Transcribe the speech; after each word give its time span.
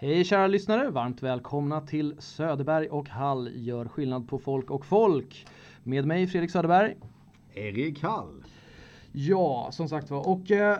Hej 0.00 0.24
kära 0.24 0.46
lyssnare! 0.46 0.90
Varmt 0.90 1.22
välkomna 1.22 1.80
till 1.80 2.14
Söderberg 2.18 2.88
och 2.88 3.08
Hall 3.08 3.50
gör 3.54 3.84
skillnad 3.84 4.28
på 4.28 4.38
folk 4.38 4.70
och 4.70 4.86
folk. 4.86 5.46
Med 5.82 6.06
mig 6.06 6.26
Fredrik 6.26 6.50
Söderberg. 6.50 6.96
Erik 7.54 8.02
Hall. 8.02 8.44
Ja, 9.12 9.68
som 9.72 9.88
sagt 9.88 10.10
var. 10.10 10.28
Och 10.28 10.50
eh, 10.50 10.78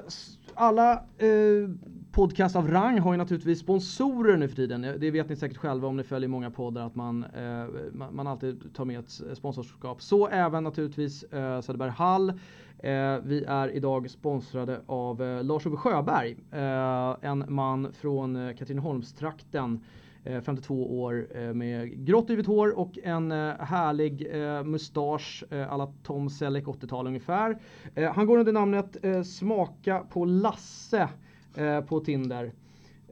alla 0.55 0.93
eh, 0.93 1.71
podcast 2.13 2.57
av 2.57 2.69
rang 2.69 2.99
har 2.99 3.13
ju 3.13 3.19
naturligtvis 3.19 3.59
sponsorer 3.59 4.37
nu 4.37 4.49
för 4.49 4.57
tiden. 4.57 4.83
Det 4.83 5.11
vet 5.11 5.29
ni 5.29 5.37
säkert 5.37 5.59
själva 5.59 5.89
om 5.89 5.97
ni 5.97 6.03
följer 6.03 6.29
många 6.29 6.51
poddar 6.51 6.87
att 6.87 6.95
man, 6.95 7.25
eh, 7.25 7.67
man, 8.13 8.27
alltid 8.27 8.75
tar 8.75 8.85
med 8.85 8.99
ett 8.99 9.37
sponsorskap. 9.37 10.03
Så 10.03 10.29
även 10.29 10.65
naturligtvis 10.65 11.23
eh, 11.23 11.61
Söderberg 11.61 11.91
Hall. 11.91 12.33
Eh, 12.83 13.19
vi 13.25 13.45
är 13.45 13.71
idag 13.71 14.11
sponsrade 14.11 14.81
av 14.87 15.23
eh, 15.23 15.45
Lars-Ove 15.45 15.77
Sjöberg. 15.77 16.37
Eh, 16.53 17.31
en 17.31 17.45
man 17.49 17.93
från 17.93 18.37
eh, 18.37 18.57
Katrineholmstrakten. 18.57 19.81
Eh, 20.25 20.41
52 20.41 21.01
år 21.01 21.27
eh, 21.35 21.55
med 21.55 22.07
grått 22.07 22.31
yvigt 22.31 22.49
hår 22.49 22.79
och 22.79 22.99
en 23.03 23.33
eh, 23.33 23.55
härlig 23.59 24.27
eh, 24.31 24.65
mustasch 24.65 25.45
eh, 25.51 25.73
alla 25.73 25.93
Tom 26.03 26.31
Selleck 26.31 26.65
80-tal 26.65 27.07
ungefär. 27.07 27.59
Eh, 27.95 28.13
han 28.13 28.27
går 28.27 28.39
under 28.39 28.53
namnet 28.53 28.97
eh, 29.05 29.23
Smaka 29.23 30.03
på 30.11 30.25
Lasse 30.25 31.09
eh, 31.55 31.81
på 31.81 32.01
Tinder. 32.01 32.53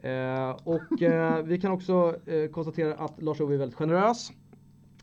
Eh, 0.01 0.49
och 0.63 1.01
eh, 1.01 1.43
vi 1.43 1.61
kan 1.61 1.71
också 1.71 2.15
eh, 2.25 2.49
konstatera 2.49 2.93
att 2.93 3.21
Lars-Ove 3.21 3.53
är 3.53 3.57
väldigt 3.57 3.77
generös. 3.77 4.31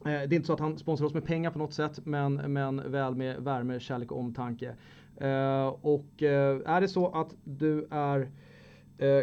Eh, 0.04 0.10
Det 0.10 0.10
är 0.10 0.34
inte 0.34 0.46
så 0.46 0.52
att 0.52 0.60
han 0.60 0.78
sponsrar 0.78 1.06
oss 1.06 1.14
med 1.14 1.24
pengar 1.24 1.50
på 1.50 1.58
något 1.58 1.72
sätt, 1.72 2.00
men, 2.06 2.34
men 2.34 2.90
väl 2.92 3.14
med 3.14 3.40
värme, 3.42 3.80
kärlek 3.80 4.12
och 4.12 4.18
omtanke. 4.20 4.74
Eh, 5.16 5.66
och 5.66 6.22
eh, 6.22 6.60
är 6.66 6.80
det 6.80 6.88
så 6.88 7.08
att 7.08 7.34
du 7.44 7.86
är 7.90 8.30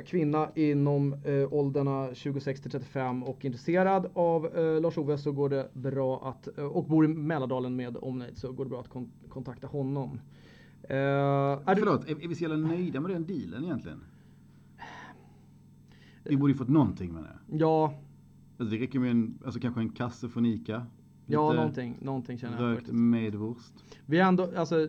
kvinna 0.06 0.50
inom 0.56 1.14
eh, 1.14 1.54
åldrarna 1.54 2.10
26 2.14 2.62
till 2.62 2.72
35 2.72 3.24
och 3.24 3.46
intresserad 3.46 4.10
av 4.14 4.46
eh, 4.46 4.82
Lars-Ove 4.82 5.18
så 5.18 5.32
går 5.32 5.50
det 5.50 5.70
bra 5.74 6.28
att, 6.30 6.48
och 6.48 6.86
bor 6.86 7.06
i 7.06 7.08
Mälardalen 7.08 7.76
med 7.76 7.98
omnejd 8.02 8.38
så 8.38 8.52
går 8.52 8.64
det 8.66 8.70
bra 8.70 8.80
att 8.80 8.90
kon- 8.90 9.12
kontakta 9.30 9.68
honom. 9.68 10.20
Eh, 10.84 10.96
är 10.98 11.76
du, 11.76 11.82
Förlåt, 11.82 12.10
är, 12.10 12.24
är 12.24 12.28
vi 12.28 12.36
så 12.36 12.44
jävla 12.44 12.58
nöjda 12.68 13.00
med 13.00 13.12
den 13.12 13.26
dealen 13.26 13.64
egentligen? 13.64 14.02
Vi 16.24 16.38
borde 16.38 16.52
ju 16.52 16.58
fått 16.58 16.70
någonting 16.70 17.14
med 17.14 17.24
det. 17.24 17.58
ja, 17.58 17.94
Alltså 18.62 18.76
det 18.76 18.84
räcker 18.84 19.00
med 19.00 19.12
en, 19.12 19.40
alltså 19.46 19.60
kanske 19.60 19.82
en 19.82 19.90
kasse 19.90 20.30
från 20.30 20.46
Ica. 20.46 20.86
ja 21.26 21.54
någonting, 21.54 21.98
någonting 22.02 22.38
känner 22.38 22.58
jag 22.58 22.64
Rökt 22.64 22.78
faktiskt. 22.78 22.94
medvurst. 22.94 23.74
Vi 24.06 24.20
ändå, 24.20 24.50
alltså, 24.56 24.82
eh, 24.82 24.88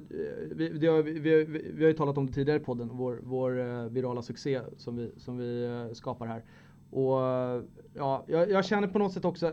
vi, 0.51 0.69
det 0.69 0.87
har, 0.87 1.03
vi, 1.03 1.19
vi, 1.19 1.45
vi, 1.75 1.83
har 1.83 1.89
ju 1.89 1.97
talat 1.97 2.19
om 2.19 2.27
det 2.27 2.33
tidigare 2.33 2.61
i 2.61 2.65
podden, 2.65 2.89
vår, 2.93 3.20
vår 3.23 3.61
eh, 3.61 3.84
virala 3.84 4.23
succé 4.23 4.61
som 4.77 4.97
vi, 4.97 5.11
som 5.17 5.39
vi 5.39 5.65
eh, 5.65 5.95
skapar 5.95 6.27
här. 6.27 6.43
Och 6.91 7.19
ja, 7.95 8.25
jag, 8.27 8.50
jag 8.50 8.65
känner 8.65 8.89
på 8.89 8.98
något 8.98 9.12
sätt 9.12 9.25
också, 9.25 9.53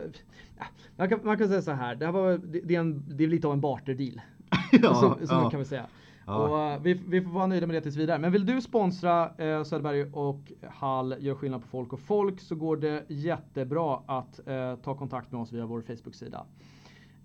man, 0.96 1.08
kan, 1.08 1.20
man 1.24 1.38
kan 1.38 1.48
säga 1.48 1.62
så 1.62 1.72
här, 1.72 1.94
det, 1.94 2.04
här 2.04 2.12
var, 2.12 2.38
det, 2.38 2.60
det, 2.60 2.74
är, 2.74 2.80
en, 2.80 3.04
det 3.08 3.24
är 3.24 3.28
lite 3.28 3.46
av 3.46 3.52
en 3.52 3.60
barterdeal. 3.60 4.20
ja, 4.72 4.94
så, 4.94 5.26
så 5.26 5.34
ja. 5.34 5.50
kan 5.50 5.60
vi 5.60 5.66
säga. 5.66 5.86
Ja. 6.30 6.48
Och, 6.48 6.72
eh, 6.72 6.82
vi, 6.82 6.94
vi 7.08 7.22
får 7.22 7.30
vara 7.30 7.46
nöjda 7.46 7.66
med 7.66 7.76
det 7.76 7.80
tills 7.80 7.96
vidare. 7.96 8.18
Men 8.18 8.32
vill 8.32 8.46
du 8.46 8.60
sponsra 8.60 9.26
eh, 9.28 9.62
Söderberg 9.64 10.02
och 10.12 10.52
Hall 10.70 11.14
gör 11.20 11.34
skillnad 11.34 11.60
på 11.62 11.66
folk 11.68 11.92
och 11.92 12.00
folk 12.00 12.40
så 12.40 12.54
går 12.54 12.76
det 12.76 13.04
jättebra 13.08 14.00
att 14.06 14.48
eh, 14.48 14.76
ta 14.76 14.94
kontakt 14.96 15.32
med 15.32 15.40
oss 15.40 15.52
via 15.52 15.66
vår 15.66 15.80
Facebook-sida. 15.80 16.46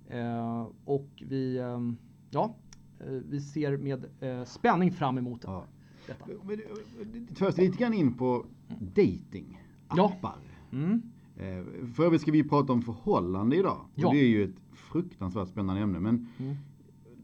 Eh, 0.08 0.68
och 0.86 1.10
vi, 1.28 1.58
ehm, 1.60 1.98
ja, 2.30 2.56
eh, 3.00 3.06
vi 3.30 3.42
ser 3.42 3.78
med 3.78 4.06
eh, 4.20 4.44
spänning 4.44 4.92
fram 4.92 5.18
emot 5.18 5.42
Ja. 5.44 5.64
detta. 6.08 6.26
Men, 6.44 6.54
eh, 6.60 7.36
Först 7.36 7.58
lite 7.58 7.78
grann 7.78 7.94
in 7.94 8.14
på 8.14 8.46
dating 8.80 9.62
Ja. 9.96 10.06
appar. 10.18 10.36
Mm. 10.72 11.02
Eh, 11.38 11.86
För 11.96 12.04
övrigt 12.06 12.22
ska 12.22 12.32
vi 12.32 12.44
prata 12.50 12.74
om 12.74 12.82
förhållande 12.82 13.56
idag. 13.56 13.78
Ja. 13.96 14.08
Och 14.08 14.14
det 14.14 14.20
är 14.20 14.28
ju 14.28 14.44
ett 14.44 14.56
fruktansvärt 14.74 15.48
spännande 15.48 15.82
ämne. 15.82 16.00
Men 16.00 16.28
Mm. 16.40 16.56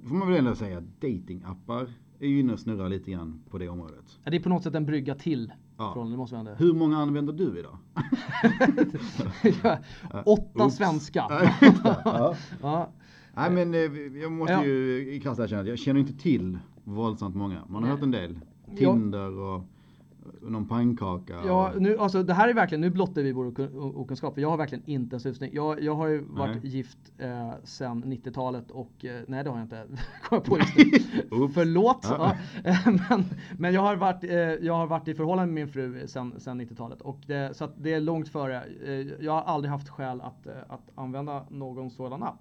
Får 0.07 0.15
man 0.15 0.27
väl 0.27 0.37
ändå 0.37 0.55
säga 0.55 0.81
datingappar 0.99 1.87
är 2.19 2.27
ju 2.27 2.39
inne 2.39 2.53
och 2.53 2.59
snurrar 2.59 2.89
lite 2.89 3.11
grann 3.11 3.41
på 3.49 3.57
det 3.57 3.69
området. 3.69 4.19
Ja, 4.23 4.31
Det 4.31 4.37
är 4.37 4.41
på 4.41 4.49
något 4.49 4.63
sätt 4.63 4.75
en 4.75 4.85
brygga 4.85 5.15
till. 5.15 5.51
Ja. 5.77 5.93
Från, 5.93 6.11
det 6.11 6.17
måste 6.17 6.35
ändå. 6.37 6.51
Hur 6.57 6.73
många 6.73 6.97
använder 6.97 7.33
du 7.33 7.59
idag? 7.59 7.77
Ja, 9.63 9.77
Åtta 10.25 10.65
Oops. 10.65 10.75
svenska. 10.75 11.25
Ja. 12.05 12.35
Ja. 12.61 12.89
Nej 13.33 13.51
men 13.51 13.73
eh, 13.73 14.19
jag 14.21 14.31
måste 14.31 14.53
ju 14.53 15.07
i 15.13 15.19
krasst 15.19 15.39
erkänna 15.39 15.61
att 15.61 15.67
jag 15.67 15.79
känner 15.79 15.99
inte 15.99 16.13
till 16.13 16.57
våldsamt 16.83 17.35
många. 17.35 17.65
Man 17.69 17.83
har 17.83 17.89
hört 17.89 18.01
en 18.01 18.11
del. 18.11 18.39
Tinder 18.77 19.37
och 19.39 19.63
någon 20.41 20.67
pannkaka. 20.67 21.35
Ja, 21.45 21.71
och, 21.75 21.81
nu, 21.81 21.97
alltså, 21.97 22.23
det 22.23 22.33
här 22.33 22.47
är 22.49 22.53
verkligen, 22.53 22.81
nu 22.81 22.89
blottar 22.89 23.21
vi 23.21 23.31
vår 23.31 23.45
okun- 23.45 23.95
okunskap. 23.95 24.33
för 24.33 24.41
Jag 24.41 24.49
har 24.49 24.57
verkligen 24.57 24.83
inte 24.89 25.15
en 25.15 25.19
susning. 25.19 25.51
Jag, 25.53 25.81
jag 25.81 25.95
har 25.95 26.07
ju 26.07 26.21
varit 26.21 26.63
Nej. 26.63 26.71
gift 26.71 26.97
eh, 27.17 27.51
sedan 27.63 28.03
90-talet 28.03 28.71
och 28.71 29.05
eh, 29.05 29.21
nej 29.27 29.43
det 29.43 29.49
har 29.49 29.57
jag 29.57 29.65
inte. 29.65 29.85
Kom 30.23 30.41
på 30.41 30.57
just 30.57 30.77
nu. 30.77 31.47
Förlåt. 31.53 31.99
Ja. 32.09 32.35
Ja. 32.63 32.69
Eh, 32.69 32.87
men 33.09 33.23
men 33.57 33.73
jag, 33.73 33.81
har 33.81 33.95
varit, 33.95 34.23
eh, 34.23 34.31
jag 34.37 34.73
har 34.73 34.87
varit 34.87 35.07
i 35.07 35.13
förhållande 35.13 35.53
med 35.53 35.63
min 35.65 35.73
fru 35.73 36.07
sedan, 36.07 36.33
sedan 36.39 36.61
90-talet. 36.61 37.01
Och 37.01 37.19
det, 37.27 37.57
så 37.57 37.63
att 37.63 37.73
det 37.83 37.93
är 37.93 37.99
långt 37.99 38.29
före. 38.29 38.63
Eh, 38.85 38.93
jag 39.25 39.31
har 39.31 39.41
aldrig 39.41 39.71
haft 39.71 39.89
skäl 39.89 40.21
att, 40.21 40.47
eh, 40.47 40.53
att 40.67 40.91
använda 40.95 41.45
någon 41.49 41.89
sådan 41.89 42.23
app. 42.23 42.39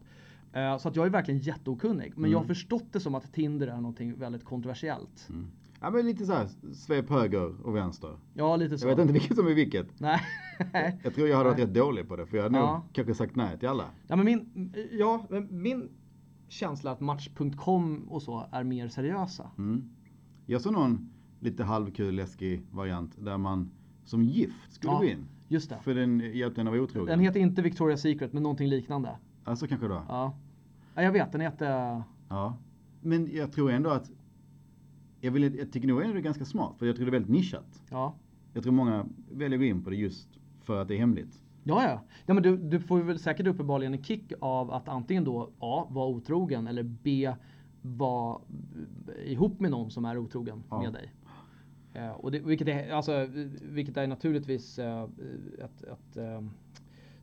Så 0.80 0.88
att 0.88 0.96
jag 0.96 1.06
är 1.06 1.10
verkligen 1.10 1.40
jätteokunnig. 1.40 2.12
Men 2.16 2.30
jag 2.30 2.38
har 2.38 2.46
förstått 2.46 2.84
det 2.92 3.00
som 3.00 3.14
att 3.14 3.32
Tinder 3.32 3.66
är 3.66 3.76
någonting 3.76 4.18
väldigt 4.18 4.44
kontroversiellt. 4.44 5.26
Mm. 5.28 5.50
Ja 5.80 5.90
men 5.90 6.06
lite 6.06 6.26
så 6.26 6.32
här 6.32 6.48
svep 6.74 7.10
höger 7.10 7.66
och 7.66 7.76
vänster. 7.76 8.18
Ja, 8.34 8.56
lite 8.56 8.78
så. 8.78 8.88
Jag 8.88 8.96
vet 8.96 9.02
inte 9.02 9.12
vilket 9.12 9.36
som 9.36 9.46
är 9.46 9.54
vilket. 9.54 10.00
Nej. 10.00 10.20
Jag 11.04 11.14
tror 11.14 11.28
jag 11.28 11.36
hade 11.36 11.48
varit 11.50 11.58
rätt 11.60 11.74
dålig 11.74 12.08
på 12.08 12.16
det 12.16 12.26
för 12.26 12.36
jag 12.36 12.44
hade 12.44 12.58
Ja. 12.58 12.72
nog 12.72 12.82
kanske 12.92 13.14
sagt 13.14 13.36
nej 13.36 13.58
till 13.58 13.68
alla. 13.68 13.84
Ja, 14.06 14.16
men 14.16 14.24
min, 14.24 14.72
ja, 14.92 15.26
min 15.50 15.88
känsla 16.48 16.90
att 16.90 17.00
Match.com 17.00 18.08
och 18.08 18.22
så 18.22 18.46
är 18.52 18.64
mer 18.64 18.88
seriösa. 18.88 19.50
Mm. 19.58 19.90
Jag 20.46 20.60
såg 20.60 20.72
någon 20.72 21.10
lite 21.40 21.64
halvkul 21.64 22.14
läskig 22.14 22.62
variant 22.70 23.24
där 23.24 23.38
man 23.38 23.70
som 24.04 24.22
gift 24.22 24.72
skulle 24.72 24.92
Ja, 24.92 24.98
gå 24.98 25.04
in. 25.04 25.26
Just 25.48 25.70
det. 25.70 25.78
För 25.82 25.94
den 25.94 26.20
hjälpte 26.20 26.60
en 26.60 26.66
att 26.66 26.72
vara 26.72 26.82
otrogen. 26.82 27.06
Den 27.06 27.20
heter 27.20 27.40
inte 27.40 27.62
Victoria's 27.62 27.96
Secret, 27.96 28.32
men 28.32 28.42
någonting 28.42 28.68
liknande. 28.68 29.18
Alltså 29.44 29.66
kanske 29.66 29.88
då. 29.88 30.02
Ja. 30.08 30.34
ja 30.94 31.02
jag 31.02 31.12
vet, 31.12 31.32
den 31.32 31.40
heter... 31.40 32.02
Ja. 32.28 32.56
Men 33.00 33.28
jag 33.32 33.52
tror 33.52 33.70
ändå 33.70 33.90
att 33.90 34.10
jag, 35.20 35.30
vill, 35.30 35.54
jag 35.58 35.72
tycker 35.72 35.88
nog 35.88 36.00
ändå 36.02 36.12
det 36.14 36.20
är 36.20 36.22
ganska 36.22 36.44
smart 36.44 36.78
för 36.78 36.86
jag 36.86 36.96
tror 36.96 37.06
det 37.06 37.10
är 37.10 37.12
väldigt 37.12 37.30
nischat. 37.30 37.82
Ja. 37.90 38.14
Jag 38.52 38.62
tror 38.62 38.72
många 38.72 39.06
väljer 39.32 39.58
att 39.58 39.60
gå 39.60 39.64
in 39.64 39.82
på 39.84 39.90
det 39.90 39.96
just 39.96 40.28
för 40.62 40.82
att 40.82 40.88
det 40.88 40.94
är 40.94 40.98
hemligt. 40.98 41.42
Ja, 41.64 41.82
ja. 41.88 42.00
ja 42.26 42.34
men 42.34 42.42
du, 42.42 42.56
du 42.56 42.80
får 42.80 43.00
väl 43.00 43.18
säkert 43.18 43.46
uppenbarligen 43.46 43.94
en 43.94 44.02
kick 44.04 44.32
av 44.40 44.70
att 44.70 44.88
antingen 44.88 45.24
då 45.24 45.50
A. 45.58 45.86
vara 45.90 46.08
otrogen 46.08 46.66
eller 46.66 46.82
B. 46.82 47.32
vara 47.82 48.40
ihop 49.24 49.60
med 49.60 49.70
någon 49.70 49.90
som 49.90 50.04
är 50.04 50.18
otrogen 50.18 50.62
Ja. 50.70 50.82
med 50.82 50.92
dig. 50.92 51.12
Eh, 51.94 52.10
och 52.10 52.30
det, 52.30 52.38
vilket, 52.40 52.68
är, 52.68 52.90
alltså, 52.92 53.28
vilket 53.62 53.96
är 53.96 54.06
naturligtvis 54.06 54.78
eh, 54.78 55.02
ett, 55.58 55.82
ett 55.82 56.16
eh, 56.16 56.42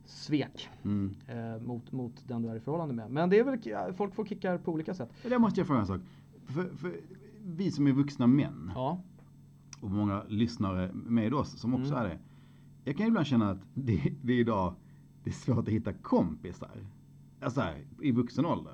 svek 0.04 0.68
Mm. 0.84 1.14
eh, 1.28 1.62
mot, 1.62 1.92
mot 1.92 2.28
den 2.28 2.42
du 2.42 2.48
är 2.48 2.56
i 2.56 2.60
förhållande 2.60 2.94
med. 2.94 3.10
Men 3.10 3.30
det 3.30 3.38
är 3.38 3.44
väl, 3.44 3.92
folk 3.94 4.14
får 4.14 4.26
kickar 4.26 4.58
på 4.58 4.72
olika 4.72 4.94
sätt. 4.94 5.10
Där 5.22 5.38
måste 5.38 5.60
jag 5.60 5.66
fråga 5.66 5.80
en 5.80 5.86
sak. 5.86 6.00
För, 6.46 6.76
för 6.76 6.92
vi 7.56 7.70
som 7.70 7.86
är 7.86 7.92
vuxna 7.92 8.26
män 8.26 8.72
Ja, 8.74 9.02
och 9.80 9.90
många 9.90 10.22
lyssnare 10.28 10.90
med 10.92 11.34
oss 11.34 11.58
som 11.58 11.74
också 11.74 11.92
Mm. 11.92 12.04
är 12.04 12.08
det. 12.08 12.18
Jag 12.84 12.96
kan 12.96 13.06
ibland 13.06 13.26
känna 13.26 13.50
att 13.50 13.58
det, 13.74 14.12
det 14.22 14.32
är 14.32 14.38
idag 14.38 14.74
det 15.24 15.30
är 15.30 15.34
svårt 15.34 15.58
att 15.58 15.68
hitta 15.68 15.92
kompisar. 15.92 16.70
Alltså 17.40 17.60
här, 17.60 17.84
i 18.02 18.12
vuxen 18.12 18.46
ålder. 18.46 18.72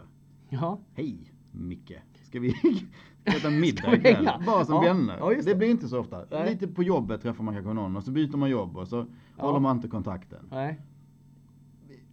ja. 0.48 0.78
Hej 0.94 1.18
Micke, 1.52 1.92
ska 2.22 2.40
vi 2.40 2.54
äta 3.24 3.50
middag 3.50 3.96
ikväll? 3.96 4.28
Bara 4.46 4.64
som 4.64 4.74
Ja. 4.74 4.80
vänner. 4.94 5.16
Ja, 5.18 5.28
det. 5.28 5.42
det. 5.42 5.54
blir 5.54 5.70
inte 5.70 5.88
så 5.88 5.98
ofta. 6.00 6.24
Nej. 6.30 6.50
Lite 6.52 6.66
på 6.68 6.82
jobbet 6.82 7.22
träffar 7.22 7.44
man 7.44 7.54
kanske 7.54 7.72
någon 7.72 7.96
och 7.96 8.04
så 8.04 8.10
byter 8.10 8.36
man 8.36 8.50
jobb 8.50 8.76
och 8.76 8.88
så 8.88 9.06
håller 9.36 9.60
man 9.60 9.76
inte 9.76 9.88
kontakten. 9.88 10.46
Nej. 10.50 10.80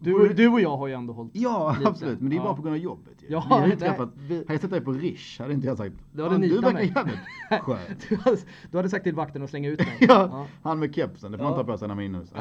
Du, 0.04 0.34
du 0.34 0.48
och 0.48 0.62
jag 0.62 0.78
har 0.78 0.88
ju 0.88 0.94
ändå 0.94 1.14
hållit 1.14 1.32
Ja, 1.36 1.76
lite. 1.78 1.90
absolut. 1.90 2.20
Men 2.22 2.30
det 2.30 2.36
är 2.36 2.38
Ja. 2.38 2.44
bara 2.44 2.56
på 2.56 2.62
grund 2.62 2.76
av 2.76 2.82
jobbet 2.82 3.14
ju. 3.20 3.28
Ja, 3.30 3.44
vi 3.50 3.54
har 3.56 3.62
ju 3.62 3.68
nej, 3.68 3.78
träffat, 3.78 4.10
vi- 4.16 4.38
hade 4.38 4.54
jag 4.54 4.62
sett 4.62 4.70
dig 4.72 4.82
på 4.82 4.92
Rish 4.92 5.40
hade 5.42 5.54
inte 5.54 5.68
jag 5.68 5.78
sagt 5.78 5.96
Det 6.12 6.24
hade 6.24 6.34
"Fan, 6.36 6.42
Du 6.42 6.56
verkar 6.62 6.74
mig." 6.74 6.94
jävligt 6.96 7.20
skön. 7.64 7.78
Du 8.10 8.16
hade, 8.16 8.38
du 8.72 8.78
hade 8.78 8.90
sagt 8.90 9.04
till 9.04 9.16
vakten 9.16 9.44
att 9.44 9.50
slänga 9.50 9.70
ut 9.70 9.80
mig. 9.80 9.98
ja, 10.00 10.48
han 10.64 10.80
med 10.80 10.96
kepsen, 10.96 11.32
det 11.32 11.38
får 11.38 11.44
man 11.44 11.54
Ja. 11.54 11.60
inte 11.60 11.72
ha 11.72 11.74
på 11.74 11.78
sig 11.78 11.88
när 11.88 11.96
man 11.96 12.04
är 12.04 12.06
inomhus. 12.08 12.34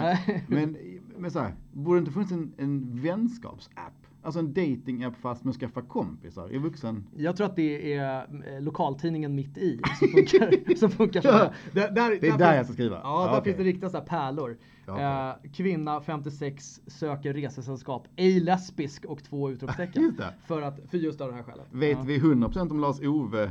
Men, 0.46 0.76
men 1.18 1.30
så 1.30 1.38
här, 1.40 1.54
borde 1.72 1.98
det 1.98 2.00
inte 2.00 2.12
funnits 2.12 2.32
en, 2.32 2.52
en 2.56 3.00
vänskapsapp? 3.02 3.92
Alltså 4.22 4.40
en 4.40 4.52
dating-app 4.52 5.16
fast 5.16 5.44
med 5.44 5.50
att 5.50 5.56
skaffa 5.56 5.82
kompisar 5.82 6.54
i 6.54 6.58
vuxen... 6.58 7.06
Jag 7.16 7.36
tror 7.36 7.46
att 7.46 7.56
det 7.56 7.94
är 7.94 8.26
eh, 8.54 8.60
lokaltidningen 8.60 9.34
Mitt 9.34 9.58
i 9.58 9.80
som 9.98 10.08
funkar, 10.08 10.74
som 10.76 10.90
funkar 10.90 11.22
här. 11.22 11.54
Där, 11.72 11.90
där, 11.90 12.18
Det 12.20 12.28
är 12.28 12.38
där 12.38 12.56
jag 12.56 12.64
ska 12.66 12.72
skriva? 12.72 13.00
Ja, 13.02 13.24
Ja, 13.24 13.32
där 13.32 13.40
okej. 13.40 13.44
finns 13.44 13.56
det 13.56 13.64
riktiga 13.72 13.90
så 13.90 13.96
här 13.96 14.04
pärlor. 14.04 14.58
Ja, 14.86 15.30
Eh, 15.30 15.50
kvinna 15.52 16.00
56 16.00 16.80
söker 16.86 17.34
resesällskap, 17.34 18.08
ej 18.16 18.40
lesbisk 18.40 19.04
och 19.04 19.24
två 19.24 19.50
utropstecken. 19.50 20.02
Just 20.06 20.18
det. 20.18 20.34
För, 20.46 20.62
att, 20.62 20.80
för 20.90 20.98
just 20.98 21.20
av 21.20 21.28
det 21.28 21.34
här 21.34 21.42
skälet. 21.42 21.66
Vet 21.70 21.98
ja. 21.98 22.04
vi 22.04 22.18
100% 22.18 22.70
om 22.70 22.80
Lars-Ove 22.80 23.50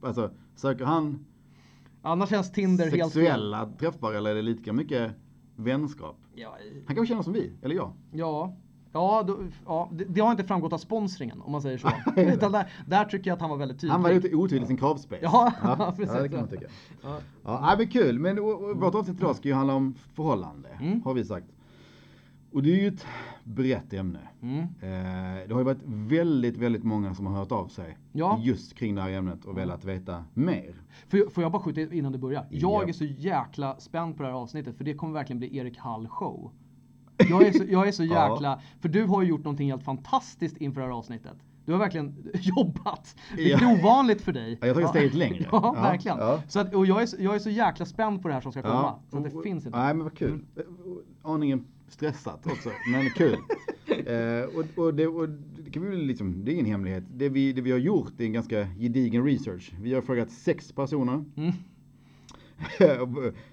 alltså, 0.00 0.30
söker 0.54 0.84
han 0.84 1.24
Annars 2.02 2.30
känns 2.30 2.52
Tinder 2.52 2.90
helt 2.90 3.12
sexuella 3.12 3.72
träffar 3.78 4.12
eller 4.12 4.30
är 4.30 4.34
det 4.34 4.42
lika 4.42 4.72
mycket 4.72 5.12
vänskap. 5.56 6.16
Ja, 6.34 6.56
Han 6.86 6.96
kanske 6.96 7.06
känner 7.06 7.22
som 7.22 7.32
vi, 7.32 7.52
eller 7.62 7.74
jag. 7.74 7.92
ja. 8.12 8.56
Ja, 8.92 9.24
då, 9.26 9.38
ja 9.66 9.88
det, 9.92 10.04
det 10.04 10.20
har 10.20 10.30
inte 10.30 10.44
framgått 10.44 10.72
av 10.72 10.78
sponsringen 10.78 11.40
om 11.42 11.52
man 11.52 11.62
säger 11.62 11.78
så. 11.78 11.88
Utan 12.16 12.52
där, 12.52 12.66
där 12.86 13.04
tycker 13.04 13.30
jag 13.30 13.34
att 13.34 13.40
han 13.40 13.50
var 13.50 13.56
väldigt 13.56 13.80
tydlig. 13.80 13.92
Han 13.92 14.02
var 14.02 14.12
lite 14.12 14.34
otydlig 14.34 14.62
i 14.64 14.66
sin 14.66 14.76
kravspace. 14.76 15.20
Ja, 15.22 15.52
ja, 15.62 15.94
precis. 15.96 16.14
ja, 16.16 16.22
det 16.22 16.28
kan 16.28 16.38
man 16.40 16.48
tycka. 16.48 16.66
Ja. 17.02 17.18
Ja, 17.44 17.74
men 17.78 17.88
kul. 17.88 18.18
Men 18.18 18.38
och, 18.38 18.62
och, 18.70 18.76
vårt 18.80 18.94
avsnitt 18.94 19.16
idag 19.20 19.36
ska 19.36 19.48
ju 19.48 19.54
handla 19.54 19.74
om 19.74 19.94
förhållande, 20.14 20.68
Mm. 20.80 21.02
har 21.02 21.14
vi 21.14 21.24
sagt. 21.24 21.46
Och 22.52 22.62
det 22.62 22.70
är 22.70 22.80
ju 22.82 22.88
ett 22.88 23.06
brett 23.44 23.92
ämne. 23.92 24.18
Mm. 24.42 24.58
Eh, 24.58 25.48
det 25.48 25.52
har 25.54 25.60
ju 25.60 25.64
varit 25.64 25.82
väldigt, 25.84 26.56
väldigt 26.56 26.84
många 26.84 27.14
som 27.14 27.26
har 27.26 27.34
hört 27.34 27.52
av 27.52 27.68
sig 27.68 27.98
Ja. 28.12 28.38
just 28.42 28.74
kring 28.74 28.94
det 28.94 29.02
här 29.02 29.10
ämnet 29.10 29.44
och 29.44 29.56
velat 29.58 29.84
veta 29.84 30.24
mer. 30.34 30.74
Får, 31.08 31.18
jag, 31.20 31.32
får 31.32 31.42
jag 31.42 31.52
bara 31.52 31.62
skjuta 31.62 31.80
in 31.80 31.92
innan 31.92 32.12
du 32.12 32.18
börjar? 32.18 32.46
Jag 32.50 32.82
Ja. 32.82 32.88
är 32.88 32.92
så 32.92 33.04
jäkla 33.04 33.76
spänd 33.80 34.16
på 34.16 34.22
det 34.22 34.28
här 34.28 34.36
avsnittet 34.36 34.76
för 34.76 34.84
det 34.84 34.94
kommer 34.94 35.12
verkligen 35.12 35.38
bli 35.38 35.56
Erik 35.56 35.78
Hall 35.78 36.08
show. 36.08 36.50
Jag 37.30 37.42
är 37.46 37.52
så, 37.52 37.64
jag 37.68 37.88
är 37.88 37.92
så 37.92 38.04
Ja. 38.04 38.32
jäkla, 38.32 38.60
för 38.80 38.88
du 38.88 39.04
har 39.04 39.22
ju 39.22 39.28
gjort 39.28 39.44
någonting 39.44 39.70
helt 39.70 39.84
fantastiskt 39.84 40.56
inför 40.56 40.80
det 40.80 40.86
här 40.86 40.94
avsnittet. 40.94 41.34
Du 41.64 41.72
har 41.72 41.78
verkligen 41.78 42.30
jobbat. 42.34 43.16
Vilket 43.36 43.60
Ja. 43.62 43.70
är 43.70 43.78
ovanligt 43.80 44.20
för 44.20 44.32
dig. 44.32 44.58
Ja, 44.60 44.66
jag 44.66 44.74
har 44.74 44.80
tagit 44.82 44.90
steget 44.90 45.14
längre. 45.14 45.48
Ja, 45.52 45.72
verkligen. 45.72 46.18
Så 46.48 46.60
att, 46.60 46.74
och 46.74 46.86
jag 46.86 47.02
är, 47.02 47.08
jag 47.22 47.34
är 47.34 47.38
så 47.38 47.50
jäkla 47.50 47.86
spänd 47.86 48.22
på 48.22 48.28
det 48.28 48.34
här 48.34 48.40
som 48.40 48.52
ska 48.52 48.62
komma. 48.62 48.94
Så 49.10 49.18
det 49.18 49.34
och- 49.34 49.42
finns 49.42 49.66
inte. 49.66 49.78
Nej 49.78 49.94
men 49.94 50.04
vad 50.04 50.18
kul. 50.18 50.40
Aningen 51.22 51.64
stressat 51.88 52.46
också, 52.46 52.70
men 52.92 53.10
kul. 53.10 53.36
eh, 54.06 54.58
och, 54.58 54.84
och, 54.84 54.94
det, 54.94 55.06
och 55.06 55.28
det 55.64 55.70
kan 55.70 55.90
vi 55.90 55.96
liksom, 55.96 56.44
det 56.44 56.50
är 56.50 56.54
ingen 56.54 56.66
hemlighet. 56.66 57.04
Det 57.16 57.28
vi, 57.28 57.52
det 57.52 57.60
vi 57.62 57.70
har 57.70 57.78
gjort 57.78 58.20
är 58.20 58.24
en 58.24 58.32
ganska 58.32 58.66
gedigen 58.78 59.24
research. 59.24 59.72
Vi 59.80 59.94
har 59.94 60.02
frågat 60.02 60.30
sex 60.30 60.72
personer 60.72 61.24
Mm. 61.36 61.52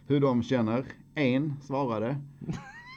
hur 0.07 0.19
de 0.19 0.43
känner. 0.43 0.85
En 1.15 1.53
svarade. 1.61 2.15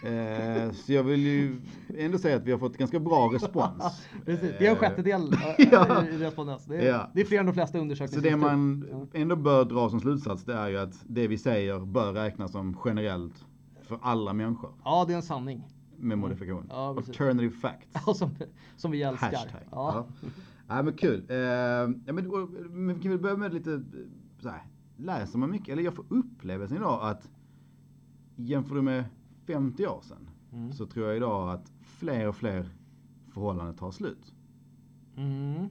Eh, 0.05 0.73
så 0.73 0.93
jag 0.93 1.03
vill 1.03 1.21
ju 1.27 1.61
ändå 1.99 2.19
säga 2.19 2.37
att 2.37 2.45
vi 2.45 2.53
har 2.53 2.59
fått 2.59 2.77
ganska 2.77 3.01
bra 3.01 3.31
respons. 3.35 4.07
Precis. 4.25 4.55
Det 4.59 4.67
är 4.67 4.71
en 4.71 4.77
Eh, 4.77 4.81
sjättedel 4.81 5.31
Ja. 5.73 6.05
i 6.07 6.19
respondens. 6.19 6.65
Det 6.67 6.77
är, 6.77 6.89
Ja. 6.89 7.11
det 7.15 7.21
är 7.21 7.25
fler 7.25 7.39
än 7.41 7.47
de 7.47 7.53
flesta 7.53 7.79
Så 7.79 7.83
undersökningar. 7.83 8.23
det 8.31 8.37
man 8.37 8.85
ändå 9.13 9.37
bör 9.37 9.65
dra 9.65 9.91
som 9.91 10.01
slutsats 10.01 10.45
det 10.45 10.55
är 10.55 10.69
ju 10.69 10.79
att 10.79 11.05
det 11.07 11.29
vi 11.29 11.39
säger 11.39 11.81
bör 11.81 12.13
räknas 12.13 12.53
som 12.53 12.77
generellt 12.85 13.45
för 13.83 13.99
alla 14.03 14.33
människor 14.33 14.71
Ja, 14.85 15.05
det 15.07 15.13
är 15.13 15.17
en 15.17 15.23
sanning. 15.23 15.65
med 15.97 16.19
modifikation. 16.19 16.67
Ja, 16.71 16.95
precis. 16.99 17.09
Alternative 17.21 17.51
facts. 17.55 17.87
Ja, 18.07 18.15
som, 18.15 18.31
som 18.77 18.91
vi 18.91 19.03
älskar. 19.03 19.27
Hashtag. 19.27 19.61
Ja. 19.71 20.07
Ja. 20.23 20.29
Nej 20.69 20.83
men 20.83 20.93
kul. 20.95 21.25
Eh, 21.29 21.37
ja, 21.37 21.87
men, 22.13 22.29
men 22.71 22.95
vi 22.97 23.03
kan 23.03 23.11
väl 23.11 23.21
börja 23.21 23.37
med 23.37 23.55
lite 23.55 23.73
eh, 23.73 23.81
så 24.43 24.49
här. 24.49 24.63
Läser 24.97 25.39
man 25.39 25.51
mycket, 25.51 25.69
eller 25.69 25.83
jag 25.83 25.95
får 25.95 26.05
upplevelsen 26.09 26.77
idag 26.77 26.99
att 27.03 27.29
jämför 28.37 28.75
du 28.75 28.83
med 28.83 29.05
50 29.53 29.87
år 29.87 30.01
sedan 30.03 30.29
Mm. 30.53 30.73
så 30.73 30.87
tror 30.87 31.07
jag 31.07 31.17
idag 31.17 31.51
att 31.51 31.73
fler 31.81 32.29
och 32.29 32.37
fler 32.37 32.69
förhållanden 33.33 33.75
tar 33.77 33.91
slut. 33.91 34.35
Mm. 35.17 35.69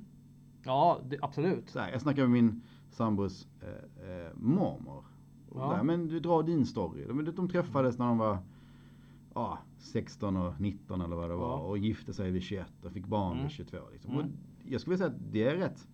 Ja, 0.64 1.00
det, 1.10 1.18
absolut. 1.22 1.76
Här, 1.76 1.92
jag 1.92 2.02
snackade 2.02 2.28
med 2.28 2.44
min 2.44 2.62
sambos 2.92 3.48
eh, 3.62 4.10
eh, 4.10 4.32
mormor. 4.36 5.06
Ja. 5.56 5.74
där, 5.76 5.84
men 5.84 6.08
du 6.08 6.20
drar 6.20 6.44
din 6.44 6.66
story. 6.66 7.06
De, 7.08 7.26
de 7.36 7.50
träffades 7.50 7.98
när 7.98 8.06
de 8.06 8.18
var 8.18 8.38
ja, 9.34 9.60
16 9.78 10.38
och 10.38 10.62
19 10.62 11.02
eller 11.02 11.16
vad 11.16 11.30
det 11.30 11.36
var 11.36 11.50
Ja. 11.50 11.58
och 11.60 11.78
gifte 11.78 12.14
sig 12.14 12.32
vid 12.32 12.42
21 12.42 12.86
och 12.86 12.92
fick 12.92 13.06
barn 13.08 13.32
Mm. 13.32 13.44
vid 13.44 13.52
22. 13.52 13.78
Liksom. 13.94 14.14
Mm. 14.14 14.32
Jag 14.66 14.82
skulle 14.82 14.94
vilja 14.96 15.08
säga 15.08 15.16
att 15.18 15.32
det 15.34 15.44
är 15.44 15.56
rätt, 15.56 15.88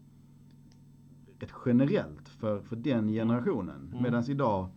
rätt 1.39 1.53
generellt 1.65 2.30
för, 2.30 2.59
för 2.62 2.75
den 2.75 3.07
generationen. 3.07 3.88
Mm. 3.91 4.03
Medan 4.03 4.24
idag 4.30 4.68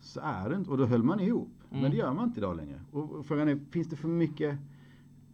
så 0.00 0.20
är 0.20 0.48
det 0.50 0.56
inte, 0.56 0.70
och 0.70 0.78
då 0.78 0.86
höll 0.86 1.02
man 1.02 1.20
ihop. 1.20 1.52
Men 1.72 1.78
Mm. 1.80 1.90
det 1.90 1.96
gör 1.96 2.14
man 2.14 2.24
inte 2.28 2.40
idag 2.40 2.56
längre. 2.56 2.80
Och, 2.92 3.26
frågan 3.26 3.48
är, 3.48 3.58
finns 3.70 3.88
det 3.88 3.96
för 3.96 4.08
mycket 4.08 4.58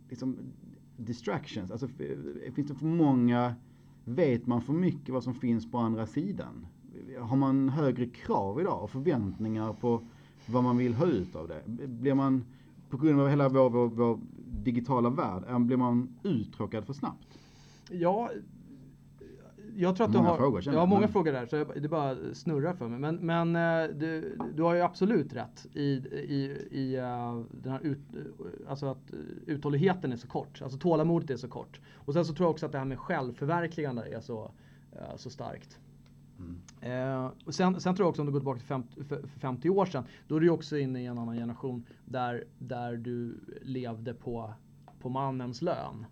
liksom, 0.09 0.37
distractions? 0.97 1.71
Alltså 1.71 1.87
f- 1.99 2.55
finns 2.55 2.69
det 2.69 2.75
för 2.75 2.87
många, 2.87 3.55
vet 4.05 4.47
man 4.47 4.63
för 4.63 4.73
mycket 4.73 5.09
vad 5.15 5.25
som 5.25 5.35
finns 5.35 5.71
på 5.71 5.79
andra 5.79 6.07
sidan? 6.07 6.67
Har 7.21 7.37
man 7.37 7.69
högre 7.69 8.07
krav 8.07 8.61
idag 8.61 8.83
och 8.83 8.91
förväntningar 8.91 9.73
på 9.73 10.03
vad 10.47 10.65
man 10.65 10.77
vill 10.77 10.95
ha 10.95 11.07
ut 11.07 11.37
av 11.37 11.49
det? 11.49 11.87
Blir 11.89 12.15
man, 12.15 12.45
på 12.91 12.97
grund 12.97 13.21
av 13.21 13.29
hela 13.29 13.49
vår, 13.49 13.71
vår, 13.71 13.89
vår 13.89 14.19
digitala 14.65 15.11
värld, 15.11 15.43
är- 15.49 15.59
blir 15.59 15.77
man 15.77 16.09
uttråkad 16.23 16.85
för 16.85 16.93
snabbt? 16.93 17.39
Ja, 17.91 18.31
jag 19.81 19.97
tror 19.97 20.07
att 20.07 20.13
Många 20.13 20.25
du 20.25 20.31
har 20.31 20.37
frågor, 20.37 20.63
jag 20.67 20.81
har 20.81 20.87
många 20.87 21.09
frågor 21.09 21.33
där 21.33 21.47
så 21.47 21.57
jag, 21.57 21.83
det 21.83 21.89
bara 21.89 22.17
snurrar 22.35 22.75
för 22.75 22.89
mig. 22.89 22.99
Men, 22.99 23.17
men 23.17 23.57
eh, 23.57 23.97
du, 23.97 24.39
du 24.55 24.63
har 24.63 24.75
ju 24.75 24.81
absolut 24.81 25.33
rätt 25.33 25.67
i, 25.73 25.83
i, 25.83 26.69
i 26.71 26.97
eh, 26.97 27.41
den 27.51 27.73
här 27.73 27.81
ut, 27.81 27.99
alltså 28.69 28.87
att 28.87 29.13
eh, 29.13 29.19
uthålligheten 29.47 30.13
är 30.13 30.17
så 30.17 30.29
kort. 30.29 30.63
Alltså 30.63 30.79
tålamodet 30.79 31.31
är 31.31 31.37
så 31.37 31.49
kort. 31.49 31.81
Och 31.95 32.13
sen 32.13 32.25
så 32.25 32.35
tror 32.35 32.47
jag 32.47 32.51
också 32.51 32.67
att 32.67 32.73
det 32.73 32.79
här 32.79 32.85
med 32.85 32.99
självförverkligande 32.99 34.17
är 34.17 34.21
så, 34.21 34.51
eh, 34.93 35.17
så 35.17 35.31
starkt. 35.31 35.79
Mm. 36.39 36.61
Eh, 36.81 37.31
och 37.45 37.55
sen, 37.55 37.81
sen 37.81 37.97
tror 37.97 38.05
jag 38.05 38.11
också 38.11 38.23
om 38.23 38.27
du 38.27 38.33
går 38.33 38.41
tillbaka 38.41 38.59
till 38.59 38.69
50, 38.69 39.05
för, 39.05 39.27
för 39.27 39.41
50 39.41 39.71
år 39.71 39.87
sedan. 39.87 40.05
Då 40.29 40.37
är 40.37 40.41
du 40.41 40.51
också 40.51 40.79
inne 40.79 41.03
i 41.03 41.07
en 41.07 41.19
annan 41.19 41.37
generation 41.37 41.85
där, 42.05 42.45
där 42.59 42.97
du 42.97 43.41
levde 43.63 44.15
på, 44.15 44.53
på 45.01 45.09
mannens 45.09 45.63
lön. 45.63 46.07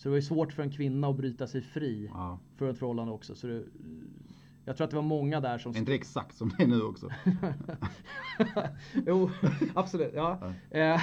Så 0.00 0.08
det 0.08 0.10
var 0.10 0.16
ju 0.16 0.22
svårt 0.22 0.52
för 0.52 0.62
en 0.62 0.70
kvinna 0.70 1.08
att 1.08 1.16
bryta 1.16 1.46
sig 1.46 1.60
fri 1.62 2.10
Ja. 2.14 2.38
för 2.56 2.70
ett 2.70 2.78
förhållande 2.78 3.12
också. 3.12 3.34
Så 3.34 3.46
det, 3.46 3.62
jag 4.64 4.76
tror 4.76 4.84
att 4.84 4.90
det 4.90 4.96
var 4.96 5.02
många 5.02 5.40
där 5.40 5.58
som... 5.58 5.76
Inte 5.76 5.94
exakt 5.94 6.36
som 6.36 6.52
det 6.56 6.62
är 6.62 6.66
nu 6.66 6.82
också? 6.82 7.08
jo, 9.06 9.30
absolut. 9.74 10.12
Ja. 10.14 10.38
Ja. 10.70 10.78
Eh, 10.78 11.00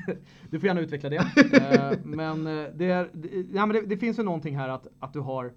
du 0.50 0.60
får 0.60 0.66
gärna 0.66 0.80
utveckla 0.80 1.08
det. 1.08 1.16
Eh, 1.52 1.98
men 2.04 2.46
eh, 2.46 2.66
det, 2.74 2.84
är, 2.84 3.10
ja, 3.52 3.66
men 3.66 3.68
det, 3.76 3.86
det 3.86 3.96
finns 3.96 4.18
ju 4.18 4.22
någonting 4.22 4.56
här 4.56 4.68
att, 4.68 4.86
att, 4.98 5.12
du 5.12 5.20
har, 5.20 5.52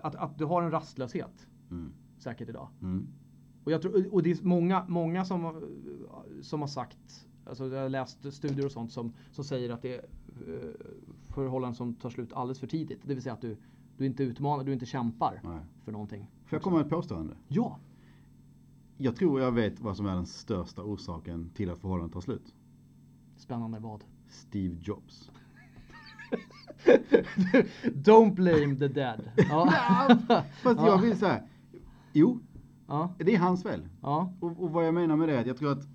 att, 0.00 0.14
att 0.14 0.38
du 0.38 0.44
har 0.44 0.62
en 0.62 0.70
rastlöshet 0.70 1.46
Mm. 1.70 1.92
säkert 2.18 2.48
idag. 2.48 2.68
Mm. 2.82 3.06
Och, 3.64 3.72
jag 3.72 3.82
tror, 3.82 4.14
och 4.14 4.22
det 4.22 4.30
är 4.30 4.44
många, 4.44 4.84
många 4.88 5.24
som, 5.24 5.62
som 6.42 6.60
har 6.60 6.68
sagt, 6.68 7.26
alltså 7.46 7.66
jag 7.68 7.82
har 7.82 7.88
läst 7.88 8.32
studier 8.32 8.66
och 8.66 8.72
sånt 8.72 8.92
som, 8.92 9.12
som 9.32 9.44
säger 9.44 9.70
att 9.70 9.82
det 9.82 9.94
är 9.94 10.04
förhållanden 11.28 11.74
som 11.74 11.94
tar 11.94 12.10
slut 12.10 12.32
alldeles 12.32 12.60
för 12.60 12.66
tidigt. 12.66 13.00
Det 13.04 13.14
vill 13.14 13.22
säga 13.22 13.32
att 13.32 13.40
du, 13.40 13.56
du 13.96 14.06
inte 14.06 14.22
utmanar, 14.22 14.64
du 14.64 14.72
inte 14.72 14.86
kämpar 14.86 15.40
Nej. 15.44 15.60
för 15.84 15.92
någonting. 15.92 16.30
Får 16.46 16.56
jag 16.56 16.62
komma 16.62 16.76
med 16.76 16.84
ett 16.86 16.92
påstående? 16.92 17.36
Ja! 17.48 17.78
Jag 18.96 19.16
tror 19.16 19.40
jag 19.40 19.52
vet 19.52 19.80
vad 19.80 19.96
som 19.96 20.06
är 20.06 20.14
den 20.14 20.26
största 20.26 20.82
orsaken 20.82 21.50
till 21.54 21.70
att 21.70 21.78
förhållandet 21.78 22.14
tar 22.14 22.20
slut. 22.20 22.54
Spännande 23.36 23.78
vad? 23.78 24.04
Steve 24.28 24.76
Jobs. 24.80 25.30
Don't 27.84 28.34
blame 28.34 28.76
the 28.76 28.88
dead. 28.88 29.30
Ja. 29.36 29.72
Fast 30.62 30.80
jag 30.80 31.00
vill 31.00 31.18
säga, 31.18 31.42
jo, 32.12 32.40
Ja. 32.86 33.14
det 33.18 33.34
är 33.34 33.38
hans 33.38 33.62
fel. 33.62 33.88
Ja. 34.02 34.32
Och, 34.40 34.62
och 34.62 34.70
vad 34.70 34.86
jag 34.86 34.94
menar 34.94 35.16
med 35.16 35.28
det 35.28 35.34
är 35.36 35.40
att 35.40 35.46
jag 35.46 35.56
tror 35.56 35.72
att 35.72 35.88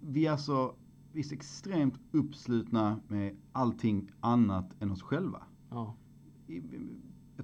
vi 0.00 0.26
är 0.26 0.36
så, 0.36 0.74
vi 1.14 1.20
är 1.20 1.32
extremt 1.32 2.00
uppslutna 2.12 3.00
med 3.08 3.36
allting 3.52 4.10
annat 4.20 4.76
än 4.82 4.90
oss 4.90 5.02
själva. 5.02 5.42
ja. 5.70 5.94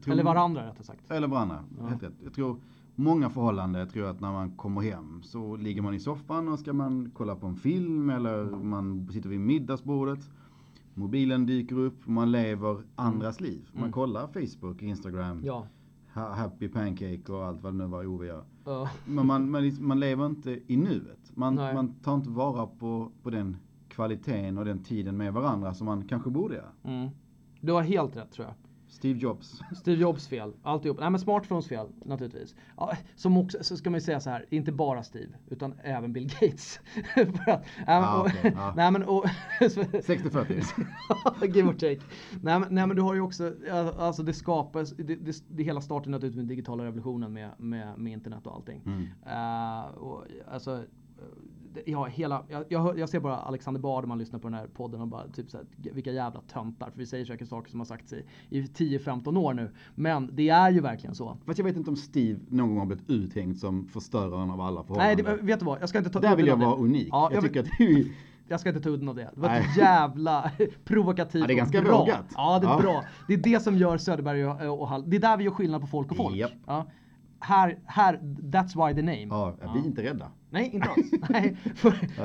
Tror- 0.03 0.13
Eller 0.13 0.25
varandra 0.25 0.67
rättare 0.69 0.85
sagt. 0.85 1.11
Eller 1.11 1.29
varandra, 1.29 1.65
Ja. 1.79 1.87
helt 1.87 2.03
rätt. 2.03 2.15
Jag 2.25 2.35
tror 2.35 2.61
många 2.95 3.31
förhållanden, 3.31 3.81
jag 3.81 3.91
tror 3.91 4.07
att 4.07 4.21
när 4.21 4.33
man 4.33 4.51
kommer 4.51 4.81
hem 4.81 5.23
så 5.23 5.57
ligger 5.57 5.83
man 5.83 5.95
i 5.95 6.01
soffan 6.01 6.49
och 6.49 6.59
ska 6.59 6.73
man 6.73 7.11
kolla 7.15 7.37
på 7.37 7.47
en 7.47 7.57
film 7.57 8.11
eller 8.11 8.45
man 8.45 9.09
sitter 9.13 9.29
vid 9.29 9.41
middagsbordet. 9.41 10.31
Mobilen 10.95 11.47
dyker 11.47 11.79
upp, 11.79 12.07
man 12.07 12.31
lever 12.33 12.83
andras 12.95 13.41
liv. 13.41 13.69
Man 13.73 13.83
Mm. 13.83 13.93
kollar 13.93 14.27
Facebook, 14.27 14.83
Instagram, 14.83 15.41
Ja. 15.45 15.67
Ha- 16.15 16.33
Happy 16.35 16.69
Pancake 16.69 17.33
och 17.33 17.45
allt 17.45 17.63
vad 17.63 17.73
det 17.73 17.77
nu 17.79 17.87
var 17.87 18.07
Ove 18.07 18.27
gör. 18.27 18.45
Ja. 18.65 18.91
Men 19.07 19.27
man, 19.27 19.51
man, 19.51 19.73
man 19.81 20.01
lever 20.01 20.27
inte 20.27 20.61
i 20.67 20.77
nuet. 20.77 21.33
Man, 21.35 21.55
Nej. 21.55 21.75
man 21.75 21.95
tar 21.95 22.15
inte 22.15 22.31
vara 22.31 22.67
på, 22.67 23.11
på 23.23 23.31
den 23.31 23.57
kvaliteten 23.89 24.59
och 24.59 24.65
den 24.65 24.83
tiden 24.83 25.17
med 25.17 25.33
varandra 25.33 25.75
som 25.75 25.87
man 25.87 26.09
kanske 26.09 26.31
borde 26.31 26.55
göra. 26.55 26.73
Mm. 26.85 27.09
Du 27.61 27.73
har 27.73 27.83
helt 27.83 28.17
rätt 28.17 28.33
tror 28.33 28.47
jag. 28.47 28.55
Steve 28.91 29.19
Jobs. 29.19 29.61
Steve 29.77 30.01
Jobs 30.01 30.29
fel, 30.29 30.53
alltihop. 30.63 31.01
Nej 31.01 31.11
men 31.11 31.21
smartphones 31.21 31.69
fel 31.69 31.87
naturligtvis. 32.05 32.55
Ja, 32.77 32.97
som 33.17 33.37
också, 33.37 33.59
så 33.61 33.77
ska 33.77 33.91
man 33.91 33.97
ju 33.97 34.05
säga 34.05 34.21
så 34.21 34.31
här, 34.31 34.47
inte 34.51 34.73
bara 34.73 35.03
Steve, 35.03 35.33
utan 35.49 35.75
även 35.83 36.13
Bill 36.13 36.27
Gates. 36.41 36.81
För 37.15 37.51
att, 37.51 37.65
Ah, 37.87 38.21
och, 38.21 38.31
ja. 38.43 38.73
nej 38.77 38.91
men 38.91 39.03
och... 39.03 39.25
60-40. 39.61 41.55
Give 41.55 41.69
or 41.69 41.73
take. 41.73 42.01
Nej 42.43 42.61
men, 42.61 42.67
nej 42.71 42.87
men 42.87 42.97
du 42.97 43.03
har 43.03 43.15
ju 43.15 43.21
också, 43.21 43.55
alltså 43.99 44.23
det 44.23 44.33
skapas, 44.33 44.91
det, 44.91 45.17
det, 45.17 45.43
det 45.49 45.63
hela 45.63 45.81
startar 45.81 46.11
naturligtvis 46.11 46.37
med 46.37 46.45
den 46.45 46.49
digitala 46.49 46.85
revolutionen 46.85 47.33
med, 47.33 47.51
med, 47.59 47.99
med 47.99 48.13
internet 48.13 48.47
och 48.47 48.55
allting. 48.55 48.83
Mm. 48.87 49.09
Eh, 49.27 49.85
och, 49.91 50.25
alltså, 50.49 50.85
Ja, 51.87 52.05
hela, 52.05 52.43
jag, 52.69 52.99
jag, 52.99 53.09
ser 53.09 53.21
bara 53.21 53.37
Alexander 53.37 53.81
Bard 53.81 54.07
man 54.07 54.19
lyssnar 54.19 54.39
på 54.39 54.49
den 54.49 54.59
här 54.59 54.67
podden 54.67 55.01
och 55.01 55.09
bara 55.09 55.29
typ 55.29 55.51
såhär, 55.51 55.67
vilka 55.77 56.13
jävla 56.13 56.41
töntar. 56.41 56.91
För 56.91 56.99
vi 56.99 57.07
säger 57.07 57.25
säkert 57.25 57.49
saker 57.49 57.71
som 57.71 57.81
har 57.81 57.85
sagts 57.85 58.13
i, 58.13 58.25
i 58.49 58.63
10-15 58.63 59.39
år 59.39 59.55
nu. 59.55 59.71
Men 59.95 60.31
det 60.33 60.49
är 60.49 60.71
ju 60.71 60.81
verkligen 60.81 61.15
så. 61.15 61.37
Fast 61.47 61.59
jag 61.59 61.65
vet 61.65 61.77
inte 61.77 61.91
om 61.91 61.97
Steve 61.97 62.41
någon 62.49 62.69
gång 62.69 62.79
har 62.79 62.87
blivit 62.87 63.11
uthängd 63.11 63.59
som 63.59 63.87
förstöraren 63.87 64.51
av 64.51 64.61
alla 64.61 64.81
Nej, 64.81 64.87
förhållanden. 64.87 65.25
det, 65.25 65.47
vet 65.53 65.59
du 65.61 65.65
vad? 65.67 65.83
Jag 65.83 65.89
ska 65.89 65.99
inte 65.99 66.11
ta 66.11 66.21
Där 66.21 66.37
vill 66.37 66.47
jag 66.47 66.57
vara 66.57 66.75
unik. 66.77 67.09
Ja, 67.11 67.29
jag, 67.33 67.37
jag, 67.37 67.43
tycker 67.45 67.63
vill- 67.63 68.01
att 68.03 68.09
är 68.09 68.13
jag 68.49 68.61
ska 68.61 68.69
inte 68.69 68.81
ta 68.81 68.89
udden 68.91 69.09
av 69.09 69.15
det. 69.15 69.31
Det 69.35 69.41
var 69.41 69.49
Nej. 69.49 69.61
ett 69.71 69.77
jävla 69.77 70.51
provokativt 70.85 71.41
Ja, 71.41 71.47
det 71.47 71.53
är 71.53 71.57
ganska 71.57 71.83
bra. 71.83 71.99
vågat. 71.99 72.25
Ja, 72.35 72.59
det 72.59 72.67
är 72.67 72.71
Ja. 72.71 72.79
bra. 72.81 73.05
Det 73.29 73.35
är 73.35 73.39
det 73.39 73.61
som 73.63 73.77
gör 73.77 73.99
Söderberg 73.99 74.47
och, 74.47 74.81
och 74.81 74.89
Hall. 74.89 75.11
Det 75.11 75.17
är 75.17 75.21
där 75.21 75.37
vi 75.37 75.45
gör 75.45 75.51
skillnad 75.51 75.81
på 75.81 75.87
folk 75.87 76.11
och 76.11 76.17
folk. 76.17 76.37
Japp. 76.37 76.51
Ja. 76.67 76.87
Här, 77.41 77.79
här, 77.85 78.19
that's 78.43 78.89
why 78.89 78.95
the 78.95 79.03
name. 79.03 79.27
Ja, 79.31 79.57
vi 79.75 79.81
är 79.81 79.85
inte 79.85 80.03
rädda. 80.03 80.31
Nej, 80.51 80.71
inte 80.75 80.89
alls. 80.89 81.11
Nej, 81.31 81.57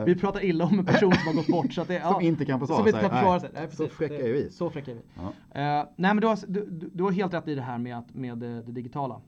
vi 0.05 0.15
pratar 0.15 0.43
illa 0.45 0.65
om 0.65 0.79
en 0.79 0.86
person 0.86 1.13
som 1.13 1.27
har 1.27 1.34
gått 1.34 1.48
bort. 1.48 1.74
Så 1.74 1.81
att 1.81 1.88
det, 1.88 2.01
Som 2.12 2.22
inte 2.22 2.45
kan 2.45 2.60
försvara 2.60 2.79
som 2.79 2.88
inte 2.88 3.00
sig. 3.00 3.10
kan 3.10 3.17
försvara 3.17 3.39
sig. 3.39 3.50
Nej, 3.53 3.67
Så 3.72 3.88
fräcka 3.88 4.27
är 4.27 4.34
vi. 4.34 4.50
Så 4.50 4.69
fräcka 4.69 4.91
är 4.91 4.95
vi. 4.95 5.01
Ja. 5.15 5.24
Eh, 5.60 5.88
nej, 5.95 6.13
men 6.13 6.17
du 6.17 6.27
har, 6.27 6.39
du, 6.48 6.89
du, 6.93 7.03
har 7.03 7.12
helt 7.12 7.34
rätt 7.34 7.48
i 7.48 7.55
det 7.55 7.62
här 7.62 7.77
med, 7.77 7.98
att, 7.98 8.15
med 8.15 8.43
eh, 8.43 8.65
det 8.65 8.72
digitala. 8.72 9.22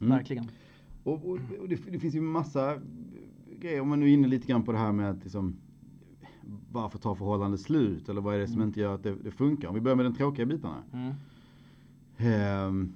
Mm. 0.00 0.16
Verkligen. 0.16 0.50
Och, 1.04 1.14
och, 1.14 1.38
och 1.60 1.68
det, 1.68 1.76
det 1.90 1.98
finns 1.98 2.14
ju 2.14 2.20
massa 2.20 2.78
grejer, 3.60 3.80
om 3.80 3.88
man 3.88 4.00
nu 4.00 4.06
är 4.06 4.12
inne 4.12 4.28
lite 4.28 4.46
grann 4.46 4.62
på 4.62 4.72
det 4.72 4.78
här 4.78 4.92
med 4.92 5.10
att 5.10 5.22
liksom, 5.22 5.56
varför 6.72 6.98
tar 6.98 7.14
förhållandet 7.14 7.60
slut? 7.60 8.08
Eller 8.08 8.20
vad 8.20 8.34
är 8.34 8.38
det 8.38 8.48
som 8.48 8.62
inte 8.62 8.80
gör 8.80 8.94
att 8.94 9.02
det, 9.02 9.14
det 9.14 9.30
funkar? 9.30 9.68
Om 9.68 9.74
vi 9.74 9.80
börjar 9.80 9.96
med 9.96 10.04
den 10.04 10.14
tråkiga 10.14 10.46
bitarna. 10.46 10.82
Mm. 10.92 11.14
Ehm, 12.16 12.92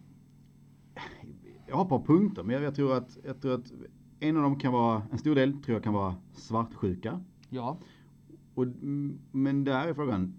jag 1.75 1.78
har 1.78 1.85
ett 1.85 1.88
par 1.88 2.02
punkter, 2.14 2.43
men 2.43 2.62
jag, 2.62 2.75
tror 2.75 2.95
att, 2.97 3.19
jag 3.25 3.40
tror 3.40 3.54
att 3.54 3.73
en 4.21 4.37
av 4.37 4.43
dem 4.43 4.59
kan 4.59 4.73
vara, 4.73 5.02
en 5.12 5.19
stor 5.19 5.35
del 5.35 5.52
tror 5.62 5.75
jag 5.76 5.83
kan 5.85 5.93
vara 5.95 6.14
svartsjuka. 6.33 7.21
Ja. 7.50 7.78
Och, 8.54 8.66
men 9.31 9.64
där 9.64 9.87
är 9.88 9.95
frågan, 9.95 10.35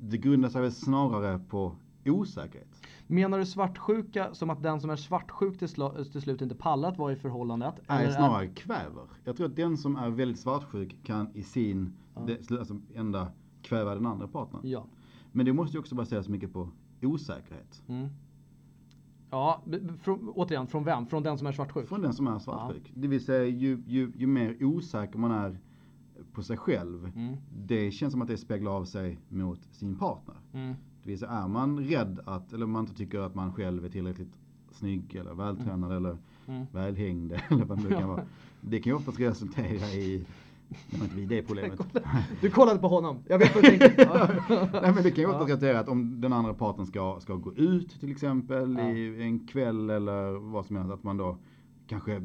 det 0.00 0.18
grundar 0.18 0.48
sig 0.48 0.62
väl 0.62 0.72
snarare 0.72 1.38
på 1.38 1.76
osäkerhet. 2.06 2.82
Menar 3.06 3.38
du 3.38 3.46
svartsjuka 3.46 4.34
som 4.34 4.50
att 4.50 4.62
den 4.62 4.80
som 4.80 4.90
är 4.90 4.96
svartsjuk 4.96 5.58
till, 5.58 5.68
till 6.12 6.20
slut 6.22 6.42
inte 6.42 6.54
pallar 6.54 6.88
att 6.92 6.98
vara 6.98 7.12
i 7.12 7.16
förhållandet? 7.16 7.74
Nej, 7.88 7.98
Eller 8.04 8.12
är- 8.12 8.16
snarare 8.16 8.46
kväver. 8.48 9.02
Jag 9.24 9.36
tror 9.36 9.46
att 9.46 9.56
den 9.56 9.76
som 9.76 9.96
är 9.96 10.10
väldigt 10.10 10.38
svartsjuk 10.40 10.96
kan 11.04 11.28
i 11.36 11.42
sin, 11.42 11.92
Ja. 12.14 12.20
det, 12.26 12.50
alltså 12.58 12.76
enda 12.94 13.28
kväva 13.62 13.94
den 13.94 14.06
andra 14.06 14.28
partnern. 14.28 14.60
Ja. 14.64 14.86
Men 15.32 15.46
det 15.46 15.52
måste 15.52 15.76
ju 15.76 15.80
också 15.80 15.94
baseras 15.94 16.28
mycket 16.28 16.52
på 16.52 16.68
osäkerhet. 17.02 17.82
Mm. 17.88 18.08
Ja, 19.30 19.62
från, 20.02 20.28
återigen, 20.34 20.66
från 20.66 20.84
vem? 20.84 21.06
Från 21.06 21.22
den 21.22 21.38
som 21.38 21.46
är 21.46 21.52
svartsjuk? 21.52 21.88
Från 21.88 22.02
den 22.02 22.12
som 22.12 22.26
är 22.26 22.38
svartsjuk. 22.38 22.92
Det 22.94 23.08
vill 23.08 23.24
säga 23.24 23.44
ju, 23.44 23.82
ju, 23.86 24.12
ju 24.16 24.26
mer 24.26 24.64
osäker 24.64 25.18
man 25.18 25.30
är 25.30 25.58
på 26.32 26.42
sig 26.42 26.56
själv, 26.56 27.12
Mm. 27.16 27.36
det 27.66 27.90
känns 27.90 28.12
som 28.12 28.22
att 28.22 28.28
det 28.28 28.36
speglar 28.36 28.72
av 28.72 28.84
sig 28.84 29.18
mot 29.28 29.60
sin 29.72 29.98
partner. 29.98 30.34
Mm. 30.52 30.74
Det 31.02 31.10
vill 31.10 31.18
säga 31.18 31.30
är 31.30 31.48
man 31.48 31.78
rädd 31.80 32.20
att, 32.24 32.52
eller 32.52 32.66
man 32.66 32.80
inte 32.84 32.94
tycker 32.94 33.18
att 33.20 33.34
man 33.34 33.52
själv 33.52 33.84
är 33.84 33.88
tillräckligt 33.88 34.38
snygg 34.70 35.14
eller 35.14 35.34
vältränad 35.34 35.92
eller 35.96 36.16
Mm. 36.46 36.66
välhängd 36.72 37.32
eller 37.50 37.64
vad 37.64 37.78
det 37.78 37.88
nu 37.88 37.94
kan 37.94 38.08
vara. 38.08 38.22
Det 38.60 38.80
kan 38.80 38.90
ju 38.90 38.96
oftast 38.96 39.20
resultera 39.20 39.86
i, 39.86 40.26
det 40.90 40.96
var 40.98 41.04
inte 41.04 41.16
vi 41.16 41.26
det 41.26 41.42
problemet. 41.42 41.80
Du 42.40 42.50
kollade 42.50 42.78
på 42.78 42.88
honom. 42.88 43.18
Jag 43.28 43.38
vet 43.38 43.54
vad 43.54 43.64
du 43.64 43.68
tänker. 43.78 44.04
Ja. 44.04 44.28
Nej 44.82 44.92
men 44.94 45.02
det 45.02 45.10
kan 45.10 45.24
ju 45.24 45.30
oftast 45.30 45.62
Ja. 45.62 45.78
att 45.78 45.88
om 45.88 46.20
den 46.20 46.32
andra 46.32 46.54
parten 46.54 46.86
ska, 46.86 47.16
ska 47.20 47.34
gå 47.34 47.54
ut 47.54 48.00
till 48.00 48.10
exempel 48.12 48.76
Ja. 48.78 48.90
i 48.90 49.22
en 49.22 49.46
kväll 49.46 49.90
eller 49.90 50.50
vad 50.52 50.66
som 50.66 50.76
helst, 50.76 50.92
att 50.92 51.02
man 51.02 51.16
då 51.16 51.36
kanske 51.86 52.14
eh, 52.14 52.20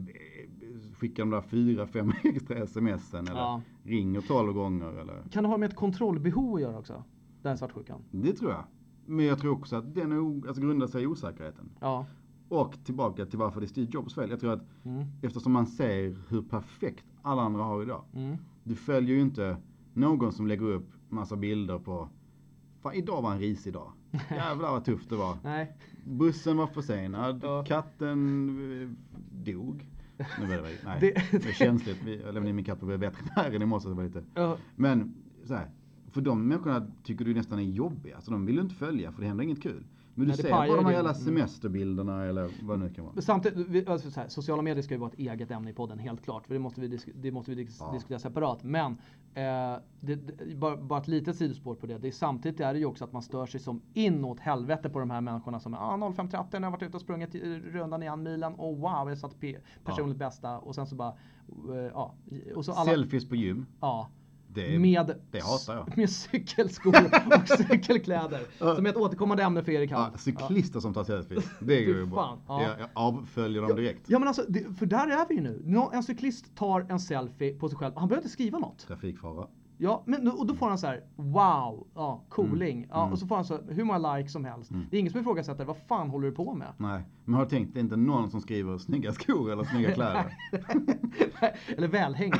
skickar 0.97 1.23
de 1.23 1.29
där 1.29 1.41
fyra, 1.41 1.87
fem 1.87 2.13
extra 2.23 2.67
smsen 2.67 3.27
eller 3.27 3.39
Ja. 3.39 3.61
ringer 3.83 4.21
tolv 4.21 4.53
gånger 4.53 4.87
eller. 5.01 5.23
Kan 5.31 5.43
det 5.43 5.49
ha 5.49 5.57
med 5.57 5.69
ett 5.69 5.75
kontrollbehov 5.75 6.55
att 6.55 6.61
göra 6.61 6.77
också? 6.79 7.03
Den 7.41 7.57
svartsjukan? 7.57 8.01
Det 8.11 8.33
tror 8.33 8.51
jag. 8.51 8.63
Men 9.05 9.25
jag 9.25 9.39
tror 9.39 9.51
också 9.53 9.75
att 9.75 9.95
den 9.95 10.11
är, 10.11 10.47
alltså 10.47 10.61
grundar 10.61 10.87
sig 10.87 11.03
i 11.03 11.07
osäkerheten. 11.07 11.69
Ja. 11.79 12.05
Och 12.53 12.75
tillbaka 12.85 13.25
till 13.25 13.39
varför 13.39 13.59
det 13.59 13.65
är 13.65 13.67
Steve 13.67 13.87
Jobs 13.91 14.13
fel. 14.15 14.29
Jag 14.29 14.39
tror 14.39 14.53
att 14.53 14.63
Mm. 14.85 15.03
eftersom 15.21 15.51
man 15.51 15.67
ser 15.67 16.15
hur 16.29 16.41
perfekt 16.41 17.05
alla 17.21 17.41
andra 17.41 17.63
har 17.63 17.81
idag. 17.83 18.03
Mm. 18.13 18.37
Du 18.63 18.75
följer 18.75 19.15
ju 19.15 19.21
inte 19.21 19.57
någon 19.93 20.31
som 20.31 20.47
lägger 20.47 20.65
upp 20.65 20.89
massa 21.09 21.35
bilder 21.35 21.79
på 21.79 22.09
Fan, 22.81 22.93
idag 22.93 23.21
var 23.21 23.31
en 23.31 23.39
risig 23.39 23.73
dag. 23.73 23.91
Jävlar 24.29 24.71
vad 24.71 24.85
tufft 24.85 25.09
det 25.09 25.15
var. 25.15 25.37
Nej. 25.43 25.71
Bussen 26.05 26.57
var 26.57 26.67
försenad, 26.67 27.39
Ja. 27.43 27.63
katten 27.67 28.49
eh, 28.81 28.89
dog. 29.53 29.87
Nu 30.39 30.47
var 30.47 30.55
det, 30.55 30.61
nej, 30.85 30.97
Det- 31.01 31.31
det, 31.31 31.49
är 31.49 31.53
känsligt. 31.53 31.97
Jag 32.05 32.25
lämnade 32.25 32.49
in 32.49 32.55
min 32.55 32.65
katt 32.65 32.79
på 32.79 32.85
veterinären 32.85 33.61
i 33.61 33.65
morse. 33.65 33.83
så 33.83 33.89
det 33.89 33.95
var 33.95 34.03
lite. 34.03 34.23
Ja. 34.33 34.57
Men 34.75 35.13
så 35.43 35.53
här, 35.53 35.69
för 36.11 36.21
de 36.21 36.47
människorna 36.47 36.87
tycker 37.03 37.25
du 37.25 37.33
nästan 37.33 37.59
är 37.59 37.63
jobbiga. 37.63 38.21
Så 38.21 38.31
de 38.31 38.45
vill 38.45 38.55
du 38.55 38.61
inte 38.61 38.75
följa 38.75 39.11
för 39.11 39.21
det 39.21 39.27
händer 39.27 39.43
inget 39.43 39.63
kul. 39.63 39.83
Men 40.15 40.27
du 40.27 40.33
ser 40.33 40.49
bara 40.51 40.67
de 40.75 40.85
här 40.85 40.91
jävla 40.91 41.09
Mm. 41.11 41.21
semesterbilderna 41.23 42.23
eller 42.25 42.49
vad 42.61 42.79
det 42.79 42.85
nu 42.85 42.93
kan 42.93 43.05
vara. 43.05 43.21
Samtidigt, 43.21 43.89
alltså 43.89 44.11
så 44.11 44.19
här, 44.19 44.27
sociala 44.27 44.61
medier 44.61 44.81
ska 44.83 44.93
ju 44.93 44.99
vara 44.99 45.09
ett 45.11 45.19
eget 45.19 45.51
ämne 45.51 45.69
i 45.69 45.73
podden, 45.73 45.99
helt 45.99 46.21
klart. 46.23 46.47
För 46.47 46.53
det 46.53 46.59
måste 46.59 46.81
vi, 46.81 46.87
disk, 46.87 47.09
det 47.15 47.31
måste 47.31 47.51
vi 47.51 47.63
dis, 47.63 47.77
Ja. 47.79 47.91
diskutera 47.93 48.19
separat. 48.19 48.63
Men 48.63 48.91
eh, 49.33 49.79
det, 49.99 50.15
det, 50.15 50.55
bara, 50.55 50.77
bara 50.77 50.99
ett 51.01 51.07
litet 51.07 51.35
sidospår 51.35 51.75
på 51.75 51.85
det. 51.87 51.97
det 51.97 52.07
är, 52.07 52.11
samtidigt 52.11 52.59
är 52.59 52.73
det 52.73 52.79
ju 52.79 52.85
också 52.85 53.03
att 53.03 53.13
man 53.13 53.21
stör 53.21 53.45
sig 53.45 53.59
som 53.59 53.81
inåt 53.93 54.39
helvete 54.39 54.89
på 54.89 54.99
de 54.99 55.09
här 55.09 55.21
människorna 55.21 55.59
som 55.59 55.73
är 55.73 55.77
ah, 55.77 55.97
05.30 55.97 56.45
när 56.51 56.59
jag 56.59 56.65
har 56.65 56.71
varit 56.71 56.83
ute 56.83 56.97
och 56.97 57.01
sprungit 57.01 57.35
i- 57.35 57.59
rundan 57.59 58.03
igen 58.03 58.23
milen. 58.23 58.53
Och 58.53 58.77
wow, 58.77 59.09
jag 59.09 59.17
satt 59.17 59.35
personligt 59.83 60.17
bästa. 60.17 60.59
Och 60.59 60.75
sen 60.75 60.87
så 60.87 60.95
bara, 60.95 61.09
eh, 61.69 61.75
ja. 61.93 62.13
Och 62.55 62.65
så 62.65 62.71
alla, 62.71 62.91
Selfies 62.91 63.29
på 63.29 63.35
gym. 63.35 63.65
ja. 63.81 64.09
Det, 64.53 64.79
med, 64.79 65.15
det 65.31 65.43
med 65.97 66.09
cykelskor 66.09 66.95
och 67.25 67.47
cykelkläder. 67.47 68.41
som 68.75 68.85
är 68.85 68.89
ett 68.89 68.97
återkommande 68.97 69.43
ämne 69.43 69.63
för 69.63 69.71
Erik 69.71 69.91
Hall. 69.91 70.09
Ja, 70.13 70.17
cyklister 70.17 70.79
som 70.79 70.93
tar 70.93 71.03
selfies. 71.03 71.45
Det 71.59 71.77
är 71.77 71.81
ju 71.81 72.05
bra. 72.05 72.37
ja. 72.47 72.61
Jag, 72.61 72.71
jag 72.79 72.89
avföljer 72.93 73.61
dem 73.61 73.75
direkt. 73.75 74.01
Ja 74.07 74.19
men 74.19 74.27
alltså, 74.27 74.45
det, 74.49 74.77
för 74.77 74.85
där 74.85 75.07
är 75.07 75.27
vi 75.29 75.35
ju 75.35 75.41
nu. 75.41 75.63
En 75.93 76.03
cyklist 76.03 76.55
tar 76.55 76.85
en 76.89 76.99
selfie 76.99 77.53
på 77.53 77.69
sig 77.69 77.77
själv. 77.77 77.93
Han 77.95 78.07
behöver 78.07 78.21
inte 78.21 78.33
skriva 78.33 78.59
något. 78.59 78.79
Trafikfara. 78.79 79.47
Ja, 79.77 80.03
men, 80.05 80.27
och 80.31 80.47
då 80.47 80.55
får 80.55 80.69
han 80.69 80.77
så 80.77 80.87
här: 80.87 81.03
wow, 81.15 81.87
ja, 81.95 82.25
cooling. 82.29 82.77
Mm. 82.77 82.89
Ja, 82.89 83.11
och 83.11 83.19
så 83.19 83.27
får 83.27 83.35
han 83.35 83.45
så 83.45 83.59
hur 83.69 83.83
många 83.83 84.15
likes 84.15 84.31
som 84.31 84.45
helst. 84.45 84.71
Det 84.91 84.97
är 84.97 84.99
ingen 84.99 85.11
som 85.11 85.21
ifrågasätter, 85.21 85.65
vad 85.65 85.77
fan 85.77 86.09
håller 86.09 86.27
du 86.27 86.35
på 86.35 86.53
med? 86.53 86.67
Nej, 86.77 87.01
men 87.25 87.35
har 87.35 87.43
du 87.43 87.49
tänkt, 87.49 87.73
det 87.73 87.79
är 87.79 87.81
inte 87.81 87.95
någon 87.95 88.31
som 88.31 88.41
skriver 88.41 88.77
snygga 88.77 89.13
skor 89.13 89.51
eller 89.51 89.63
snygga 89.63 89.91
kläder. 89.91 90.37
Eller 91.77 91.87
välhängd. 91.87 92.35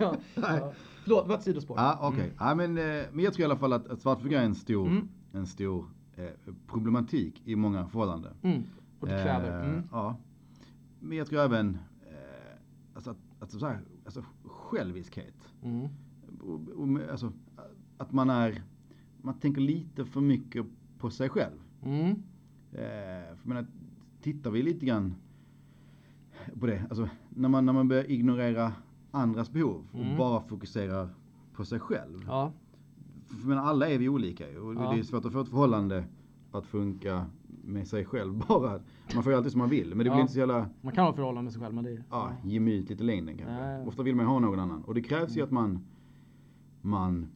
ja, 0.00 0.16
ja. 0.34 0.72
Förlåt, 1.06 1.24
det 1.24 1.28
var 1.28 1.36
ett 1.36 1.42
sidospår. 1.42 1.76
Ja, 1.78 1.98
okej. 2.02 2.32
Ja, 2.38 2.54
men, 2.54 2.78
eh, 2.78 3.04
men 3.12 3.24
jag 3.24 3.34
tror 3.34 3.42
i 3.42 3.44
alla 3.44 3.56
fall 3.56 3.72
att, 3.72 3.86
att 3.86 4.00
svartsjuka 4.00 4.40
är 4.40 4.44
en 4.44 4.54
stor, 4.54 4.86
Mm. 4.88 5.08
en 5.32 5.46
stor 5.46 5.84
eh, 6.16 6.54
problematik 6.66 7.42
i 7.44 7.56
många 7.56 7.86
förhållanden. 7.86 8.34
Mm. 8.42 8.62
Och. 9.00 9.08
Eh, 9.08 9.64
Mm. 9.64 9.82
Ja. 9.92 10.16
Men 11.00 11.18
jag 11.18 11.26
tror 11.26 11.40
även 11.40 11.78
eh, 12.02 12.56
alltså, 12.94 13.10
att, 13.10 13.16
att, 13.40 13.50
så 13.50 13.66
här, 13.66 13.80
alltså, 14.04 14.24
själviskhet. 14.44 15.34
Mm. 15.62 15.88
Och, 16.40 16.60
och, 16.76 17.10
alltså, 17.10 17.32
att 17.98 18.12
man 18.12 18.30
är, 18.30 18.62
man 19.22 19.34
tänker 19.34 19.60
lite 19.60 20.04
för 20.04 20.20
mycket 20.20 20.66
på 20.98 21.10
sig 21.10 21.28
själv. 21.28 21.56
Mm. 21.82 22.10
Eh, 22.72 23.36
för 23.36 23.48
menar, 23.48 23.66
tittar 24.22 24.50
vi 24.50 24.62
lite 24.62 24.86
grann 24.86 25.14
på 26.60 26.66
det, 26.66 26.86
alltså 26.90 27.08
när 27.28 27.48
man, 27.48 27.66
när 27.66 27.72
man 27.72 27.88
börjar 27.88 28.10
ignorera 28.10 28.72
andras 29.16 29.50
behov 29.52 29.84
och 29.92 30.00
Mm. 30.00 30.16
bara 30.18 30.40
fokuserar 30.40 31.08
på 31.52 31.64
sig 31.64 31.80
själv. 31.80 32.24
Ja. 32.26 32.52
För 33.40 33.48
menar, 33.48 33.62
alla 33.62 33.88
är 33.88 33.98
vi 33.98 34.08
olika 34.08 34.50
ju, 34.50 34.58
och 34.58 34.74
Ja. 34.74 34.92
det 34.92 34.98
är 34.98 35.02
svårt 35.02 35.24
att 35.24 35.32
få 35.32 35.40
ett 35.40 35.48
förhållande 35.48 36.04
att 36.52 36.66
funka 36.66 37.26
med 37.64 37.88
sig 37.88 38.04
själv 38.04 38.38
bara. 38.48 38.80
Man 39.14 39.22
får 39.22 39.32
ju 39.32 39.36
alltid 39.36 39.52
som 39.52 39.58
man 39.58 39.68
vill, 39.70 39.88
men 39.88 39.98
det 39.98 40.04
blir 40.04 40.12
Ja. 40.12 40.20
inte 40.20 40.32
så 40.32 40.38
jävla 40.38 40.68
Man 40.80 40.92
kan 40.92 41.04
ha 41.06 41.12
förhållande 41.12 41.42
med 41.42 41.52
sig 41.52 41.62
själv, 41.62 41.74
men 41.74 41.84
det 41.84 41.90
är... 41.90 42.04
ja, 42.10 42.32
gemytligt 42.44 43.00
i 43.00 43.04
längden 43.04 43.36
kanske. 43.38 43.54
Ja. 43.70 43.86
Ofta 43.86 44.02
vill 44.02 44.16
man 44.16 44.24
ju 44.24 44.28
ha 44.28 44.38
någon 44.38 44.60
annan. 44.60 44.82
Och 44.84 44.94
det 44.94 45.02
krävs 45.02 45.36
ju 45.36 45.42
att 45.42 45.50
man, 45.50 45.78
man 46.82 47.26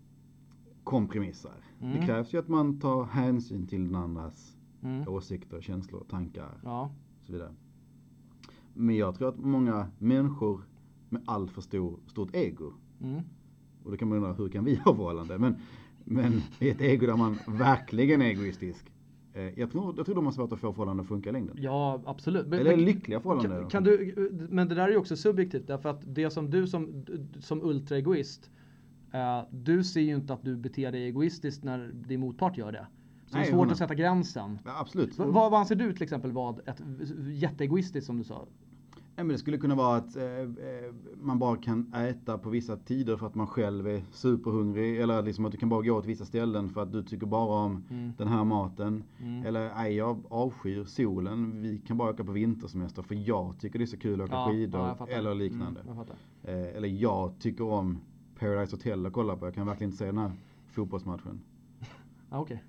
kompromissar. 0.85 1.53
Det 1.79 1.87
Mm. 1.87 2.07
krävs 2.07 2.35
ju 2.35 2.39
att 2.39 2.49
man 2.49 2.81
tar 2.81 3.05
hänsyn 3.05 3.67
till 3.67 3.85
den 3.87 3.95
andras 3.95 4.57
Mm. 4.83 5.09
åsikter, 5.09 5.61
känslor, 5.61 6.05
tankar 6.11 6.61
och 6.63 6.91
så 7.27 7.33
vidare. 7.33 7.55
Men 8.75 8.97
jag 8.97 9.15
tror 9.15 9.29
att 9.29 9.39
många 9.39 9.87
människor 9.99 10.61
med 11.11 11.23
allt 11.27 11.51
för 11.51 11.61
stor, 11.61 11.99
stort 12.07 12.35
ego, 12.37 12.73
Mm. 13.03 13.21
och 13.85 13.91
då 13.91 13.97
kan 13.97 14.09
man 14.09 14.19
undra 14.19 14.33
hur 14.33 14.49
kan 14.49 14.65
vi 14.65 14.75
ha 14.75 14.95
förhållande? 14.95 15.39
Men, 15.39 15.55
men 16.05 16.33
i 16.59 16.69
ett 16.71 16.81
ego 16.81 17.07
där 17.07 17.17
man 17.17 17.39
verkligen 17.49 18.23
är 18.23 18.27
egoistisk. 18.27 18.87
Eh, 19.33 19.59
jag, 19.59 19.71
tror, 19.73 19.95
jag 19.97 20.07
tror 20.07 20.15
de 20.15 20.25
har 20.25 20.33
svårt 20.33 20.53
att 20.53 20.59
få 20.61 20.73
förhållanden 20.73 21.03
att 21.05 21.09
funka 21.09 21.29
i 21.29 21.33
längden. 21.33 21.57
Ja, 21.61 22.03
absolut. 22.07 22.47
Men- 22.47 22.59
Eller 22.61 22.77
men- 22.77 22.85
lyckliga 22.85 23.21
förhållanden. 23.21 23.61
Kan, 23.61 23.71
kan 23.71 23.85
du, 23.85 24.49
men 24.51 24.69
det 24.69 24.75
där 24.75 24.83
är 24.83 24.91
ju 24.91 24.97
också 24.97 25.17
subjektivt 25.17 25.67
därför 25.67 25.89
att 25.89 26.15
det 26.15 26.31
som 26.31 26.51
du 26.51 26.67
som, 26.67 27.05
som 27.41 27.63
ultraegoist, 27.63 28.51
eh, 29.13 29.43
du 29.51 29.85
ser 29.85 30.01
ju 30.01 30.15
inte 30.15 30.33
att 30.35 30.45
du 30.45 30.57
beter 30.57 30.93
dig 30.93 31.05
egoistiskt 31.05 31.65
när 31.65 31.93
din 32.09 32.21
motpart 32.21 32.59
gör 32.59 32.73
det. 32.73 32.87
Så 33.27 33.35
det 33.37 33.41
Nej, 33.41 33.49
är 33.49 33.53
svårt 33.53 33.71
att 33.71 33.79
sätta 33.79 33.95
gränsen. 33.95 34.59
Ja, 34.65 34.81
absolut. 34.81 35.19
Va- 35.19 35.27
Vad, 35.27 35.51
vad 35.51 35.61
anser 35.61 35.75
du 35.75 35.93
till 35.93 36.03
exempel 36.03 36.33
vad 36.33 36.59
ett 36.69 36.83
jätteegoistiskt 37.29 38.07
som 38.07 38.19
du 38.19 38.25
sa? 38.25 38.47
Men 39.25 39.29
det 39.29 39.39
skulle 39.39 39.59
kunna 39.59 39.75
vara 39.75 39.97
att 39.97 40.17
eh, 40.17 40.25
eh, 40.25 40.47
man 41.21 41.39
bara 41.39 41.57
kan 41.57 41.93
äta 41.95 42.39
på 42.39 42.51
vissa 42.51 42.77
tider 42.77 43.17
för 43.17 43.27
att 43.27 43.35
man 43.35 43.47
själv 43.47 43.87
är 43.89 44.03
superhungrig. 44.13 45.01
Eller 45.01 45.23
liksom 45.23 45.45
att 45.45 45.53
du 45.53 45.59
kan 45.59 45.69
bara 45.69 45.83
gå 45.83 46.01
till 46.01 46.09
vissa 46.09 46.25
ställen 46.25 46.69
för 46.69 46.83
att 46.83 46.93
du 46.93 47.03
tycker 47.03 47.27
bara 47.27 47.65
om 47.65 47.85
Mm. 47.91 48.13
den 48.19 48.29
här 48.29 48.45
maten. 48.45 49.05
Mm. 49.21 49.47
Eller 49.47 49.75
nej, 49.75 49.95
jag 49.97 50.23
avskyr 50.29 50.85
solen. 50.85 51.63
Vi 51.63 51.79
kan 51.79 51.97
bara 51.97 52.11
åka 52.11 52.25
på 52.25 52.33
vintersemester 52.33 53.03
för 53.03 53.15
jag 53.29 53.59
tycker 53.61 53.79
det 53.79 53.85
är 53.85 53.87
så 53.87 53.97
kul 53.99 54.21
att 54.21 54.29
åka 54.29 54.37
Ja, 54.37 54.49
skidor. 54.51 54.81
ja, 54.99 55.07
eller 55.07 55.35
liknande. 55.35 55.81
Mm, 55.81 55.97
jag. 55.97 56.55
Eh, 56.55 56.77
eller 56.77 56.89
jag 56.89 57.39
tycker 57.39 57.65
om 57.65 57.99
Paradise 58.39 58.77
Hotel 58.77 59.07
att 59.07 59.13
kolla 59.13 59.37
på. 59.37 59.47
Jag 59.47 59.55
kan 59.55 59.67
verkligen 59.67 59.89
inte 59.89 59.99
se 59.99 60.07
den 60.07 60.19
här 60.19 60.33
fotbollsmatchen. 60.71 61.41
Ja, 62.31 62.39
okej. 62.41 62.63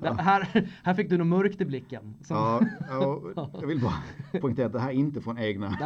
Det 0.00 0.22
här, 0.22 0.68
här 0.82 0.94
fick 0.94 1.10
du 1.10 1.18
något 1.18 1.26
mörkt 1.26 1.60
i 1.60 1.64
blicken. 1.64 2.14
Som, 2.22 2.36
Ja, 2.36 2.60
ja, 3.36 3.50
jag 3.60 3.66
vill 3.66 3.80
bara 3.80 4.40
poängtera 4.40 4.66
att 4.66 4.72
det 4.72 4.80
här 4.80 4.88
är 4.90 4.94
inte 4.94 5.20
från 5.20 5.38
egna, 5.38 5.66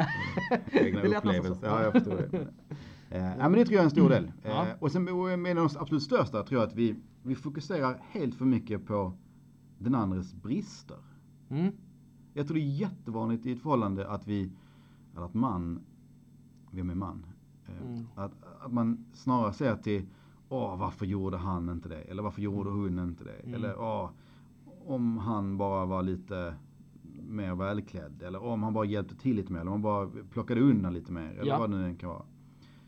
egna 0.71 1.03
nästan 1.03 1.17
upplevelser. 1.17 1.67
Ja, 1.67 1.83
jag 1.83 1.93
förstår 1.93 2.17
det. 2.17 2.49
Eh, 3.11 3.23
ja, 3.39 3.49
men 3.49 3.53
det 3.53 3.65
tror 3.65 3.75
jag 3.75 3.81
är 3.81 3.85
en 3.85 3.91
stor 3.91 4.09
del. 4.09 4.33
Ja. 4.43 4.67
Eh, 4.67 4.75
och 4.79 4.93
sen 4.93 5.05
med 5.43 5.57
de 5.57 5.69
absolut 5.79 6.03
största 6.03 6.43
tror 6.43 6.61
jag 6.61 6.69
att 6.69 6.75
vi, 6.75 6.95
vi 7.23 7.35
fokuserar 7.35 8.01
helt 8.11 8.35
för 8.35 8.45
mycket 8.45 8.87
på 8.87 9.13
den 9.79 9.95
andres 9.95 10.35
brister. 10.35 10.99
Mm. 11.49 11.73
Jag 12.35 12.47
tror 12.47 12.55
det 12.55 12.63
är 12.63 12.81
jättevanligt 12.81 13.47
i 13.47 13.53
ett 13.53 13.63
förhållande 13.63 14.09
att 14.09 14.27
vi, 14.29 14.51
eller 15.17 15.27
att 15.27 15.35
man, 15.35 15.81
vem 16.71 16.91
är 16.91 16.95
man? 16.95 17.27
Eh, 17.67 17.87
Mm. 17.87 18.07
Att, 18.15 18.33
att 18.61 18.73
man 18.73 19.05
snarare 19.13 19.53
säger 19.53 19.77
till, 19.77 20.07
åh 20.49 20.77
varför 20.79 21.07
gjorde 21.07 21.37
han 21.37 21.69
inte 21.69 21.89
det? 21.89 22.01
Eller 22.01 22.23
varför 22.23 22.43
gjorde 22.43 22.71
hon 22.71 22.99
inte 22.99 23.25
det? 23.25 23.33
Mm. 23.43 23.55
Eller 23.55 23.81
åh, 23.81 24.11
om 24.87 25.19
han 25.19 25.57
bara 25.59 25.85
var 25.87 26.03
lite 26.03 26.55
mer 27.29 27.55
välklädd. 27.55 28.23
Eller 28.23 28.43
om 28.43 28.63
han 28.63 28.73
bara 28.75 28.85
hjälpte 28.85 29.17
till 29.17 29.37
lite 29.37 29.53
mer. 29.53 29.61
Eller 29.61 29.71
om 29.73 29.75
han 29.75 29.83
bara 29.83 30.25
plockade 30.31 30.61
undan 30.61 30.95
lite 30.95 31.13
mer. 31.13 31.31
Eller 31.31 31.51
Ja. 31.53 31.59
vad 31.59 31.71
det 31.71 31.77
nu 31.77 31.95
kan 31.97 32.09
vara. 32.11 32.23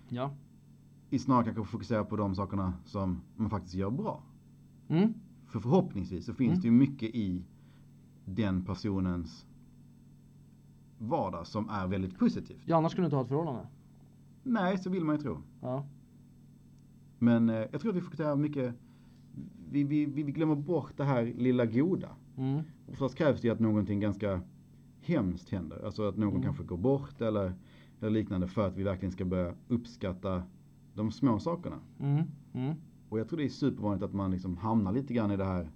Ja. 0.09 0.31
I 1.11 1.19
snarare 1.19 1.45
kanske 1.45 1.65
fokusera 1.65 2.05
på 2.05 2.17
de 2.17 2.35
sakerna 2.35 2.73
som 2.85 3.21
man 3.37 3.51
faktiskt 3.51 3.75
gör 3.75 3.91
bra. 3.91 4.23
Mm. 4.89 5.15
För 5.47 5.61
förhoppningsvis 5.61 6.27
så 6.27 6.35
finns 6.35 6.51
Mm. 6.51 6.61
det 6.61 6.67
ju 6.67 6.73
mycket 6.73 7.15
i 7.15 7.45
den 8.25 8.65
personens 8.65 9.47
vardag 10.99 11.47
som 11.47 11.69
är 11.69 11.87
väldigt 11.87 12.19
positivt. 12.19 12.63
ja, 12.65 12.77
annars 12.77 12.93
skulle 12.93 13.03
du 13.03 13.07
inte 13.07 13.17
ha 13.17 13.23
ett 13.23 13.29
förhållande. 13.29 13.67
Nej, 14.43 14.79
så 14.79 14.91
vill 14.91 15.05
man 15.05 15.17
ju 15.17 15.23
tro. 15.23 15.39
Ja. 15.61 15.85
Men 17.23 17.51
eh, 17.51 17.57
jag 17.73 17.81
tror 17.81 17.91
att 17.91 17.97
vi 17.97 18.01
fokuserar 18.01 18.37
mycket, 18.37 18.75
vi, 19.71 19.85
vi, 19.85 20.05
vi 20.05 20.23
glömmer 20.23 20.55
bort 20.55 20.93
det 20.97 21.05
här 21.05 21.25
lilla 21.37 21.67
goda. 21.67 22.09
Mm. 22.37 22.63
Oftast 22.93 23.15
krävs 23.15 23.41
det 23.41 23.49
ju 23.49 23.55
att 23.55 23.61
någonting 23.61 24.01
ganska 24.01 24.41
hemskt 25.01 25.51
händer. 25.51 25.85
Alltså 25.85 26.09
att 26.09 26.17
någon 26.17 26.29
Mm. 26.31 26.43
kanske 26.43 26.65
går 26.65 26.77
bort 26.77 27.21
eller, 27.21 27.53
eller 28.01 28.11
liknande 28.11 28.47
för 28.49 28.67
att 28.67 28.77
vi 28.77 28.83
verkligen 28.83 29.13
ska 29.13 29.25
börja 29.25 29.55
uppskatta 29.69 30.43
de 30.95 31.11
små 31.11 31.39
sakerna. 31.39 31.77
Mm. 32.01 32.25
Mm. 32.53 32.75
Och 33.09 33.19
jag 33.21 33.29
tror 33.29 33.39
det 33.39 33.45
är 33.45 33.49
supervanligt 33.49 34.05
att 34.05 34.15
man 34.15 34.31
liksom 34.31 34.57
hamnar 34.57 34.93
lite 34.93 35.15
grann 35.15 35.31
i 35.31 35.37
det 35.37 35.45
här, 35.45 35.71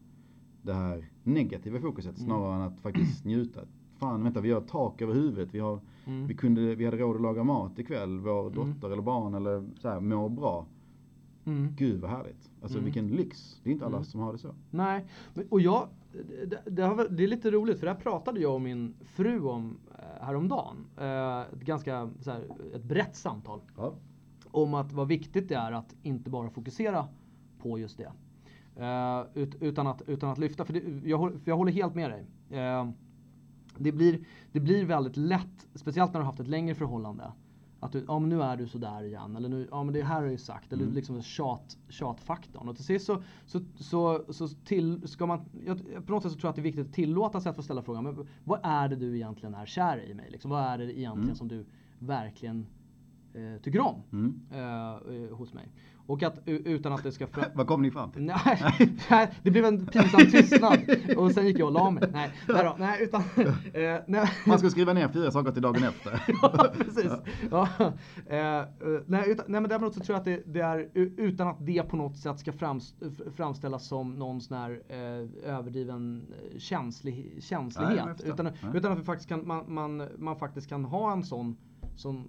det 0.63 0.75
här 0.75 1.09
negativa 1.23 1.81
fokuset 1.81 2.17
Mm. 2.19 2.27
snarare 2.27 2.55
än 2.55 2.61
att 2.63 2.81
faktiskt 2.81 3.25
njuta. 3.25 3.61
Fan, 3.99 4.23
vänta, 4.23 4.41
vi 4.41 4.51
har 4.51 4.61
tak 4.61 5.03
över 5.03 5.15
huvudet. 5.15 5.55
Vi, 5.55 5.59
har, 5.59 5.81
Mm. 6.07 6.27
vi, 6.27 6.35
kunde, 6.35 6.75
vi 6.75 6.85
hade 6.85 6.97
råd 6.97 7.17
att 7.17 7.23
laga 7.23 7.45
mat 7.45 7.79
ikväll. 7.79 8.19
Vår 8.21 8.41
Mm. 8.41 8.55
dotter 8.55 8.91
eller 8.93 9.03
barn 9.03 9.35
eller 9.35 9.65
så 9.81 9.89
här, 9.89 10.01
mår 10.01 10.29
bra. 10.29 10.67
Mm. 11.47 11.75
Gud 11.77 12.01
vad 12.01 12.11
härligt. 12.11 12.51
Alltså 12.63 12.79
Mm. 12.79 12.85
vilken 12.85 13.09
lyx. 13.09 13.61
Det 13.63 13.71
är 13.71 13.73
inte 13.73 13.87
alla 13.87 13.97
Mm. 13.97 14.05
som 14.05 14.21
har 14.21 14.33
det 14.33 14.39
så. 14.39 14.55
Nej, 14.71 15.05
och 15.51 15.61
jag, 15.61 15.89
det, 16.13 16.47
det, 16.71 17.09
det 17.11 17.25
är 17.25 17.29
lite 17.29 17.51
roligt 17.51 17.79
för 17.79 17.87
det 17.87 17.93
här 17.93 18.01
pratade 18.01 18.41
jag 18.41 18.55
och 18.55 18.61
min 18.61 18.95
fru 19.05 19.41
om 19.41 19.77
eh, 19.99 20.25
häromdagen. 20.25 20.77
Eh, 20.99 21.41
ett 21.41 21.61
ganska 21.61 22.11
så 22.21 22.31
här, 22.31 22.45
ett 22.75 22.85
brett 22.85 23.17
samtal. 23.17 23.61
Ja. 23.77 23.95
Om 24.51 24.75
att 24.75 24.93
vad 24.93 25.09
viktigt 25.09 25.49
det 25.49 25.55
är 25.55 25.73
att 25.73 25.95
inte 26.03 26.31
bara 26.31 26.51
fokusera 26.51 27.09
på 27.59 27.79
just 27.79 27.99
det. 27.99 28.13
Eh, 28.77 29.25
ut, 29.43 29.55
utan, 29.63 29.87
att, 29.87 30.03
utan 30.07 30.31
att 30.31 30.39
lyfta, 30.39 30.65
för, 30.65 30.73
det, 30.73 31.09
jag, 31.09 31.33
för 31.33 31.51
jag 31.51 31.57
håller 31.57 31.73
helt 31.73 31.95
med 31.95 32.11
dig. 32.11 32.27
Det, 33.79 33.93
blir, 33.93 34.19
det 34.53 34.61
blir 34.61 34.85
väldigt 34.85 35.17
lätt, 35.17 35.69
speciellt 35.75 36.13
när 36.13 36.21
du 36.21 36.25
har 36.25 36.31
haft 36.31 36.41
ett 36.41 36.49
längre 36.49 36.75
förhållande. 36.75 37.33
Att 37.85 37.93
du, 37.93 38.05
ja 38.09 38.19
men 38.19 38.29
nu 38.29 38.43
är 38.43 38.57
du 38.57 38.69
sådär 38.69 39.03
igen. 39.05 39.37
Eller 39.37 39.49
nu, 39.49 39.69
ja 39.71 39.85
men 39.85 39.95
det 39.95 40.03
här 40.03 40.15
har 40.15 40.23
jag 40.23 40.33
ju 40.33 40.39
sagt. 40.39 40.73
Eller 40.73 40.83
Mm. 40.83 40.95
liksom 40.95 41.23
tjat, 41.23 41.77
tjatfaktorn. 41.89 42.69
Och 42.69 42.77
till 42.77 42.85
sist 42.85 43.07
så, 43.07 43.23
så, 43.47 43.61
så, 43.79 44.25
så 44.33 44.49
till, 44.49 45.09
ska 45.09 45.27
man, 45.27 45.41
jag, 45.67 46.07
på 46.07 46.13
något 46.13 46.23
sätt 46.23 46.33
så 46.33 46.39
tror 46.39 46.49
jag 46.49 46.51
att 46.51 46.57
det 46.57 46.61
är 46.61 46.63
viktigt 46.63 46.87
att 46.87 46.93
tillåta 46.93 47.41
sig 47.41 47.51
att 47.51 47.57
få 47.57 47.63
ställa 47.63 47.83
frågan. 47.83 48.05
Men 48.05 48.27
vad 48.45 48.61
är 48.63 48.89
det 48.89 48.97
du 48.97 49.15
egentligen 49.17 49.55
är 49.55 49.67
kär 49.67 50.11
i 50.11 50.15
mig? 50.15 50.31
Liksom, 50.31 50.51
vad 50.51 50.63
är 50.63 50.79
det 50.79 50.85
egentligen 50.85 51.25
Mm. 51.25 51.35
som 51.37 51.49
du 51.49 51.65
verkligen 51.99 52.67
eh, 53.35 53.61
tycker 53.63 53.81
om 53.81 54.03
Mm. 54.13 54.41
eh, 54.51 54.93
eh, 54.95 55.37
hos 55.37 55.55
mig? 55.55 55.69
Och 56.07 56.23
att 56.23 56.39
utan 56.47 56.93
att 56.93 57.03
det 57.03 57.13
ska 57.13 57.27
fra- 57.27 57.51
Vad 57.55 57.67
kom 57.67 57.83
ni 57.83 57.91
fram 57.91 58.11
till? 58.11 58.23
Nej, 58.23 58.39
nej, 59.11 59.31
det 59.43 59.51
blev 59.51 59.65
en 59.65 59.87
pinsam 59.87 60.21
tystnad 60.31 60.79
och 61.17 61.33
sen 61.33 61.47
gick 61.47 61.59
jag 61.59 61.67
och 61.67 61.73
la 61.73 61.91
mig. 61.91 62.09
Nej, 62.13 62.31
nej, 62.49 62.65
då, 62.65 62.75
nej 62.79 63.03
utan... 63.03 63.23
Eh, 63.75 64.01
nej. 64.07 64.31
Man 64.47 64.59
ska 64.59 64.71
skriva 64.71 64.93
ner 64.93 65.09
fyra 65.09 65.31
saker 65.31 65.53
till 65.53 65.63
dagen 65.63 65.85
efter. 65.85 66.23
ja, 66.43 66.67
precis. 66.79 67.13
Ja. 67.51 67.69
Eh, 68.27 68.39
eh, 68.59 68.65
nej, 69.07 69.31
utan, 69.31 69.45
nej, 69.49 69.61
men 69.61 69.69
däremot 69.69 69.95
så 69.95 70.01
tror 70.01 70.15
jag 70.15 70.19
att 70.19 70.25
det, 70.25 70.43
det 70.53 70.61
är 70.61 70.89
utan 71.17 71.49
att 71.49 71.67
det 71.67 71.83
på 71.83 71.97
något 71.97 72.17
sätt 72.17 72.39
ska 72.41 72.53
framställas 73.37 73.87
som 73.87 74.15
någon 74.15 74.41
sån 74.41 74.57
här 74.59 74.81
eh, 74.89 75.55
överdriven 75.57 76.23
eh, 76.53 76.59
känslig, 76.59 77.31
Nej, 77.33 77.43
känslighet. 77.43 78.05
förstår. 78.17 78.33
utan, 78.33 78.45
Nej. 78.45 78.55
utan 78.75 78.93
att 78.93 78.99
vi 78.99 79.05
faktiskt 79.05 79.29
kan, 79.29 79.47
man, 79.47 79.65
man, 79.75 80.09
man 80.19 80.37
faktiskt 80.37 80.69
kan 80.69 80.85
ha 80.85 81.13
en 81.13 81.23
sån 81.25 81.57
sån, 81.97 82.29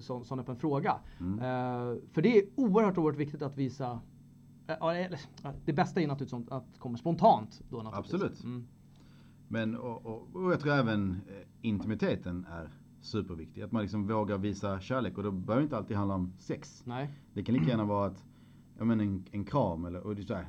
sån, 0.00 0.24
sån 0.24 0.40
öppen 0.40 0.56
fråga. 0.56 0.96
Mm. 1.20 1.38
Eh, 1.38 1.98
för 2.12 2.22
det 2.22 2.38
är 2.38 2.44
oerhört, 2.54 2.98
oerhört 2.98 3.20
viktigt 3.20 3.42
att 3.42 3.56
visa 3.56 4.00
eh, 4.66 4.76
ja, 4.80 4.94
ja, 5.42 5.52
det 5.64 5.72
bästa 5.72 6.00
är 6.00 6.06
naturligtvis 6.06 6.52
att 6.52 6.72
det 6.72 6.78
kommer 6.78 6.98
spontant. 6.98 7.62
Då. 7.70 7.90
Absolut. 7.94 8.44
Mm. 8.44 8.66
Men 9.48 9.76
och, 9.76 10.06
och, 10.06 10.28
och 10.32 10.52
jag 10.52 10.60
tror 10.60 10.72
även 10.72 11.10
eh, 11.10 11.46
intimiteten 11.62 12.46
är 12.50 12.70
superviktig. 13.00 13.62
Att 13.62 13.72
man 13.72 13.82
liksom 13.82 14.06
vågar 14.06 14.38
visa 14.38 14.80
kärlek 14.80 15.18
och 15.18 15.24
då 15.24 15.30
behöver 15.30 15.60
det 15.60 15.64
inte 15.64 15.76
alltid 15.76 15.96
handla 15.96 16.14
om 16.14 16.32
sex. 16.38 16.82
Nej. 16.86 17.10
Det 17.32 17.42
kan 17.42 17.54
lika 17.54 17.68
gärna 17.68 17.84
vara 17.84 18.06
att, 18.06 18.24
jag 18.78 18.86
menar 18.86 19.04
en, 19.04 19.24
en 19.30 19.44
kram 19.44 19.84
eller, 19.84 20.00
och 20.00 20.14
det 20.14 20.22
är 20.22 20.26
så 20.26 20.34
här, 20.34 20.46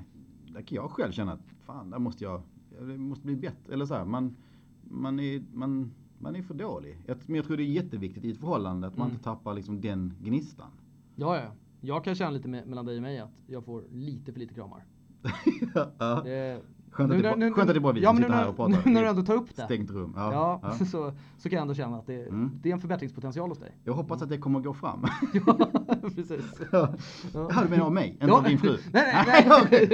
där 0.48 0.62
kan 0.62 0.76
jag 0.76 0.92
själv 0.92 1.12
känna 1.12 1.34
att 1.34 1.42
fan, 1.66 1.90
där 1.90 2.00
måste 2.00 2.24
jag, 2.24 2.42
det 2.80 2.98
måste 2.98 3.26
bli 3.26 3.36
bättre. 3.36 3.74
Eller 3.74 3.86
så 3.86 3.94
här, 3.94 4.06
man, 4.06 4.36
man, 4.82 5.20
är, 5.20 5.44
man, 5.54 5.92
man 6.20 6.36
är 6.36 6.42
för 6.42 6.54
dålig. 6.54 6.98
Jag, 7.06 7.18
men 7.26 7.36
jag 7.36 7.46
tror 7.46 7.58
det 7.58 7.64
är 7.64 7.66
jätteviktigt 7.66 8.26
i 8.26 8.32
ett 8.32 8.38
förhållande 8.40 8.88
att 8.88 8.98
man 8.98 9.06
Mm. 9.08 9.14
inte 9.14 9.24
tappar 9.24 9.54
liksom 9.54 9.82
den 9.82 10.14
gnistan. 10.24 10.70
Ja, 11.16 11.36
ja. 11.38 11.52
Jag 11.82 12.04
kan 12.04 12.16
känna 12.16 12.32
lite 12.32 12.48
mellan 12.48 12.86
dig 12.86 12.96
och 12.96 13.02
mig 13.02 13.20
att 13.20 13.44
jag 13.48 13.64
får 13.66 13.84
lite 13.92 14.32
för 14.34 14.40
lite 14.40 14.54
kramar. 14.54 14.86
ja. 15.98 16.22
Det, 16.24 16.62
Skönt 16.92 17.12
att 17.12 17.18
nu- 17.18 17.24
det, 17.24 17.36
nu- 17.36 17.52
skönt 17.52 17.70
att 17.70 17.76
det 17.76 17.80
bara 17.82 17.94
vi 17.94 18.02
ja, 18.02 18.10
som 18.10 18.18
sitter 18.18 18.30
nu- 18.30 18.36
här 18.36 18.50
och 18.50 18.56
pratar. 18.56 18.82
nu 18.86 18.92
när 18.94 19.02
du 19.02 19.08
ändå 19.08 19.22
tar 19.24 19.34
upp 19.36 19.56
det. 19.56 19.62
Stängt 19.66 19.92
rum. 19.92 20.14
ja, 20.16 20.34
Ja, 20.34 20.60
ja. 20.64 20.86
Så, 20.86 21.14
så 21.38 21.50
kan 21.50 21.56
jag 21.58 21.62
ändå 21.62 21.74
känna 21.74 21.98
att 21.98 22.08
det, 22.08 22.26
Mm. 22.28 22.52
det 22.62 22.70
är 22.70 22.74
en 22.74 22.80
förbättringspotential 22.80 23.50
hos 23.50 23.60
dig. 23.60 23.72
Jag 23.84 23.94
hoppas 23.94 24.22
att 24.22 24.30
det 24.30 24.38
kommer 24.38 24.60
att 24.60 24.66
gå 24.66 24.74
fram. 24.74 25.06
ja, 25.46 25.58
precis. 26.16 26.62
Ja, 26.72 26.94
Ja. 27.34 27.50
du 27.64 27.70
menar 27.70 27.86
av 27.86 27.94
mig, 27.94 28.10
inte 28.22 28.34
av 28.34 28.44
din 28.44 28.58
fru? 28.58 28.78
Nej, 28.94 29.24
nej, 29.28 29.46
nej. 29.48 29.64
Okej, 29.64 29.88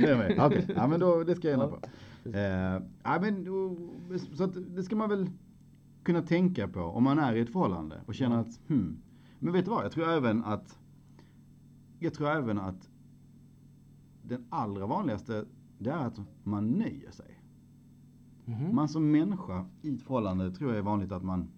det 0.00 0.10
är 0.10 0.16
med. 0.16 0.46
Okej, 0.46 0.66
ja 0.76 0.86
men 0.86 1.00
då, 1.00 1.24
det 1.24 1.34
ska 1.36 1.48
jag 1.48 1.54
ändra 1.54 1.68
på. 1.68 1.78
Eh, 2.24 2.82
ja, 3.02 3.18
men, 3.20 3.46
så 4.36 4.44
att 4.44 4.52
det 4.76 4.82
ska 4.82 4.96
man 4.96 5.08
väl 5.08 5.26
kunna 6.02 6.22
tänka 6.22 6.68
på 6.68 6.80
om 6.80 7.04
man 7.04 7.18
är 7.18 7.34
i 7.34 7.40
ett 7.40 7.52
förhållande 7.52 8.00
och 8.06 8.14
känner 8.14 8.36
att, 8.38 8.60
hmm. 8.68 8.96
Men 9.38 9.52
vet 9.52 9.64
du 9.64 9.70
vad, 9.70 9.84
jag 9.84 9.92
tror 9.92 10.08
även 10.08 10.44
att, 10.44 10.78
jag 11.98 12.14
tror 12.14 12.28
även 12.28 12.58
att 12.58 12.90
den 14.22 14.46
allra 14.50 14.86
vanligaste, 14.86 15.44
det 15.78 15.90
är 15.90 16.06
att 16.06 16.20
man 16.44 16.66
nöjer 16.68 17.10
sig. 17.10 17.40
Mhm. 18.44 18.74
Man 18.74 18.88
som 18.88 19.10
människa 19.10 19.66
i 19.82 19.94
ett 19.94 20.02
förhållande 20.02 20.50
tror 20.50 20.70
jag 20.70 20.78
är 20.78 20.82
vanligt 20.82 21.12
att 21.12 21.22
man, 21.22 21.48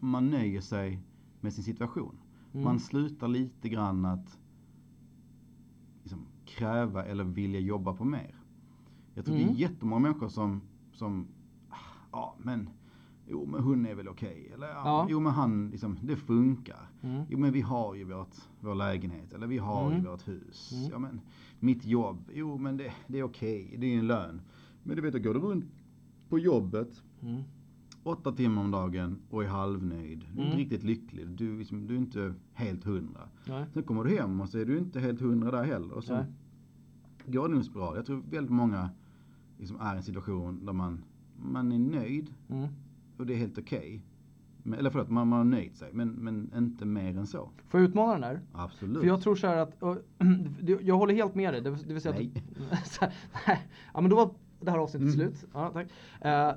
man 0.00 0.30
nöjer 0.30 0.60
sig 0.60 1.00
med 1.40 1.52
sin 1.52 1.64
situation. 1.64 2.18
Mm. 2.52 2.64
Man 2.64 2.80
slutar 2.80 3.28
lite 3.28 3.68
grann 3.68 4.04
att 4.04 4.38
liksom, 6.02 6.26
kräva 6.44 7.04
eller 7.04 7.24
vilja 7.24 7.60
jobba 7.60 7.94
på 7.94 8.04
mer. 8.04 8.34
Jag 9.14 9.24
tror 9.24 9.36
det 9.36 9.42
Mm. 9.42 9.54
är 9.54 9.58
jättemånga 9.58 10.00
människor 10.00 10.28
som, 10.28 10.60
som 10.92 11.26
ah, 11.70 11.76
ja 12.12 12.34
men, 12.38 12.70
jo 13.28 13.46
men 13.46 13.62
hon 13.62 13.86
är 13.86 13.94
väl 13.94 14.08
okej. 14.08 14.50
Eller 14.54 14.66
ja, 14.66 14.74
Ja. 14.84 15.06
jo 15.10 15.20
men 15.20 15.32
han, 15.32 15.70
liksom, 15.70 15.98
det 16.02 16.16
funkar. 16.16 16.88
Mm. 17.02 17.22
Jo 17.28 17.38
men 17.38 17.52
vi 17.52 17.60
har 17.60 17.94
ju 17.94 18.04
vårt, 18.04 18.36
vår 18.60 18.74
lägenhet 18.74 19.32
eller 19.32 19.46
vi 19.46 19.58
har 19.58 19.90
ju 19.90 19.96
Mm. 19.98 20.10
vårt 20.10 20.28
hus. 20.28 20.72
Mm. 20.72 20.90
Ja 20.90 20.98
men 20.98 21.20
mitt 21.60 21.84
jobb, 21.86 22.30
jo 22.34 22.58
men 22.58 22.76
det, 22.76 22.92
det 23.06 23.18
är 23.18 23.22
okej, 23.22 23.74
det 23.78 23.86
är 23.86 23.90
ju 23.90 23.98
en 23.98 24.06
lön. 24.06 24.40
Men 24.82 24.96
du 24.96 25.02
vet, 25.02 25.12
då 25.12 25.18
går 25.18 25.34
du 25.34 25.40
runt 25.40 25.64
på 26.28 26.38
jobbet 26.38 27.02
Mm. 27.22 27.42
åtta 28.02 28.32
timmar 28.32 28.62
om 28.62 28.70
dagen 28.70 29.18
och 29.30 29.44
är 29.44 29.48
halvnöjd. 29.48 30.18
Du 30.18 30.24
är 30.24 30.30
inte 30.30 30.42
Mm. 30.42 30.56
riktigt 30.58 30.82
lycklig. 30.82 31.28
Du, 31.28 31.58
liksom, 31.58 31.86
du 31.86 31.94
är 31.94 31.98
inte 31.98 32.34
helt 32.52 32.84
hundra. 32.84 33.20
Nej. 33.46 33.64
Sen 33.74 33.82
kommer 33.82 34.04
du 34.04 34.10
hem 34.18 34.40
och 34.40 34.48
så 34.48 34.58
är 34.58 34.64
du 34.64 34.78
inte 34.78 35.00
helt 35.00 35.20
hundra 35.20 35.50
där 35.50 35.64
heller. 35.64 35.92
Och 35.94 36.04
så 36.04 36.14
Nej. 36.14 36.24
går 37.26 37.48
det 37.48 37.56
en 37.56 37.64
spiral. 37.64 37.96
Jag 37.96 38.06
tror 38.06 38.22
väldigt 38.30 38.52
många 38.52 38.90
liksom 39.58 39.76
är 39.80 39.94
i 39.94 39.96
en 39.96 40.02
situation 40.02 40.64
där 40.66 40.72
man, 40.72 41.04
man 41.42 41.72
är 41.72 41.78
nöjd 41.78 42.34
Mm. 42.48 42.68
Och 43.18 43.26
det 43.26 43.32
är 43.34 43.38
helt 43.38 43.58
okej. 43.58 44.02
Men- 44.62 44.78
Eller 44.78 44.90
förlåt, 44.90 45.10
man, 45.10 45.28
man 45.28 45.38
har 45.38 45.44
nöjt 45.44 45.76
sig. 45.76 45.90
Men, 45.92 46.08
men 46.08 46.50
inte 46.56 46.84
mer 46.84 47.16
än 47.18 47.26
så. 47.26 47.50
Får 47.68 47.80
jag 47.80 47.88
utmana 47.88 48.12
den 48.12 48.20
där? 48.20 48.40
Absolut. 48.52 49.00
För 49.00 49.06
jag 49.06 49.22
tror 49.22 49.36
så 49.36 49.46
här 49.46 49.56
att, 49.56 49.82
och, 49.82 49.96
jag 50.82 50.96
håller 50.96 51.14
helt 51.14 51.34
med 51.34 51.54
dig. 51.54 51.60
Det, 51.60 51.70
det 51.70 51.92
vill 51.92 52.00
säga 52.02 52.14
Nej. 52.14 52.32
att, 52.70 52.86
så 52.92 53.00
här, 53.04 53.14
nej. 53.46 53.68
Ja 53.94 54.00
men 54.00 54.10
då 54.10 54.16
var 54.16 54.30
det 54.60 54.70
här 54.70 54.78
avsnittet 54.78 55.14
Mm. 55.14 55.14
slut. 55.14 55.44
Ja, 55.54 55.70
tack. 55.72 55.86
Eh, 56.20 56.52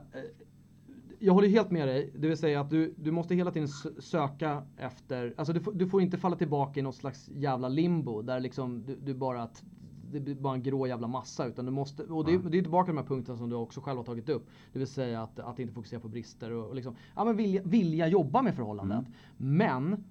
jag 1.19 1.33
håller 1.33 1.47
helt 1.47 1.71
med 1.71 1.87
dig. 1.87 2.11
Det 2.17 2.27
vill 2.27 2.37
säga 2.37 2.61
att 2.61 2.69
du, 2.69 2.93
du 2.97 3.11
måste 3.11 3.35
hela 3.35 3.51
tiden 3.51 3.67
söka 3.99 4.63
efter, 4.77 5.33
alltså 5.37 5.53
du, 5.53 5.61
du 5.73 5.87
får 5.87 6.01
inte 6.01 6.17
falla 6.17 6.35
tillbaka 6.35 6.79
i 6.79 6.83
något 6.83 6.95
slags 6.95 7.29
jävla 7.33 7.67
limbo 7.69 8.21
där 8.21 8.39
liksom 8.39 8.83
du, 8.85 8.95
du 8.95 9.13
bara 9.13 9.43
att 9.43 9.63
det 10.11 10.19
blir 10.19 10.35
bara 10.35 10.53
en 10.53 10.63
grå 10.63 10.87
jävla 10.87 11.07
massa 11.07 11.45
utan 11.45 11.65
du 11.65 11.71
måste, 11.71 12.03
och 12.03 12.25
det, 12.25 12.31
Ja. 12.31 12.39
det 12.39 12.57
är 12.57 12.61
tillbaka 12.61 12.85
till 12.85 12.95
de 12.95 13.01
här 13.01 13.07
punkterna 13.07 13.37
som 13.37 13.49
du 13.49 13.55
också 13.55 13.81
själv 13.81 13.97
har 13.97 14.03
tagit 14.03 14.29
upp. 14.29 14.47
Det 14.73 14.79
vill 14.79 14.87
säga 14.87 15.21
att, 15.23 15.39
att 15.39 15.59
inte 15.59 15.73
fokusera 15.73 15.99
på 15.99 16.07
brister 16.07 16.51
och, 16.51 16.67
och 16.67 16.75
liksom, 16.75 16.95
ja 17.15 17.25
men 17.25 17.35
vilja, 17.37 17.61
vilja 17.65 18.07
jobba 18.07 18.41
med 18.41 18.55
förhållandet. 18.55 18.99
Mm. 18.99 19.57
Men 19.57 20.03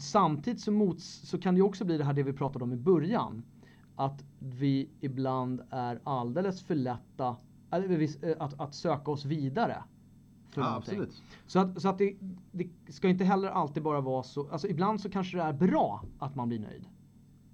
samtidigt 0.00 0.60
så, 0.60 0.72
mots, 0.72 1.04
så 1.28 1.38
kan 1.38 1.54
det 1.54 1.58
ju 1.58 1.64
också 1.64 1.84
bli 1.84 1.98
det 1.98 2.04
här 2.04 2.12
det 2.12 2.22
vi 2.22 2.32
pratade 2.32 2.64
om 2.64 2.72
i 2.72 2.76
början. 2.76 3.42
Att 3.96 4.24
vi 4.38 4.88
ibland 5.00 5.60
är 5.70 6.00
alldeles 6.04 6.62
för 6.62 6.74
lätta 6.74 7.36
eh, 7.70 8.36
att, 8.38 8.60
att 8.60 8.74
söka 8.74 9.10
oss 9.10 9.24
vidare. 9.24 9.82
För 10.50 10.60
Ja, 10.60 10.66
någonting. 10.68 10.98
absolut. 11.00 11.22
Så 11.46 11.58
att, 11.58 11.82
så 11.82 11.88
att 11.88 11.98
det, 11.98 12.16
det 12.52 12.68
ska 12.88 13.08
inte 13.08 13.24
heller 13.24 13.48
alltid 13.48 13.82
bara 13.82 14.00
vara 14.00 14.22
så, 14.22 14.48
alltså 14.50 14.68
ibland 14.68 15.00
så 15.00 15.10
kanske 15.10 15.36
det 15.36 15.42
är 15.42 15.52
bra 15.52 16.04
att 16.18 16.34
man 16.34 16.48
blir 16.48 16.58
nöjd. 16.58 16.84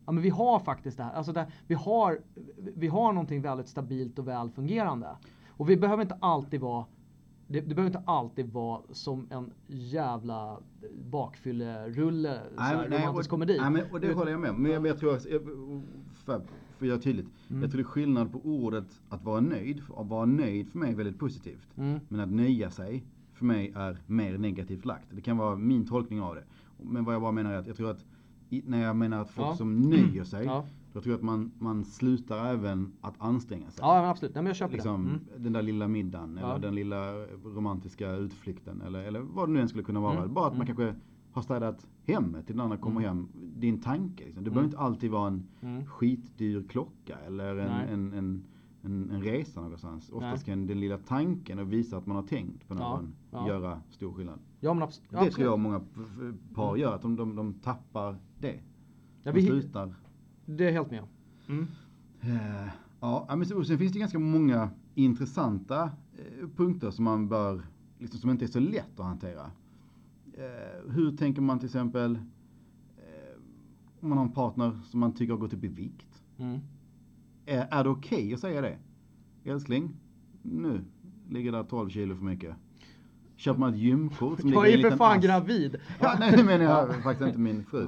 Ja 0.07 0.13
men 0.13 0.23
vi 0.23 0.29
har 0.29 0.61
faktiskt 0.61 0.97
det 0.97 1.03
här, 1.03 1.13
alltså 1.13 1.33
det, 1.33 1.47
vi, 1.67 1.75
har, 1.75 2.19
vi 2.57 2.87
har 2.89 3.13
någonting 3.13 3.43
väldigt 3.43 3.69
stabilt 3.69 4.19
och 4.19 4.29
väl 4.29 4.51
fungerande. 4.51 5.09
Och 5.49 5.71
vi 5.71 5.77
behöver 5.77 6.03
inte 6.03 6.17
alltid 6.21 6.61
vara 6.61 6.85
det, 7.49 7.61
det 7.61 7.75
behöver 7.75 7.87
inte 7.87 8.03
alltid 8.07 8.53
vara 8.53 8.81
som 8.93 9.27
en 9.31 9.53
jävla 9.67 10.59
bakfyllerulle, 11.11 12.41
romantisk 12.57 13.29
och, 13.29 13.31
komedi. 13.31 13.59
Nej, 13.61 13.71
men, 13.71 13.83
och 13.93 14.01
det 14.01 14.13
håller 14.13 14.31
jag 14.31 14.41
med 14.41 14.51
om. 14.51 14.63
Men 14.63 14.73
jag, 14.73 14.87
jag 14.87 14.99
tror, 14.99 15.13
jag- 15.13 15.23
för, 16.15 16.41
för 16.77 16.85
att 16.85 16.89
göra 16.89 16.99
tydligt. 16.99 17.27
Mm. 17.49 17.63
Jag 17.63 17.71
tror 17.71 17.79
det 17.79 17.83
är 17.83 17.91
skillnad 17.91 18.33
på 18.33 18.41
ordet 18.45 19.01
att 19.09 19.25
vara 19.25 19.41
nöjd. 19.41 19.83
Att 19.97 20.07
vara 20.07 20.27
nöjd 20.27 20.69
för 20.71 20.79
mig 20.79 20.91
är 20.93 20.97
väldigt 20.97 21.19
positivt. 21.19 21.69
Mm. 21.77 22.01
Men 22.09 22.21
att 22.21 22.31
nöja 22.31 22.71
sig 22.71 23.05
för 23.33 23.45
mig 23.45 23.73
är 23.77 23.99
mer 24.07 24.39
negativt 24.39 24.85
lagt. 24.85 25.07
Det 25.11 25.21
kan 25.21 25.37
vara 25.37 25.57
min 25.57 25.87
tolkning 25.87 26.21
av 26.21 26.35
det. 26.35 26.45
Men 26.83 27.05
vad 27.05 27.15
jag 27.15 27.23
bara 27.23 27.33
menar 27.33 27.53
är 27.53 27.59
att 27.59 27.67
jag 27.67 27.77
tror 27.77 27.91
att 27.91 28.05
när 28.51 28.83
jag 28.83 28.97
menar 28.97 29.21
att 29.21 29.31
folk 29.31 29.49
Ja. 29.49 29.57
som 29.57 29.81
nöjer 29.81 30.25
sig. 30.25 30.45
Ja. 30.45 30.65
Då 30.93 31.01
tror 31.01 31.13
jag 31.13 31.19
att 31.19 31.25
man, 31.25 31.51
man 31.59 31.85
slutar 31.85 32.47
även 32.47 32.93
att 33.01 33.15
anstränga 33.19 33.71
sig. 33.71 33.79
Ja 33.83 34.09
absolut, 34.11 34.35
Nej, 34.35 34.43
men 34.43 34.49
jag 34.51 34.57
köper 34.57 34.75
Liksom 34.75 35.05
det. 35.05 35.11
Mm. 35.11 35.43
den 35.43 35.53
där 35.53 35.63
lilla 35.63 35.89
middagen 35.89 36.39
Ja. 36.41 36.51
eller 36.51 36.59
den 36.61 36.75
lilla 36.75 37.13
romantiska 37.45 38.11
utflykten 38.13 38.83
eller, 38.87 38.99
eller 39.03 39.21
vad 39.21 39.49
det 39.49 39.53
nu 39.53 39.61
än 39.61 39.69
skulle 39.69 39.85
kunna 39.85 40.01
vara. 40.01 40.19
Mm, 40.19 40.35
Bara 40.35 40.47
att 40.47 40.53
man 40.57 40.67
mm. 40.67 40.77
kanske 40.77 40.95
har 41.33 41.43
städat 41.43 41.87
hemmet 42.07 42.47
till 42.47 42.57
den 42.57 42.65
andra 42.65 42.77
kommer 42.77 43.01
hem. 43.01 43.29
Din 43.57 43.81
tanke 43.81 44.25
liksom. 44.25 44.45
Det 44.45 44.51
Mm. 44.51 44.55
behöver 44.55 44.65
inte 44.69 44.79
alltid 44.79 45.11
vara 45.11 45.27
en 45.29 45.43
Mm. 45.61 45.87
skitdyr 45.87 46.63
klocka 46.69 47.17
eller 47.27 47.55
Nej. 47.55 47.67
en, 47.67 48.13
en, 48.13 48.13
en, 48.13 48.45
en, 48.87 49.11
en 49.11 49.23
resa 49.23 49.61
någonstans. 49.61 50.11
Oftast 50.11 50.47
Nej. 50.47 50.55
kan 50.57 50.67
den 50.67 50.81
lilla 50.81 50.99
tanken 50.99 51.59
och 51.59 51.73
visa 51.73 51.97
att 51.97 52.07
man 52.07 52.17
har 52.17 52.23
tänkt 52.23 52.69
på 52.69 52.75
Ja, 52.75 52.79
någon 52.79 53.15
ja. 53.31 53.49
göra 53.49 53.81
stor 53.91 54.13
skillnad. 54.13 54.39
Ja 54.61 54.75
men 54.75 54.89
abs- 54.89 55.01
ja, 55.03 55.11
det 55.11 55.17
absolut. 55.19 55.35
tror 55.35 55.47
jag 55.47 55.59
många 55.61 55.81
par 56.55 56.77
gör, 56.77 56.95
att 56.95 57.03
de, 57.03 57.17
de, 57.17 57.37
de 57.37 57.55
tappar 57.55 58.17
det. 58.41 58.61
Ja, 59.23 59.33
de 59.33 59.41
vi, 59.41 59.47
slutar. 59.47 59.95
det 60.47 60.65
är 60.65 60.67
jag 60.67 60.73
helt 60.73 60.91
med. 60.91 61.03
Mm. 61.49 61.67
Eh, 62.21 62.69
Ja, 63.01 63.27
men 63.37 63.47
sen 63.47 63.79
finns 63.79 63.93
det 63.93 63.99
ganska 63.99 64.19
många 64.19 64.71
intressanta 64.95 65.83
eh, 66.17 66.49
punkter 66.57 66.91
som 66.91 67.05
man 67.05 67.29
bör, 67.29 67.63
liksom, 67.99 68.21
som 68.21 68.31
inte 68.31 68.45
är 68.45 68.49
så 68.49 68.61
lätt 68.61 69.01
att 69.01 69.07
hantera. 69.07 69.51
Eh, 70.35 70.91
hur 70.93 71.17
tänker 71.17 71.41
man 71.43 71.59
till 71.59 71.67
exempel 71.67 72.19
om 74.01 74.09
man 74.09 74.19
har 74.19 74.25
en 74.25 74.33
partner 74.33 74.79
som 74.85 75.01
man 75.01 75.13
tycker 75.13 75.33
har 75.33 75.41
gått 75.41 75.53
upp 75.55 75.65
i 75.65 75.69
vikt? 75.69 76.23
Mm. 76.39 76.59
Är, 77.47 77.67
det 77.85 77.91
okej 77.91 78.35
att 78.35 78.41
säga 78.41 78.61
det? 78.61 78.79
Älskling, 79.45 79.97
nu 80.43 80.85
ligger 81.31 81.53
där 81.53 81.63
12 81.65 81.89
kilo 81.91 82.15
för 82.17 82.25
mycket. 82.25 82.57
Köper 83.37 83.61
man 83.61 83.75
ett 83.75 83.81
gymkort 83.81 84.41
som 84.41 84.51
Jag 84.51 84.69
är 84.69 84.91
för 84.91 84.97
fan 84.97 85.17
ask? 85.17 85.25
gravid. 85.27 85.77
Ja, 86.01 86.17
nej, 86.21 86.35
det 86.37 86.45
menar 86.45 86.65
jag 86.65 87.03
faktiskt 87.03 87.27
inte 87.29 87.39
min 87.39 87.65
fru. 87.65 87.87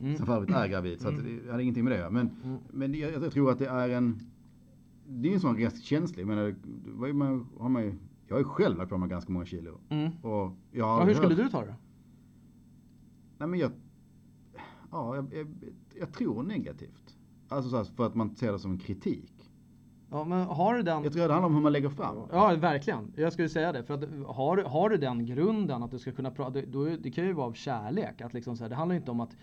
Mm. 0.00 0.16
Som 0.16 0.26
för 0.26 0.36
övrigt 0.36 0.50
är 0.56 0.68
gravid, 0.68 1.00
så 1.00 1.08
att 1.08 1.14
det 1.44 1.50
hade 1.50 1.62
ingenting 1.62 1.84
med 1.84 1.92
det 1.92 1.98
att. 1.98 2.10
Men, 2.10 2.30
Mm. 2.44 2.58
men 2.72 2.94
jag, 2.94 3.12
jag 3.12 3.32
tror 3.32 3.50
att 3.50 3.58
det 3.58 3.66
är 3.68 3.88
en... 3.88 4.20
Det 5.08 5.28
är 5.28 5.34
en 5.34 5.40
sån 5.40 5.60
ganska 5.60 5.80
känslig, 5.80 6.26
är 7.08 7.12
man, 7.12 7.46
har 7.58 7.68
man 7.68 7.82
ju, 7.82 7.94
jag 8.26 8.34
har 8.34 8.38
ju 8.40 8.44
själv 8.44 8.76
lagt 8.78 8.90
på 8.90 8.98
mig 8.98 9.08
ganska 9.08 9.32
många 9.32 9.44
kilo. 9.46 9.78
Mm. 9.88 10.10
Och 10.22 10.52
jag 10.72 10.86
har 10.86 11.00
Ja, 11.00 11.04
hur 11.06 11.14
skulle 11.14 11.34
hört- 11.34 11.44
du 11.44 11.50
ta 11.50 11.64
det? 11.64 11.74
Nej 13.38 13.48
men 13.48 13.58
jag... 13.60 13.70
Ja, 14.90 15.16
jag, 15.16 15.34
jag, 15.34 15.46
jag 15.98 16.12
tror 16.12 16.42
negativt. 16.42 17.07
Alltså 17.48 17.70
så 17.70 17.76
här, 17.76 17.84
för 17.84 18.06
att 18.06 18.14
man 18.14 18.34
ser 18.34 18.52
det 18.52 18.58
som 18.58 18.78
kritik. 18.78 19.32
Ja, 20.10 20.24
men 20.24 20.46
har 20.46 20.74
du 20.74 20.82
den? 20.82 21.04
Jag 21.04 21.12
tror 21.12 21.26
det 21.28 21.32
handlar 21.32 21.48
om 21.48 21.54
hur 21.54 21.62
man 21.62 21.72
lägger 21.72 21.88
fram. 21.88 22.16
Ja, 22.32 22.54
verkligen. 22.56 23.12
Jag 23.16 23.32
skulle 23.32 23.48
säga 23.48 23.72
det. 23.72 23.82
För 23.84 23.94
att 23.94 24.04
har, 24.36 24.56
du- 24.56 24.62
har 24.64 24.88
du 24.88 24.96
den 24.96 25.26
grunden 25.26 25.82
att 25.82 25.90
du 25.90 25.98
ska 25.98 26.12
kunna 26.12 26.30
prata, 26.30 26.50
det 27.00 27.10
kan 27.10 27.24
ju 27.26 27.32
vara 27.32 27.46
av 27.46 27.52
kärlek. 27.52 28.20
Att 28.20 28.34
liksom 28.34 28.56
så 28.56 28.64
här, 28.64 28.68
det 28.68 28.74
handlar 28.76 28.96
inte 28.96 29.10
om 29.10 29.20
att, 29.20 29.36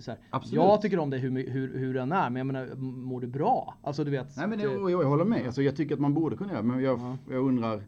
så 0.00 0.10
här, 0.10 0.20
jag 0.50 0.82
tycker 0.82 0.98
om 0.98 1.10
dig 1.10 1.20
hur, 1.20 1.30
hur, 1.50 1.78
hur 1.78 1.94
den 1.94 2.12
är, 2.12 2.30
men 2.30 2.36
jag 2.36 2.46
menar, 2.46 2.74
mår 2.80 3.20
du 3.20 3.26
bra? 3.26 3.74
Alltså 3.82 4.04
du 4.04 4.10
vet. 4.10 4.36
Nej 4.36 4.48
men 4.48 4.58
det- 4.58 4.64
jag, 4.64 4.90
jag, 4.90 5.04
håller 5.08 5.24
med. 5.24 5.46
Alltså, 5.46 5.62
jag 5.62 5.76
tycker 5.76 5.94
att 5.94 6.00
man 6.00 6.14
borde 6.14 6.36
kunna 6.36 6.52
göra 6.52 6.62
men 6.62 6.82
jag, 6.82 6.98
Ja. 6.98 7.16
jag 7.30 7.44
undrar, 7.46 7.84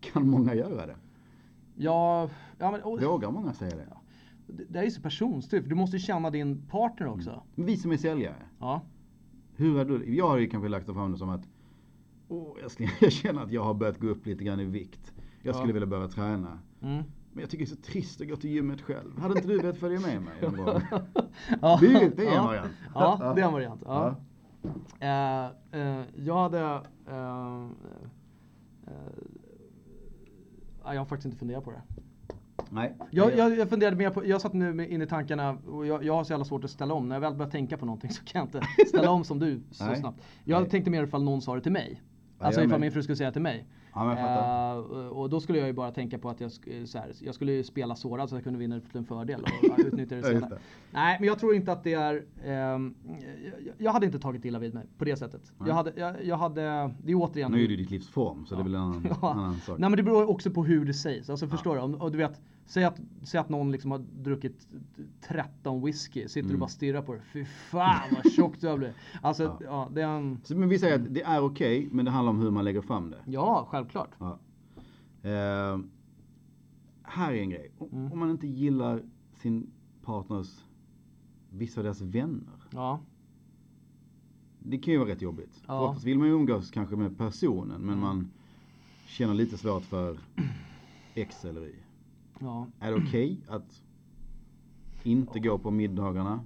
kan 0.00 0.28
många 0.30 0.54
göra 0.54 0.86
det? 0.86 0.96
Ja, 1.76 2.28
ja 2.58 2.70
men, 2.70 2.82
och, 2.82 3.02
Vågar 3.02 3.30
många 3.30 3.52
säga 3.54 3.76
det? 3.76 3.86
det, 4.46 4.64
det 4.68 4.78
är 4.78 4.84
ju 4.84 4.90
så 4.90 5.02
personstyrt. 5.02 5.68
Du 5.68 5.74
måste 5.74 5.98
känna 5.98 6.30
din 6.30 6.62
partner 6.70 7.06
också. 7.08 7.42
Men 7.54 7.66
vi 7.66 7.76
som 7.76 7.92
är 7.92 7.96
säljare, 7.96 8.34
Ja. 8.60 8.80
Hur 9.56 9.78
har 9.78 9.84
du 9.84 10.14
Jag 10.16 10.28
har 10.28 10.38
ju 10.38 10.48
kanske 10.48 10.68
lagt 10.68 10.86
fram 10.86 11.12
det 11.12 11.18
som 11.18 11.28
att 11.30 11.48
Åh 12.28 12.56
älskling, 12.62 12.88
jag 13.00 13.12
känner 13.12 13.42
att 13.42 13.52
jag 13.52 13.62
har 13.64 13.74
börjat 13.74 13.98
gå 13.98 14.06
upp 14.06 14.26
lite 14.26 14.44
grann 14.44 14.60
i 14.60 14.64
vikt. 14.64 15.12
Jag 15.42 15.54
skulle 15.54 15.70
Ja. 15.70 15.74
vilja 15.74 15.86
börja 15.86 16.08
träna. 16.08 16.58
Mm. 16.82 17.02
Men 17.32 17.40
jag 17.40 17.50
tycker 17.50 17.64
det 17.64 17.72
är 17.72 17.76
så 17.76 17.82
trist 17.82 18.20
att 18.20 18.28
gå 18.28 18.36
till 18.36 18.50
gymmet 18.50 18.80
själv. 18.82 19.18
Hade 19.18 19.34
inte 19.34 19.48
du 19.48 19.58
velat 19.58 19.78
följa 19.78 20.00
med 20.00 20.22
mig 20.22 20.34
någon 20.42 20.64
gång? 20.64 20.80
ja. 21.62 21.78
Det, 21.80 22.16
det 22.16 22.26
är 22.26 22.28
en 22.28 22.34
ja. 22.34 22.44
variant. 22.44 22.72
Ja, 22.94 23.32
det 23.36 23.40
är 23.42 23.46
en 23.46 23.52
variant. 23.52 23.82
Ja. 23.84 24.16
Ja. 25.00 25.50
Eh, 25.72 25.80
eh, 25.80 26.04
jag 26.16 26.36
hade... 26.36 26.60
eh, 27.06 27.64
eh, 28.86 28.92
ja, 30.84 30.94
jag 30.94 31.00
har 31.00 31.04
faktiskt 31.06 31.26
inte 31.26 31.38
funderat 31.38 31.64
på 31.64 31.70
det. 31.70 31.82
Nej. 32.70 32.94
Jag, 33.10 33.36
jag, 33.36 33.58
jag 33.58 33.68
funderade 33.68 33.96
mer 33.96 34.10
på, 34.10 34.26
jag 34.26 34.40
satt 34.40 34.52
nu 34.52 34.72
med- 34.74 34.90
in 34.90 35.02
i 35.02 35.06
tankarna 35.06 35.50
och 35.66 35.86
jag, 35.86 36.04
jag 36.04 36.14
har 36.14 36.24
så 36.24 36.32
jävla 36.32 36.44
svårt 36.44 36.64
att 36.64 36.70
ställa 36.70 36.94
om. 36.94 37.08
När 37.08 37.16
jag 37.16 37.20
väl 37.20 37.34
börjar 37.34 37.50
tänka 37.50 37.76
på 37.76 37.86
någonting 37.86 38.10
så 38.12 38.24
kan 38.24 38.38
jag 38.52 38.62
inte 38.62 38.86
ställa 38.88 39.10
om 39.10 39.24
som 39.24 39.38
du 39.38 39.60
så 39.70 39.84
Nej. 39.86 39.96
snabbt. 39.96 40.20
Jag 40.44 40.60
Nej. 40.60 40.70
tänkte 40.70 40.90
mer 40.90 41.02
ifall 41.04 41.22
någon 41.22 41.42
sa 41.42 41.54
det 41.54 41.60
till 41.60 41.72
mig. 41.72 42.02
Alltså 42.38 42.62
ifall 42.62 42.80
min 42.80 42.92
fru 42.92 43.02
skulle 43.02 43.16
säga 43.16 43.32
till 43.32 43.42
mig. 43.42 43.66
Ja. 43.94 44.72
Eh, 44.72 45.06
och 45.08 45.30
då 45.30 45.40
skulle 45.40 45.58
jag 45.58 45.66
ju 45.66 45.72
bara 45.72 45.90
tänka 45.90 46.18
på 46.18 46.30
att 46.30 46.40
jag, 46.40 46.50
så 46.84 46.98
här, 46.98 47.12
jag 47.20 47.34
skulle 47.34 47.52
ju 47.52 47.64
spela 47.64 47.96
sårad 47.96 48.28
så 48.28 48.34
att 48.34 48.38
jag 48.38 48.44
kunde 48.44 48.58
vinna 48.58 48.80
till 48.80 48.98
en 48.98 49.04
fördel 49.04 49.40
och 49.72 49.78
utnyttja 49.86 50.14
det 50.14 50.20
Ja, 50.20 50.26
senare. 50.40 50.58
Nej, 50.92 51.16
men 51.20 51.26
jag 51.28 51.38
tror 51.38 51.54
inte 51.54 51.72
att 51.72 51.84
det 51.84 51.94
är... 51.94 52.22
ehm, 52.44 52.94
jag, 53.64 53.74
jag 53.78 53.92
hade 53.92 54.06
inte 54.06 54.18
tagit 54.18 54.44
illa 54.44 54.58
vid 54.58 54.74
mig 54.74 54.86
på 54.98 55.04
det 55.04 55.16
sättet. 55.16 55.52
Nej. 55.58 55.68
Jag 55.68 55.74
hade, 55.74 55.92
jag, 55.96 56.24
jag 56.24 56.36
hade, 56.36 56.62
det 57.02 57.12
är 57.12 57.16
återigen... 57.16 57.52
Nu 57.52 57.64
är 57.64 57.68
det 57.68 57.76
ditt 57.76 57.90
livs 57.90 58.08
form 58.08 58.46
så 58.46 58.54
det 58.54 58.60
är 58.60 58.64
väl 58.64 58.74
en 58.74 58.80
annan, 58.80 59.06
Ja. 59.22 59.32
annan 59.32 59.56
sak. 59.56 59.78
Nej 59.78 59.90
men 59.90 59.96
det 59.96 60.02
beror 60.02 60.30
också 60.30 60.50
på 60.50 60.64
hur 60.64 60.84
det 60.84 60.94
sägs. 60.94 61.30
Alltså 61.30 61.48
förstår 61.48 61.74
du? 61.74 61.80
Om, 61.80 61.94
och 61.94 62.12
du 62.12 62.18
vet, 62.18 62.40
säg 62.66 62.84
att, 62.84 63.00
säg 63.22 63.40
att 63.40 63.48
någon 63.48 63.72
liksom 63.72 63.90
har 63.90 63.98
druckit 63.98 64.68
13 65.20 65.84
whisky, 65.84 66.28
sitter 66.28 66.40
du 66.42 66.48
Mm. 66.48 66.60
bara 66.60 66.64
och 66.64 66.70
stirrar 66.70 67.02
på 67.02 67.14
det. 67.14 67.20
Fy 67.32 67.44
fan 67.44 68.00
vad 68.14 68.32
tjock 68.32 68.60
du 68.60 68.66
har 68.68 68.78
blivit. 68.78 68.96
Alltså, 69.22 69.42
ja. 69.42 69.58
Ja. 69.64 69.88
det 69.94 70.02
är 70.02 70.08
en... 70.08 70.38
Så, 70.44 70.56
men 70.56 70.68
vi 70.68 70.78
säger 70.78 70.94
att 70.94 71.14
det 71.14 71.22
är 71.22 71.40
okej, 71.44 71.88
men 71.92 72.04
det 72.04 72.10
handlar 72.10 72.30
om 72.30 72.40
hur 72.40 72.50
man 72.50 72.64
lägger 72.64 72.80
fram 72.80 73.10
det. 73.10 73.18
Ja, 73.26 73.66
självklart. 73.70 74.10
Ja. 74.18 74.38
Eh, 75.22 75.78
här 77.02 77.32
är 77.32 77.40
en 77.40 77.50
grej. 77.50 77.72
Om, 77.78 77.88
Mm. 77.92 78.12
om 78.12 78.18
man 78.18 78.30
inte 78.30 78.46
gillar 78.46 79.02
sin 79.34 79.70
partners, 80.02 80.64
vissa 81.50 81.80
av 81.80 81.84
deras 81.84 82.00
vänner. 82.00 82.64
Ja. 82.70 83.00
Det 84.58 84.78
kan 84.78 84.92
ju 84.92 84.98
vara 84.98 85.08
rätt 85.08 85.22
jobbigt. 85.22 85.62
Ja. 85.66 85.88
Oftast 85.88 86.06
vill 86.06 86.18
man 86.18 86.28
ju 86.28 86.34
umgås 86.34 86.70
kanske 86.70 86.96
med 86.96 87.18
personen, 87.18 87.80
men 87.80 87.88
Mm. 87.94 88.00
man 88.00 88.30
känner 89.06 89.34
lite 89.34 89.58
svårt 89.58 89.82
för 89.84 90.18
X 91.14 91.44
eller 91.44 91.64
Y. 91.66 91.74
ja. 92.40 92.66
Är 92.80 92.90
det 92.92 92.96
okej 92.96 93.40
att 93.48 93.82
inte 95.02 95.40
gå 95.40 95.58
på 95.58 95.70
middagarna? 95.70 96.40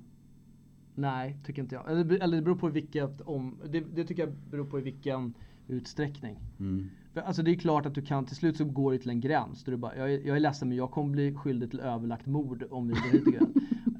Nej, 0.94 1.36
tycker 1.44 1.62
inte 1.62 1.74
jag. 1.74 1.90
Eller, 1.90 2.04
det- 2.04 2.16
eller 2.18 2.36
det 2.36 2.42
beror 2.42 2.56
på 2.56 2.68
vilket 2.68 3.20
om... 3.20 3.58
Det, 3.68 3.80
det 3.80 4.04
tycker 4.04 4.22
jag 4.26 4.32
beror 4.50 4.64
på 4.64 4.78
i 4.78 4.82
vilken 4.82 5.34
utsträckning. 5.68 6.36
Mm. 6.58 6.90
För, 7.12 7.20
alltså 7.20 7.42
det 7.42 7.50
är 7.50 7.54
klart 7.54 7.86
att 7.86 7.94
du 7.94 8.02
kan, 8.02 8.24
till 8.26 8.36
slut 8.36 8.56
så 8.56 8.64
går 8.64 8.92
det 8.92 8.98
till 8.98 9.10
en 9.10 9.20
gräns. 9.20 9.64
Där 9.64 9.72
du 9.72 9.78
bara, 9.78 9.96
jag, 9.96 10.12
är, 10.14 10.26
jag 10.26 10.36
är 10.36 10.40
ledsen 10.40 10.68
men 10.68 10.76
jag 10.78 10.90
kommer 10.90 11.10
bli 11.12 11.34
skyldig 11.34 11.70
till 11.70 11.80
överlagt 11.80 12.26
mord 12.26 12.64
om 12.70 12.88
vi 12.88 12.94
går 12.94 13.10
hit 13.12 13.28
ikväll. 13.28 13.46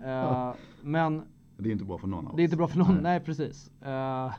uh, 0.04 0.54
men 0.82 1.22
Det 1.56 1.68
är 1.68 1.72
inte 1.72 1.84
bra 1.84 1.98
för 1.98 2.06
någon 2.08 2.26
av 2.26 2.30
oss. 2.32 2.36
det 2.36 2.42
är 2.42 2.44
inte 2.44 2.56
bra 2.56 2.68
för 2.68 2.78
någon, 2.78 2.96
nej, 3.02 3.20
precis. 3.20 3.70
Eh, 3.82 4.32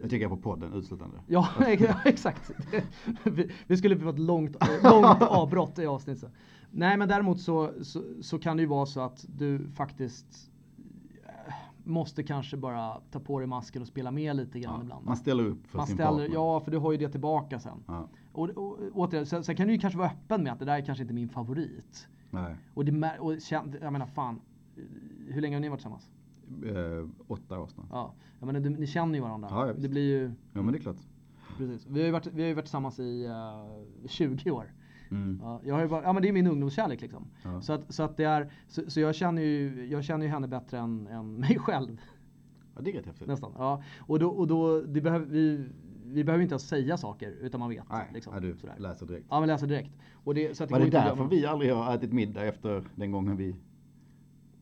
Jag 0.00 0.10
tycker 0.10 0.20
jag 0.20 0.30
på 0.30 0.36
podden 0.36 0.72
uteslutande. 0.72 1.16
Ja, 1.26 1.48
exakt. 2.04 2.50
Vi, 3.24 3.50
vi 3.66 3.76
skulle 3.76 3.98
få 3.98 4.08
ett 4.08 4.18
långt, 4.18 4.56
långt 4.82 5.22
avbrott 5.28 5.78
i 5.78 5.86
avsnittet. 5.86 6.32
Nej, 6.70 6.96
men 6.96 7.08
däremot 7.08 7.40
så, 7.40 7.72
så, 7.82 8.02
så, 8.22 8.38
kan 8.38 8.56
det 8.56 8.60
ju 8.60 8.66
vara 8.66 8.86
så 8.86 9.00
att 9.00 9.26
du 9.28 9.68
faktiskt 9.74 10.50
eh, 11.26 11.54
måste 11.84 12.22
kanske 12.22 12.56
bara 12.56 13.00
ta 13.10 13.20
på 13.20 13.38
dig 13.38 13.48
masken 13.48 13.82
och 13.82 13.88
spela 13.88 14.10
med 14.10 14.36
lite 14.36 14.60
grann 14.60 14.74
Ja, 14.76 14.82
ibland. 14.82 15.06
man 15.06 15.16
ställer 15.16 15.44
upp 15.44 15.66
för 15.66 15.78
Man 15.78 15.86
sin 15.86 15.96
ställer, 15.96 16.10
partner. 16.10 16.34
ja, 16.34 16.60
för 16.60 16.70
du 16.70 16.78
har 16.78 16.92
ju 16.92 16.98
det 16.98 17.08
tillbaka 17.08 17.60
sen. 17.60 17.84
Ja. 17.86 18.08
Och, 18.32 18.48
och, 18.48 18.78
återigen, 18.92 19.26
sen, 19.26 19.44
sen 19.44 19.56
kan 19.56 19.66
du 19.66 19.72
ju 19.72 19.78
kanske 19.78 19.98
vara 19.98 20.08
öppen 20.08 20.42
med 20.42 20.52
att 20.52 20.58
det 20.58 20.64
där 20.64 20.76
är 20.76 20.84
kanske 20.84 21.02
inte 21.02 21.14
min 21.14 21.28
favorit. 21.28 22.08
Nej. 22.30 22.56
Och, 22.74 22.84
det, 22.84 23.18
och 23.18 23.34
jag 23.80 23.92
menar 23.92 24.06
fan, 24.06 24.40
hur 25.28 25.40
länge 25.40 25.56
har 25.56 25.60
ni 25.60 25.68
varit 25.68 25.78
tillsammans? 25.78 26.10
Eh, 26.66 27.08
åtta 27.26 27.60
år 27.60 27.66
snart. 27.66 27.86
Ja, 27.90 28.14
jag 28.40 28.46
menar, 28.46 28.60
du, 28.60 28.70
ni 28.70 28.86
känner 28.86 29.14
ju 29.14 29.20
varandra. 29.20 29.48
Ja, 29.50 29.66
ja, 29.66 29.72
det 29.72 29.88
blir 29.88 30.02
ju, 30.18 30.30
Ja 30.52 30.62
men 30.62 30.72
det 30.72 30.78
är 30.78 30.80
klart. 30.80 30.96
precis. 31.56 31.86
Vi 31.86 31.98
har 32.00 32.06
ju 32.06 32.12
varit, 32.12 32.26
vi 32.26 32.48
har 32.48 32.54
varit 32.54 32.64
tillsammans 32.64 32.98
i 32.98 33.24
eh, 33.26 34.08
20 34.08 34.50
år. 34.50 34.72
Mm. 35.10 35.40
Ja, 35.42 35.60
jag 35.64 35.74
har 35.74 35.86
bara, 35.86 36.02
ja 36.02 36.12
men 36.12 36.22
det 36.22 36.28
är 36.28 36.32
min 36.32 36.46
ungdomskärlek 36.46 37.00
liksom. 37.00 37.26
Ja. 37.44 37.60
Så, 37.60 37.72
att, 37.72 37.94
så 37.94 38.02
att 38.02 38.16
det 38.16 38.24
är, 38.24 38.52
så, 38.68 38.90
så 38.90 39.00
jag 39.00 39.14
känner 39.14 39.42
ju, 39.42 39.86
jag 39.90 40.04
känner 40.04 40.26
ju 40.26 40.32
henne 40.32 40.48
bättre 40.48 40.78
än, 40.78 41.06
än 41.06 41.34
mig 41.40 41.58
själv. 41.58 42.00
Ja, 42.74 42.80
det 42.82 42.90
är 42.90 42.94
rätt 42.94 43.06
häftigt. 43.06 43.28
Nästan. 43.28 43.52
Ja. 43.58 43.82
Och 44.00 44.18
då, 44.18 44.28
och 44.28 44.46
då 44.46 44.80
det 44.80 45.00
behöver, 45.00 45.26
vi, 45.26 45.68
vi 46.04 46.24
behöver 46.24 46.42
inte 46.42 46.52
ens 46.52 46.68
säga 46.68 46.96
saker 46.96 47.30
utan 47.40 47.60
man 47.60 47.70
vet. 47.70 47.84
Nej, 47.90 48.10
liksom, 48.14 48.34
ja, 48.34 48.40
du 48.40 48.56
sådär. 48.56 48.74
läser 48.78 49.06
direkt. 49.06 49.26
Ja 49.30 49.40
men 49.40 49.46
läser 49.48 49.66
direkt. 49.66 49.90
Och 50.24 50.34
det, 50.34 50.56
så 50.56 50.64
att 50.64 50.70
Var 50.70 50.78
det 50.78 50.84
inte 50.84 51.02
att 51.02 51.16
därför 51.18 51.30
vi 51.36 51.46
aldrig 51.46 51.72
har 51.74 51.94
ätit 51.94 52.12
middag 52.12 52.44
efter 52.44 52.84
den 52.94 53.12
gången 53.12 53.36
vi... 53.36 53.56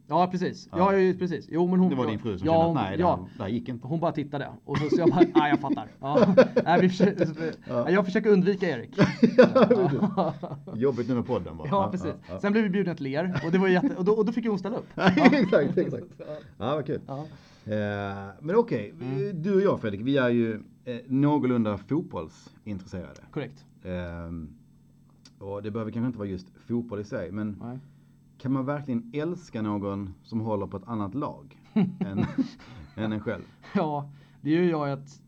Ja 0.08 0.26
precis. 0.30 0.68
Ja. 0.72 0.94
Ja, 0.94 1.14
precis. 1.18 1.46
Jo 1.50 1.66
men 1.66 1.80
hon. 1.80 1.90
Det 1.90 1.96
var 1.96 2.06
din 2.06 2.18
fru 2.18 2.38
som 2.38 2.46
ja, 2.46 2.52
kände 2.64 2.80
att 2.80 2.86
nej, 2.90 3.00
ja, 3.00 3.28
det 3.36 3.42
här 3.42 3.48
gick 3.50 3.68
inte. 3.68 3.86
Hon 3.86 4.00
bara 4.00 4.12
tittade 4.12 4.48
och 4.64 4.78
så, 4.78 4.88
så 4.88 4.96
jag 5.00 5.10
bara, 5.10 5.24
ja 5.34 5.48
jag 5.48 5.60
fattar. 5.60 5.88
Ja. 6.00 6.34
Nej, 6.64 6.80
vi 6.80 6.88
försöker, 6.88 7.28
Ja. 7.68 7.90
Jag 7.90 8.04
försöker 8.04 8.30
undvika 8.30 8.68
Erik. 8.68 8.98
Ja, 9.36 10.34
Jobbigt 10.74 11.08
nu 11.08 11.14
med 11.14 11.26
podden 11.26 11.56
bara. 11.56 11.68
ja 11.68 11.88
precis. 11.90 12.12
Sen 12.40 12.52
blev 12.52 12.64
vi 12.64 12.70
bjudna 12.70 12.94
till 12.94 13.06
er 13.06 13.40
och, 13.46 13.52
det 13.52 13.58
var 13.58 13.68
jätte, 13.68 13.96
och, 13.96 14.04
då, 14.04 14.12
och 14.12 14.24
då 14.24 14.32
fick 14.32 14.44
ju 14.44 14.50
hon 14.50 14.58
ställa 14.58 14.76
upp. 14.76 14.86
exakt, 15.32 15.78
exakt. 15.78 16.04
Ja, 16.58 16.74
vad 16.74 16.86
kul. 16.86 17.00
Eh, 17.08 17.72
men 18.40 18.56
okej, 18.56 18.94
vi- 18.98 19.32
du 19.32 19.54
och 19.54 19.60
jag 19.60 19.80
Fredrik, 19.80 20.00
vi 20.00 20.16
är 20.16 20.28
ju 20.28 20.54
eh, 20.84 20.96
någorlunda 21.06 21.78
fotbollsintresserade. 21.78 23.20
Korrekt. 23.30 23.64
Ehm, 23.84 24.48
och 25.38 25.62
det 25.62 25.70
behöver 25.70 25.92
kanske 25.92 26.06
inte 26.06 26.18
vara 26.18 26.28
just 26.28 26.46
fotboll 26.66 27.00
i 27.00 27.04
sig, 27.04 27.32
men 27.32 27.56
Nej. 27.62 27.78
Kan 28.46 28.52
man 28.52 28.64
verkligen 28.66 29.10
älska 29.12 29.62
någon 29.62 30.14
som 30.22 30.40
håller 30.40 30.66
på 30.66 30.76
ett 30.76 30.88
annat 30.88 31.14
lag 31.14 31.60
än, 31.74 32.24
än 32.96 33.12
en 33.12 33.20
själv? 33.20 33.42
Ja, 33.74 34.10
det 34.40 34.50
är 34.50 34.62
ju 34.62 34.70
jag 34.70 34.92
ett, 34.92 35.22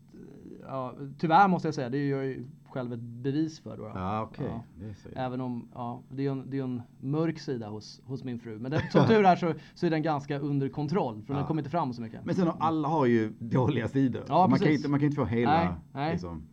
ja, 0.67 0.95
tyvärr 1.17 1.47
måste 1.47 1.67
jag 1.67 1.75
säga, 1.75 1.89
det 1.89 1.97
är 1.97 2.09
jag 2.09 2.25
ju 2.25 2.47
själv 2.69 2.93
ett 2.93 2.99
bevis 2.99 3.59
för. 3.59 3.77
Då, 3.77 3.83
då. 3.83 3.91
Ja, 3.95 4.21
okej. 4.21 4.51
Ja. 4.81 5.09
Även 5.15 5.41
om, 5.41 5.67
ja, 5.73 6.03
det 6.09 6.25
är 6.25 6.31
en, 6.31 6.49
det 6.49 6.59
är 6.59 6.63
en 6.63 6.81
mörk 6.99 7.39
sida 7.39 7.69
hos, 7.69 8.01
hos 8.05 8.23
min 8.23 8.39
fru. 8.39 8.59
Men 8.59 8.71
det, 8.71 8.83
som 8.91 9.07
tur 9.07 9.25
är 9.25 9.35
så, 9.35 9.53
så 9.73 9.85
är 9.85 9.89
den 9.89 10.03
ganska 10.03 10.39
under 10.39 10.69
kontroll, 10.69 11.21
för 11.21 11.33
Ja. 11.33 11.37
den 11.37 11.47
kommer 11.47 11.61
inte 11.61 11.71
fram 11.71 11.93
så 11.93 12.01
mycket. 12.01 12.25
Men 12.25 12.35
sen 12.35 12.47
har 12.47 12.55
alla 12.59 12.87
har 12.87 13.05
ju 13.05 13.33
dåliga 13.39 13.87
sidor. 13.87 14.23
Ja, 14.27 14.39
man, 14.39 14.49
kan 14.49 14.59
precis. 14.59 14.79
inte, 14.79 14.89
man 14.89 14.99
kan 14.99 15.05
inte 15.05 15.15
få 15.15 15.25
hela, 15.25 15.51
Nej, 15.63 15.69
nej. 15.93 16.11
Liksom, 16.11 16.43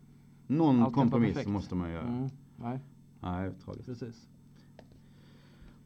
någon 0.47 0.81
Allt 0.81 0.95
kan 0.95 1.01
kompromiss 1.03 1.47
måste 1.47 1.75
man 1.75 1.91
göra. 1.91 2.07
Mm, 2.07 2.29
nej, 2.55 2.79
Nej, 3.19 3.51
tragiskt. 3.65 3.85
precis. 3.85 4.29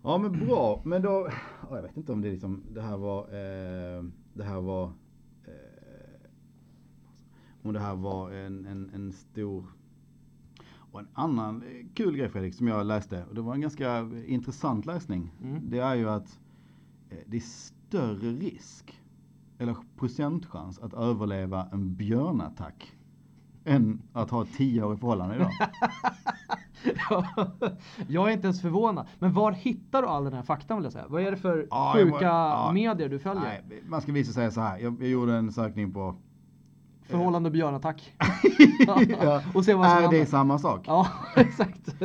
Ja 0.04 0.18
men 0.18 0.32
bra, 0.32 0.82
men 0.86 1.02
då, 1.02 1.30
ja, 1.70 1.76
jag 1.76 1.82
vet 1.82 1.98
inte 1.98 2.12
om 2.12 2.22
det 2.22 2.32
liksom, 2.32 2.64
det 2.72 2.82
här 2.82 2.98
var, 2.98 3.22
eh, 3.24 4.04
det 4.34 4.44
här 4.44 4.62
var, 4.62 4.86
eh, 5.46 6.28
om 7.64 7.74
det 7.74 7.80
här 7.80 7.96
var 7.96 8.32
en, 8.32 8.66
en, 8.66 8.90
en 8.94 9.12
stor, 9.14 9.66
och 10.92 11.00
en 11.00 11.08
annan 11.14 11.64
kul 11.94 12.18
grej 12.18 12.30
Fredrik 12.30 12.56
som 12.56 12.68
jag 12.68 12.86
läste, 12.86 13.26
och 13.26 13.36
det 13.36 13.42
var 13.42 13.54
en 13.54 13.62
ganska 13.62 14.10
intressant 14.26 14.86
läsning. 14.86 15.34
Mm. 15.44 15.70
Det 15.70 15.80
är 15.80 15.96
ju 15.96 16.10
att 16.10 16.40
eh, 17.10 17.18
det 17.26 17.38
är 17.38 17.42
större 17.42 18.30
risk, 18.30 19.02
eller 19.58 19.76
procentchans 19.98 20.80
att 20.80 20.94
överleva 20.94 21.68
en 21.72 21.96
björnattack 21.96 22.96
än 23.64 24.02
att 24.14 24.30
ha 24.30 24.44
ett 24.44 24.54
tioårigt 24.54 25.00
förhållande 25.00 25.36
idag. 25.36 25.52
jag 28.08 28.30
är 28.30 28.34
inte 28.34 28.48
ens 28.48 28.62
förvånad. 28.62 29.08
Men 29.20 29.34
var 29.34 29.52
hittar 29.52 30.02
du 30.02 30.08
all 30.08 30.24
den 30.24 30.34
här 30.34 30.44
faktan 30.44 30.78
vill 30.78 30.84
jag 30.84 30.94
säga? 30.94 31.06
Vad 31.08 31.22
är 31.22 31.32
det 31.32 31.38
för 31.38 31.68
jag 31.70 31.94
sjuka 31.94 32.26
ja. 32.26 32.72
medier 32.74 33.10
du 33.10 33.20
följer? 33.20 33.44
Nej, 33.44 33.84
man 33.88 34.02
ska 34.02 34.12
visa 34.12 34.32
säga 34.32 34.52
så 34.52 34.62
här. 34.62 34.78
Jag, 34.80 34.98
jag 35.00 35.10
gjorde 35.10 35.34
en 35.34 35.52
sökning 35.52 35.94
på 35.94 36.16
Förhållande 37.12 37.48
och 37.48 37.54
björnattack. 37.54 38.14
ja. 39.22 39.42
Och 39.54 39.66
se 39.66 39.74
vad 39.74 39.90
som 39.90 39.98
Är 39.98 40.02
det 40.02 40.08
händer. 40.08 40.26
samma 40.26 40.60
sak? 40.60 40.84
Ja, 40.88 41.08
exakt. 41.36 41.96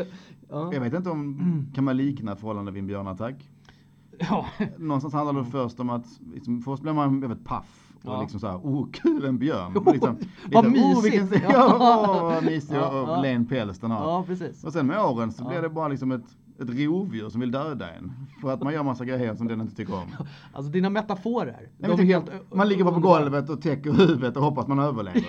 Ja. 0.49 0.75
Jag 0.75 0.81
vet 0.81 0.95
inte 0.95 1.11
om, 1.11 1.73
kan 1.75 1.85
man 1.85 1.97
likna 1.97 2.37
förhållande 2.37 2.73
vid 2.73 2.81
en 2.81 2.87
björnattack? 2.87 3.51
Ja. 4.19 4.47
Någonstans 4.79 5.15
handlar 5.15 5.43
det 5.43 5.51
först 5.51 5.81
om 5.81 5.91
att, 5.91 6.07
liksom, 6.35 6.63
först 6.63 6.83
blir 6.83 6.93
man 6.93 7.21
väldigt 7.21 7.45
paff. 7.45 7.83
Och 8.05 8.13
Ja. 8.13 8.21
liksom 8.21 8.41
så 8.41 8.47
här, 8.47 8.57
oh 8.57 8.87
kul 8.93 9.25
en 9.25 9.39
björn. 9.39 9.73
Oh, 9.77 9.93
liksom, 9.93 10.17
vad 10.53 10.65
lite, 10.73 10.87
mysigt. 10.87 11.23
Oh, 11.23 11.29
vilken, 11.31 11.51
Ja. 11.51 12.39
oh, 12.39 12.45
mysig 12.45 12.77
Ja, 12.77 12.89
och 13.03 13.09
ja. 13.09 13.21
len 13.23 13.47
päls 13.47 13.79
den 13.79 13.91
har. 13.91 14.01
ja, 14.11 14.25
precis. 14.27 14.65
Och 14.65 14.73
sen 14.73 14.87
med 14.87 15.01
åren 15.01 15.33
så 15.33 15.45
Ja. 15.45 15.49
blir 15.49 15.63
det 15.63 15.69
bara 15.69 15.89
liksom 15.89 16.13
ett, 16.13 16.25
ett 16.61 16.69
rovdjur 16.71 17.29
som 17.29 17.41
vill 17.41 17.51
döda 17.51 17.91
en. 17.95 18.13
För 18.41 18.53
att 18.53 18.63
man 18.63 18.73
gör 18.73 18.83
massa 18.83 19.05
grejer 19.05 19.35
som 19.35 19.49
den 19.49 19.61
inte 19.61 19.77
tycker 19.77 19.95
om. 19.95 20.07
Alltså 20.53 20.73
dina 20.73 20.91
metaforer. 20.91 21.69
Nej, 21.79 21.97
de 21.97 22.03
helt 22.05 22.31
man 22.55 22.69
ligger 22.69 22.85
bara 22.85 22.95
på 22.95 23.01
golvet 23.01 23.51
och 23.51 23.63
täcker 23.63 23.93
huvudet 23.93 24.37
och 24.37 24.43
hoppas 24.43 24.67
man 24.67 24.79
överlever. 24.79 25.27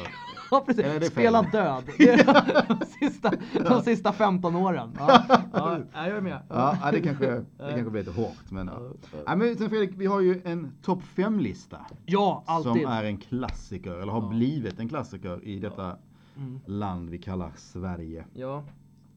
Ja 0.51 0.63
precis, 0.65 0.83
det 0.99 1.05
spela 1.05 1.43
fel? 1.43 1.51
död. 1.51 1.83
Det 1.97 2.09
är 2.09 2.67
de, 2.79 2.85
sista, 2.85 3.31
de 3.69 3.81
sista 3.81 4.11
15 4.13 4.55
åren. 4.55 4.89
Ja, 4.99 5.23
ja, 5.53 5.79
jag 5.93 6.07
är 6.17 6.21
med. 6.21 6.39
Ja, 6.49 6.77
ja, 6.83 6.91
det 6.91 7.01
kanske, 7.01 7.25
det 7.31 7.45
kanske 7.57 7.89
blir 7.89 8.01
lite 8.03 8.21
hårt. 8.21 8.51
Men, 8.51 8.67
ja. 8.67 8.81
Ja, 9.25 9.35
men 9.35 9.57
sen 9.57 9.69
Fredrik, 9.69 9.91
vi 9.97 10.05
har 10.05 10.21
ju 10.21 10.41
en 10.45 10.71
topp 10.81 11.01
5-lista. 11.15 11.85
Ja, 12.05 12.43
alltid. 12.47 12.81
Som 12.81 12.91
är 12.91 13.03
en 13.03 13.17
klassiker, 13.17 13.91
eller 13.91 14.11
har 14.11 14.21
Ja. 14.21 14.27
blivit 14.29 14.79
en 14.79 14.89
klassiker 14.89 15.43
i 15.43 15.59
detta 15.59 15.97
Mm. 16.37 16.59
land 16.65 17.09
vi 17.09 17.17
kallar 17.17 17.51
Sverige. 17.55 18.25
Ja. 18.33 18.63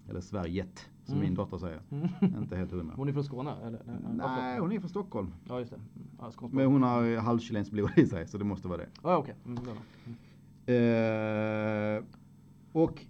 Eller 0.09 0.21
Sveriget, 0.21 0.89
som 1.05 1.15
Mm. 1.15 1.25
min 1.27 1.35
dotter 1.35 1.59
säger. 1.59 1.81
Mm. 1.91 2.09
Inte 2.43 2.57
helt 2.57 2.71
hundra. 2.73 2.95
Hon 2.97 3.09
är 3.09 3.13
från 3.13 3.25
Skåne? 3.25 3.51
Eller? 3.67 3.81
Nej, 3.87 3.97
Nej, 4.17 4.59
hon 4.61 4.73
är 4.73 4.81
från 4.81 4.89
Stockholm. 4.91 5.35
Ja 5.49 5.59
just 5.59 5.71
det. 5.71 5.77
Mm. 5.77 6.33
Ja, 6.41 6.49
Men 6.53 6.67
hon 6.67 6.83
har 6.83 7.17
halvchilenskt 7.17 7.73
blod 7.73 7.91
i 7.97 8.07
sig, 8.07 8.29
så 8.29 8.39
det 8.39 8.45
måste 8.45 8.69
vara 8.69 8.79
det. 8.79 8.87
Ja 9.03 9.17
okej. 9.17 9.35
Bra. 9.45 9.63
Mm. 9.63 10.17
Eh, 10.71 12.05
och 12.73 13.05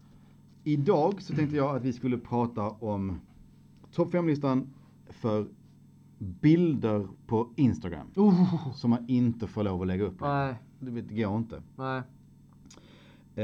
idag 0.65 1.23
så 1.23 1.35
tänkte 1.35 1.57
jag 1.57 1.77
att 1.77 1.83
vi 1.85 1.93
skulle 1.93 2.19
prata 2.19 2.63
om 2.71 3.21
topp 3.93 4.15
5-listan 4.15 4.75
för 5.09 5.47
bilder 6.19 7.07
på 7.27 7.49
Instagram. 7.57 8.07
Oh, 8.17 8.73
Som 8.75 8.91
man 8.91 9.09
inte 9.09 9.47
får 9.47 9.63
lov 9.63 9.81
att 9.81 9.87
lägga 9.87 10.05
upp. 10.05 10.21
nej, 10.21 10.55
Det 10.81 11.01
går 11.23 11.37
inte. 11.37 11.63
nej. 11.77 12.03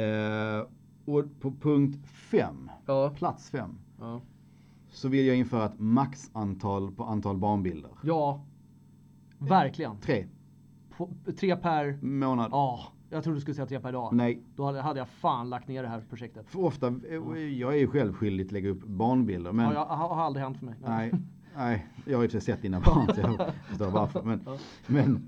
Eh, 0.03 0.67
och 1.05 1.25
på 1.41 1.51
punkt 1.53 1.99
5, 2.07 2.71
Ja. 2.87 3.11
plats 3.17 3.51
5, 3.51 3.71
Ja. 4.01 4.21
så 4.91 5.09
vill 5.09 5.27
jag 5.27 5.37
införa 5.37 5.67
ett 5.67 5.79
maxantal 5.81 6.93
på 6.93 7.05
antal 7.05 7.37
barnbilder. 7.37 7.91
ja. 8.03 8.45
Verkligen. 9.39 9.97
Tre 10.01 10.27
På, 10.97 11.11
tre 11.39 11.57
per... 11.57 11.99
månad. 12.03 12.49
Ja, 12.53 12.81
jag 13.17 13.25
trodde 13.25 13.37
du 13.37 13.41
skulle 13.41 13.55
säga 13.55 13.67
tre 13.67 13.81
per 13.81 13.93
dag. 13.93 14.13
Nej, 14.15 14.43
Då 14.57 14.65
hade, 14.65 14.81
hade 14.81 14.99
jag 14.99 15.09
fan 15.09 15.51
lagt 15.51 15.69
ner 15.69 15.83
det 15.83 15.89
här 15.89 16.03
projektet. 16.09 16.47
för 16.49 16.65
ofta, 16.65 16.87
eh, 16.87 17.39
jag 17.39 17.75
är 17.75 17.79
ju 17.79 17.87
själv 17.87 18.13
skyldig 18.13 18.45
att 18.47 18.53
lägga 18.53 18.69
upp 18.71 18.85
barnbilder. 18.87 19.53
Men 19.53 19.65
Ja, 19.65 19.73
jag, 19.75 19.85
har, 19.87 20.17
aldrig 20.25 20.45
hänt 20.45 20.59
för 20.59 20.67
mig. 20.67 20.75
Nej, 20.87 21.13
nej, 21.57 21.87
jag 22.05 22.19
har 22.19 22.29
sig 22.29 22.41
sett 22.41 22.63
dina 22.63 22.81
barn 22.81 23.15
så 23.15 23.21
jag 23.21 23.51
förstår 23.69 23.91
varför. 23.91 24.23
Men, 24.23 24.43
Ja. 24.47 24.57
men, 24.87 25.27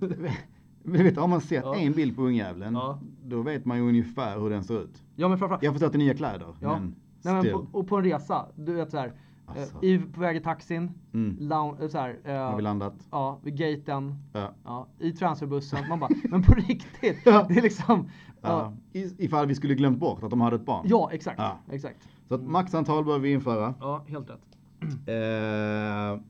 men 0.83 1.03
vet, 1.05 1.17
har 1.17 1.29
man 1.29 1.41
sett 1.41 1.65
Ja. 1.65 1.75
en 1.77 1.93
bild 1.93 2.17
på 2.17 2.23
ungjäveln, 2.23 2.75
Ja. 2.75 2.99
då 3.25 3.43
vet 3.43 3.65
man 3.65 3.77
ju 3.79 3.89
ungefär 3.89 4.41
hur 4.41 4.51
den 4.51 4.65
ser 4.65 4.83
ut. 4.83 5.03
Ja 5.17 5.29
men 5.29 5.39
framförallt. 5.39 5.63
Jag 5.63 5.73
förstår 5.73 5.87
att 5.87 5.93
det 5.93 5.97
är 5.97 6.05
nya 6.05 6.15
kläder, 6.15 6.55
Ja. 6.61 6.73
men 6.79 6.95
Nej, 7.23 7.35
men 7.35 7.53
på, 7.53 7.67
och 7.79 7.89
på 7.89 7.97
en 7.97 8.05
resa, 8.05 8.47
du 8.57 8.73
vet 8.73 8.91
såhär. 8.91 9.13
Alltså. 9.49 9.77
Eh, 9.83 9.89
i, 9.91 9.99
på 9.99 10.21
väg 10.21 10.37
i 10.37 10.41
taxin, 10.41 10.91
Mm. 11.15 11.37
lounge, 11.41 11.83
eh, 11.83 11.89
såhär, 11.89 12.19
eh, 12.25 12.35
Har 12.37 12.57
vi 12.57 12.63
landat? 12.63 12.95
ja, 13.11 13.39
vid 13.43 13.57
gaten, 13.57 14.15
Ja. 14.33 14.51
ja, 14.65 14.87
i 14.99 15.13
transferbussen. 15.13 15.89
Man 15.89 16.01
bara, 16.01 16.11
men 16.25 16.43
på 16.43 16.53
riktigt. 16.55 17.19
Ja. 17.25 17.47
Det 17.49 17.55
är 17.59 17.63
liksom, 17.63 18.11
Ja. 18.43 18.49
ja, 18.93 19.01
I- 19.01 19.25
Ifall 19.25 19.47
vi 19.47 19.55
skulle 19.55 19.75
glömt 19.75 19.99
bort 19.99 20.23
att 20.23 20.31
de 20.31 20.41
hade 20.41 20.57
ett 20.57 20.65
barn. 20.67 20.87
ja 20.89 21.11
exakt. 21.13 21.39
Ja. 21.39 21.59
exakt. 21.71 22.09
Så 22.29 22.35
att 22.35 22.43
maxantal 22.43 23.05
bör 23.05 23.19
vi 23.19 23.33
införa. 23.33 23.75
Ja, 23.81 24.05
helt 24.09 24.31
rätt. 24.31 24.41
Eh, 25.09 26.21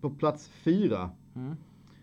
på 0.00 0.10
plats 0.10 0.48
fyra. 0.48 1.10
Mm. 1.34 1.56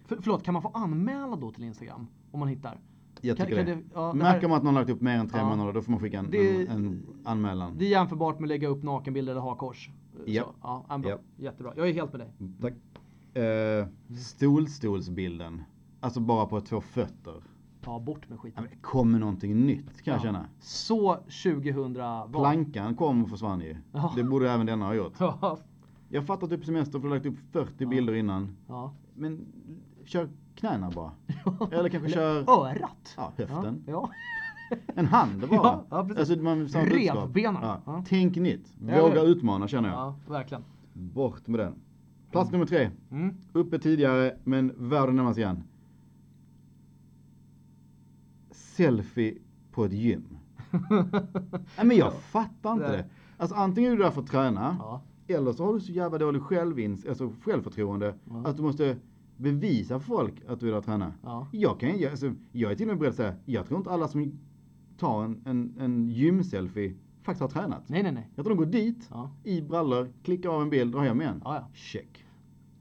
För, 0.06 0.18
förlåt, 0.22 0.44
kan 0.44 0.54
man 0.54 0.62
få 0.62 0.72
anmäla 0.74 1.36
då 1.36 1.52
till 1.52 1.64
Instagram? 1.64 2.08
Om 2.32 2.40
man 2.40 2.50
hittar? 2.50 2.78
Jag 3.26 3.38
Kan- 3.38 3.46
tycker 3.48 3.58
kan 3.66 3.66
det. 3.66 3.76
det- 3.76 3.82
ja, 3.94 4.14
Märker 4.14 4.48
man 4.48 4.58
att 4.58 4.64
någon 4.64 4.74
lagt 4.74 4.90
upp 4.90 5.02
mer 5.02 5.18
än 5.18 5.30
tre 5.30 5.40
Ja. 5.40 5.50
månader, 5.50 5.74
då 5.74 5.82
får 5.82 5.92
man 5.92 6.00
skicka 6.00 6.20
en, 6.20 6.32
Det- 6.32 6.62
en, 6.68 6.68
en 6.70 7.06
anmälan. 7.24 7.78
Det 7.78 7.86
är 7.86 7.90
jämförbart 7.90 8.40
med 8.40 8.46
att 8.46 8.50
lägga 8.50 8.68
upp 8.68 8.84
nakenbilder 8.84 9.32
eller 9.32 9.42
hakkors. 9.42 9.90
Ja. 10.26 10.44
Så, 10.44 10.56
ja, 10.62 10.86
ja, 10.90 10.98
bra. 10.98 11.10
Ja. 11.12 11.18
Jättebra. 11.38 11.74
Jag 11.76 11.90
är 11.90 11.94
helt 11.94 12.14
med 12.14 12.20
dig. 12.22 12.30
Tack. 12.62 12.74
Eh, 13.44 13.88
stolstolsbilden. 14.18 15.62
Alltså 16.00 16.20
bara 16.20 16.46
på 16.46 16.62
två 16.62 16.82
fötter. 16.82 17.44
Ja, 17.86 18.00
bort 18.00 18.30
med 18.30 18.36
Ja, 18.38 18.42
skiten. 18.42 18.64
det 18.72 18.76
kommer 18.82 19.20
någonting 19.20 19.66
nytt 19.66 20.02
kan 20.02 20.12
jag 20.12 20.20
Ja. 20.20 20.24
känna. 20.24 20.46
Så 20.60 21.16
2000 21.44 21.94
var. 21.94 22.28
Plankan 22.28 22.96
kom 22.96 23.24
och 23.24 23.30
försvann 23.30 23.62
ju. 23.62 23.76
Ja. 23.92 24.14
Det 24.16 24.24
borde 24.24 24.52
även 24.52 24.66
denna 24.66 24.86
ha 24.86 24.94
gjort. 24.94 25.14
Ja. 25.20 25.58
Jag 26.10 26.26
fattar 26.26 26.48
typ 26.48 26.66
semester 26.66 27.00
för 27.00 27.08
du 27.08 27.14
lagt 27.14 27.26
upp 27.26 27.38
40 27.52 27.86
bilder 27.86 28.14
innan. 28.14 28.56
ja. 28.68 28.94
Men 29.16 29.46
kör 30.06 30.30
knäna 30.64 30.92
bara. 30.92 31.12
Eller 31.72 31.90
kanske 31.90 32.10
kör 32.10 32.50
Örat. 32.50 33.14
ja, 33.18 33.32
höften. 33.38 33.84
Ja. 33.88 34.10
En 34.96 35.06
hand 35.06 35.40
bara. 35.50 35.50
Ja, 35.64 35.86
ja, 35.90 36.04
precis. 36.08 36.20
alltså, 36.20 36.44
man. 36.44 36.68
Revbenen. 36.68 37.62
Ja. 37.62 37.82
Ja. 37.86 38.04
Tänk 38.08 38.36
nytt. 38.36 38.74
Våga 38.80 39.22
utmana 39.22 39.68
känner 39.68 39.90
jag. 39.90 39.98
ja, 39.98 40.16
verkligen. 40.28 40.64
Bort 40.94 41.48
med 41.48 41.60
den. 41.60 41.74
Plats 42.32 42.52
nummer 42.52 42.66
tre. 42.66 42.90
Mm. 43.12 43.36
Uppe 43.54 43.80
tidigare 43.80 44.38
men 44.44 44.74
världen 44.78 45.16
närmast 45.16 45.38
igen. 45.38 45.64
Selfie 48.52 49.38
på 49.72 49.86
ett 49.86 49.94
gym. 49.94 50.38
Nej 51.78 51.86
men 51.86 51.98
jag 51.98 52.14
fattar 52.14 52.74
inte 52.74 52.88
Nej. 52.88 52.98
det. 52.98 53.06
Alltså 53.38 53.56
antingen 53.56 53.92
är 53.92 53.98
du 53.98 54.04
där 54.04 54.12
för 54.12 54.22
att 54.22 54.28
träna. 54.28 54.78
Eller 55.28 55.52
så 55.54 55.66
har 55.66 55.74
du 55.74 55.80
så 55.80 55.92
jävla 55.92 56.18
dålig 56.18 56.42
självins, 56.42 57.06
alltså 57.06 57.32
självförtroende 57.44 58.16
att 58.46 58.58
du 58.58 58.64
måste 58.64 58.98
bevisa 59.38 60.00
för 60.00 60.06
folk 60.08 60.34
att 60.48 60.60
du 60.60 60.74
och 60.74 60.86
träna. 60.86 61.14
Ja. 61.24 61.48
Jag, 61.52 61.80
kan, 61.80 62.00
jag, 62.00 62.12
alltså, 62.12 62.32
jag 62.52 62.72
är 62.72 62.76
till 62.76 62.86
och 62.86 62.94
med 62.94 63.00
beredd 63.00 63.10
att 63.10 63.16
säga, 63.16 63.36
jag 63.46 63.66
tror 63.68 63.78
inte 63.78 63.90
alla 63.92 64.08
som 64.08 64.40
tar 64.98 65.24
en, 65.24 65.42
en, 65.46 65.74
en 65.80 66.10
gymselfie 66.10 66.94
faktiskt 67.22 67.42
har 67.42 67.50
tränat. 67.62 67.90
Nej, 67.90 68.04
nej, 68.04 68.12
nej. 68.12 68.30
Jag 68.36 68.46
tror 68.46 68.56
de 68.56 68.64
går 68.66 68.72
dit, 68.72 69.08
Ja. 69.12 69.30
i 69.44 69.62
brallor, 69.62 70.14
klickar 70.24 70.50
av 70.50 70.62
en 70.62 70.70
bild, 70.70 70.92
drar 70.94 71.02
hem 71.02 71.22
igen. 71.22 71.42
Ja, 71.46 71.56
ja. 71.56 71.68
Check. 71.74 72.26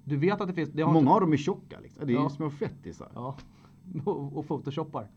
Du 0.04 0.16
vet 0.16 0.40
att 0.40 0.48
det 0.48 0.54
finns... 0.54 0.70
Det 0.70 0.84
Många 0.86 0.98
inte- 0.98 1.10
av 1.12 1.20
dem 1.20 1.32
är 1.32 1.36
tjocka 1.36 1.80
liksom. 1.80 2.06
Det 2.06 2.12
är 2.12 2.14
Ja. 2.14 2.22
ju 2.22 2.28
små 2.30 2.50
fettisar. 2.50 3.08
Ja. 3.14 3.36
Och, 4.04 4.36
och 4.36 4.46
photoshoppar. 4.46 5.10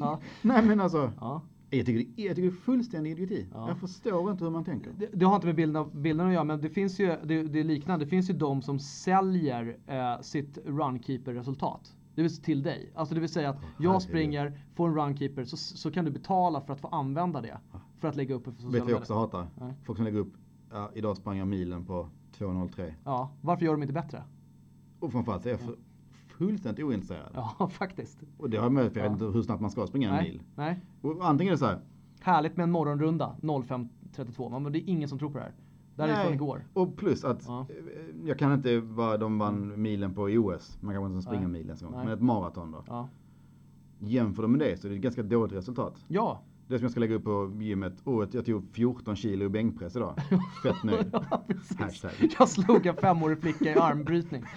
Ja. 0.00 0.20
Nej 0.42 0.64
men 0.66 0.80
alltså, 0.80 1.12
ja. 1.20 1.42
Jag 1.70 1.86
tycker, 1.86 2.22
jag 2.22 2.36
tycker 2.36 2.50
det 2.50 2.56
är 2.56 2.60
fullständig 2.60 3.10
idioti. 3.10 3.46
Ja. 3.52 3.68
Jag 3.68 3.78
förstår 3.78 4.30
inte 4.30 4.44
hur 4.44 4.50
man 4.50 4.64
tänker. 4.64 4.92
Det, 4.98 5.08
det 5.12 5.26
har 5.26 5.34
inte 5.34 5.46
med 5.46 5.56
bilden, 5.56 6.02
bilden 6.02 6.26
att 6.26 6.32
göra, 6.32 6.44
men 6.44 6.60
det 6.60 6.70
finns 6.70 7.00
ju, 7.00 7.06
det, 7.06 7.42
det 7.42 7.60
är 7.60 7.64
liknande. 7.64 8.04
Det 8.04 8.08
finns 8.08 8.30
ju 8.30 8.34
de 8.34 8.62
som 8.62 8.78
säljer 8.78 9.76
eh, 9.86 10.20
sitt 10.20 10.58
runkeeper-resultat. 10.64 11.96
Det 12.14 12.22
vill 12.22 12.30
säga 12.30 12.44
till 12.44 12.62
dig. 12.62 12.92
Alltså 12.94 13.14
det 13.14 13.20
vill 13.20 13.28
säga 13.28 13.50
att 13.50 13.60
jag 13.78 14.02
springer, 14.02 14.60
får 14.74 14.88
en 14.88 14.94
runkeeper, 14.94 15.44
så, 15.44 15.56
så 15.56 15.90
kan 15.90 16.04
du 16.04 16.10
betala 16.10 16.60
för 16.60 16.72
att 16.72 16.80
få 16.80 16.88
använda 16.88 17.40
det. 17.40 17.58
För 17.98 18.08
att 18.08 18.16
lägga 18.16 18.34
upp 18.34 18.44
på 18.44 18.50
sociala 18.50 18.72
Vet 18.72 18.86
du 18.86 18.92
jag 18.92 19.00
också 19.00 19.14
hatar? 19.14 19.46
Nej. 19.60 19.74
Folk 19.84 19.96
som 19.96 20.04
lägger 20.04 20.18
upp, 20.18 20.32
ja, 20.70 20.90
idag 20.94 21.16
sprang 21.16 21.38
jag 21.38 21.48
milen 21.48 21.84
på 21.84 22.08
2.03. 22.38 22.92
Ja, 23.04 23.30
varför 23.40 23.64
gör 23.64 23.72
de 23.72 23.82
inte 23.82 23.94
bättre? 23.94 24.22
Och 25.00 25.12
framförallt 25.12 25.44
jag 25.44 25.60
för, 25.60 25.76
fullständigt 26.38 26.84
ointresserad. 26.84 27.30
Ja, 27.34 27.68
faktiskt. 27.72 28.18
Och 28.38 28.50
det 28.50 28.56
har 28.56 28.70
med 28.70 28.92
för 28.92 29.00
jag 29.00 29.06
Ja. 29.06 29.12
vet 29.12 29.22
inte 29.22 29.36
hur 29.38 29.42
snabbt 29.42 29.60
man 29.60 29.70
ska 29.70 29.86
springa 29.86 30.08
en 30.08 30.14
Nej, 30.14 30.32
mil. 30.32 30.42
nej. 30.54 30.80
Och 31.00 31.28
antingen 31.28 31.50
är 31.50 31.54
det 31.54 31.58
så 31.58 31.66
här, 31.66 31.80
Härligt 32.20 32.56
med 32.56 32.64
en 32.64 32.70
morgonrunda 32.70 33.36
05.32. 33.42 34.58
Men 34.60 34.72
det 34.72 34.78
är 34.78 34.88
ingen 34.90 35.08
som 35.08 35.18
tror 35.18 35.30
på 35.30 35.38
det 35.38 35.44
här. 35.44 35.52
Det 35.96 36.02
här 36.02 36.08
är 36.20 36.24
från 36.24 36.34
igår. 36.34 36.64
Och 36.72 36.96
plus 36.96 37.24
att 37.24 37.44
Ja. 37.46 37.66
eh, 37.70 37.74
jag 38.28 38.38
kan 38.38 38.52
inte 38.52 38.80
vad 38.80 39.20
de 39.20 39.38
vann 39.38 39.82
milen 39.82 40.14
på 40.14 40.30
i 40.30 40.38
OS. 40.38 40.78
Man 40.80 40.94
kanske 40.94 41.06
inte 41.12 41.22
ska 41.22 41.30
springa 41.30 41.48
Nej. 41.48 41.60
milen 41.60 41.76
en 41.80 41.84
gång. 41.86 41.94
Nej. 41.96 42.04
Men 42.04 42.14
ett 42.14 42.22
maraton 42.22 42.70
då. 42.70 42.84
Ja. 42.86 43.08
Jämför 43.98 44.42
de 44.42 44.52
med 44.52 44.60
det 44.60 44.80
så 44.80 44.86
är 44.86 44.90
det 44.90 44.96
ett 44.96 45.02
ganska 45.02 45.22
dåligt 45.22 45.52
resultat. 45.52 46.04
Ja. 46.08 46.40
Det 46.68 46.78
som 46.78 46.84
jag 46.84 46.90
ska 46.90 47.00
lägga 47.00 47.14
upp 47.14 47.24
på 47.24 47.52
gymmet. 47.60 47.94
Åh, 48.04 48.26
jag 48.32 48.46
tog 48.46 48.64
14 48.72 49.16
kilo 49.16 49.44
i 49.44 49.48
bänkpress 49.48 49.96
idag. 49.96 50.14
Fett 50.62 50.82
nöjd. 50.84 51.08
ja. 51.12 51.42
Hashtag. 51.78 52.10
Jag 52.38 52.48
slog 52.48 52.86
en 52.86 52.96
femårig 52.96 53.40
flicka 53.40 53.64
i 53.64 53.74
armbrytning. 53.78 54.44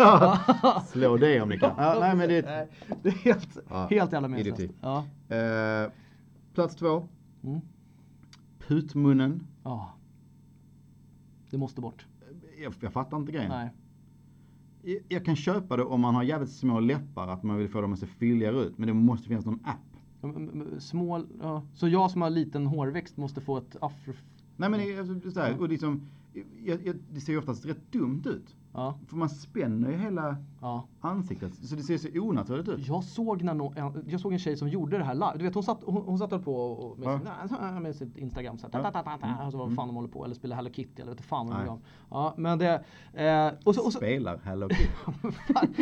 Slå 0.87 1.17
det 1.17 1.41
om 1.41 1.49
ni 1.49 1.59
kan. 1.59 1.73
Ja, 1.77 1.97
nej 1.99 2.15
men 2.15 2.29
det 2.29 2.37
är 2.37 2.67
det 3.03 3.09
är 3.09 3.13
helt, 3.13 3.57
Ja, 3.69 3.87
helt 3.89 4.11
jävla 4.13 4.27
meningslöst. 4.27 4.73
Ja. 4.81 5.05
eh, 5.35 5.91
Plats 6.53 6.75
två. 6.75 7.07
Mm. 7.43 7.59
Putmunnen. 8.67 9.47
ja. 9.63 9.93
Det 11.51 11.57
måste 11.57 11.81
bort. 11.81 12.05
Jag, 12.63 12.73
jag 12.79 12.93
fattar 12.93 13.17
inte 13.17 13.31
grejen. 13.31 13.49
Nej. 13.51 13.69
Jag, 14.81 14.99
jag 15.07 15.25
kan 15.25 15.35
köpa 15.35 15.77
det 15.77 15.83
om 15.83 16.01
man 16.01 16.15
har 16.15 16.23
jävligt 16.23 16.51
små 16.51 16.79
läppar, 16.79 17.27
att 17.27 17.43
man 17.43 17.57
vill 17.57 17.69
få 17.69 17.81
dem 17.81 17.93
att 17.93 17.99
se 17.99 18.05
fylligare 18.05 18.55
ut. 18.61 18.77
Men 18.77 18.87
det 18.87 18.93
måste 18.93 19.27
finnas 19.27 19.45
någon 19.45 19.59
app. 19.63 19.88
Små, 20.79 21.23
ja. 21.41 21.63
Så 21.73 21.87
jag 21.87 22.11
som 22.11 22.21
har 22.21 22.29
liten 22.29 22.65
hårväxt 22.67 23.17
måste 23.17 23.41
få 23.41 23.57
ett 23.57 23.75
afro... 23.81 24.13
Nej 24.57 24.69
men 24.69 24.79
det, 24.79 24.93
är- 24.93 25.29
så 25.31 25.39
här, 25.39 25.59
och 25.61 25.69
liksom, 25.69 26.01
eh, 26.33 26.43
jag, 26.65 26.87
jag, 26.87 26.95
det 27.11 27.21
ser 27.21 27.33
ju 27.33 27.39
oftast 27.39 27.65
rätt 27.65 27.91
dumt 27.91 28.21
ut. 28.25 28.55
Ja. 28.73 28.95
För 29.07 29.15
man 29.15 29.29
spänner 29.29 29.91
ju 29.91 29.97
hela 29.97 30.35
ja. 30.61 30.83
ansiktet, 31.01 31.53
så 31.55 31.75
det 31.75 31.83
ser 31.83 31.97
så 31.97 32.07
onaturligt 32.19 32.69
ut. 32.69 32.87
Jag 32.87 33.03
såg, 33.03 33.43
när 33.43 33.53
no, 33.53 33.73
en, 33.75 34.05
jag 34.07 34.19
såg 34.19 34.33
en 34.33 34.39
tjej 34.39 34.57
som 34.57 34.69
gjorde 34.69 34.97
det 34.97 35.03
här 35.03 35.13
live. 35.13 35.33
Du 35.35 35.43
vet 35.43 35.53
hon 35.53 35.63
satt, 35.63 35.79
hon, 35.85 36.03
hon 36.05 36.17
satt 36.19 36.43
på 36.43 36.55
och, 36.55 36.99
med, 36.99 37.19
Ja. 37.25 37.47
sin, 37.47 37.83
med 37.83 37.95
sitt 37.95 38.17
Instagram 38.17 38.57
så 38.57 38.67
här, 38.71 38.79
Ja. 38.79 38.91
ta, 38.91 39.03
ta, 39.03 39.03
ta, 39.03 39.17
ta, 39.17 39.27
alltså 39.43 39.57
vad 39.57 39.75
fan 39.75 39.87
de 39.87 39.95
håller 39.95 40.09
på. 40.09 40.25
Eller 40.25 40.35
spelar 40.35 40.55
Hello 40.55 40.69
Kitty 40.73 41.01
eller 41.01 41.11
vet 41.11 41.21
fan 41.21 41.47
vad 41.47 41.65
de. 41.65 41.79
Ja 42.09 42.33
men 42.37 42.59
det... 42.59 42.83
Eh, 43.13 43.51
och 43.63 43.75
så, 43.75 43.85
och 43.85 43.93
så, 43.93 43.97
Spelar 43.97 44.37
Hello 44.43 44.69
Kitty. 44.69 44.89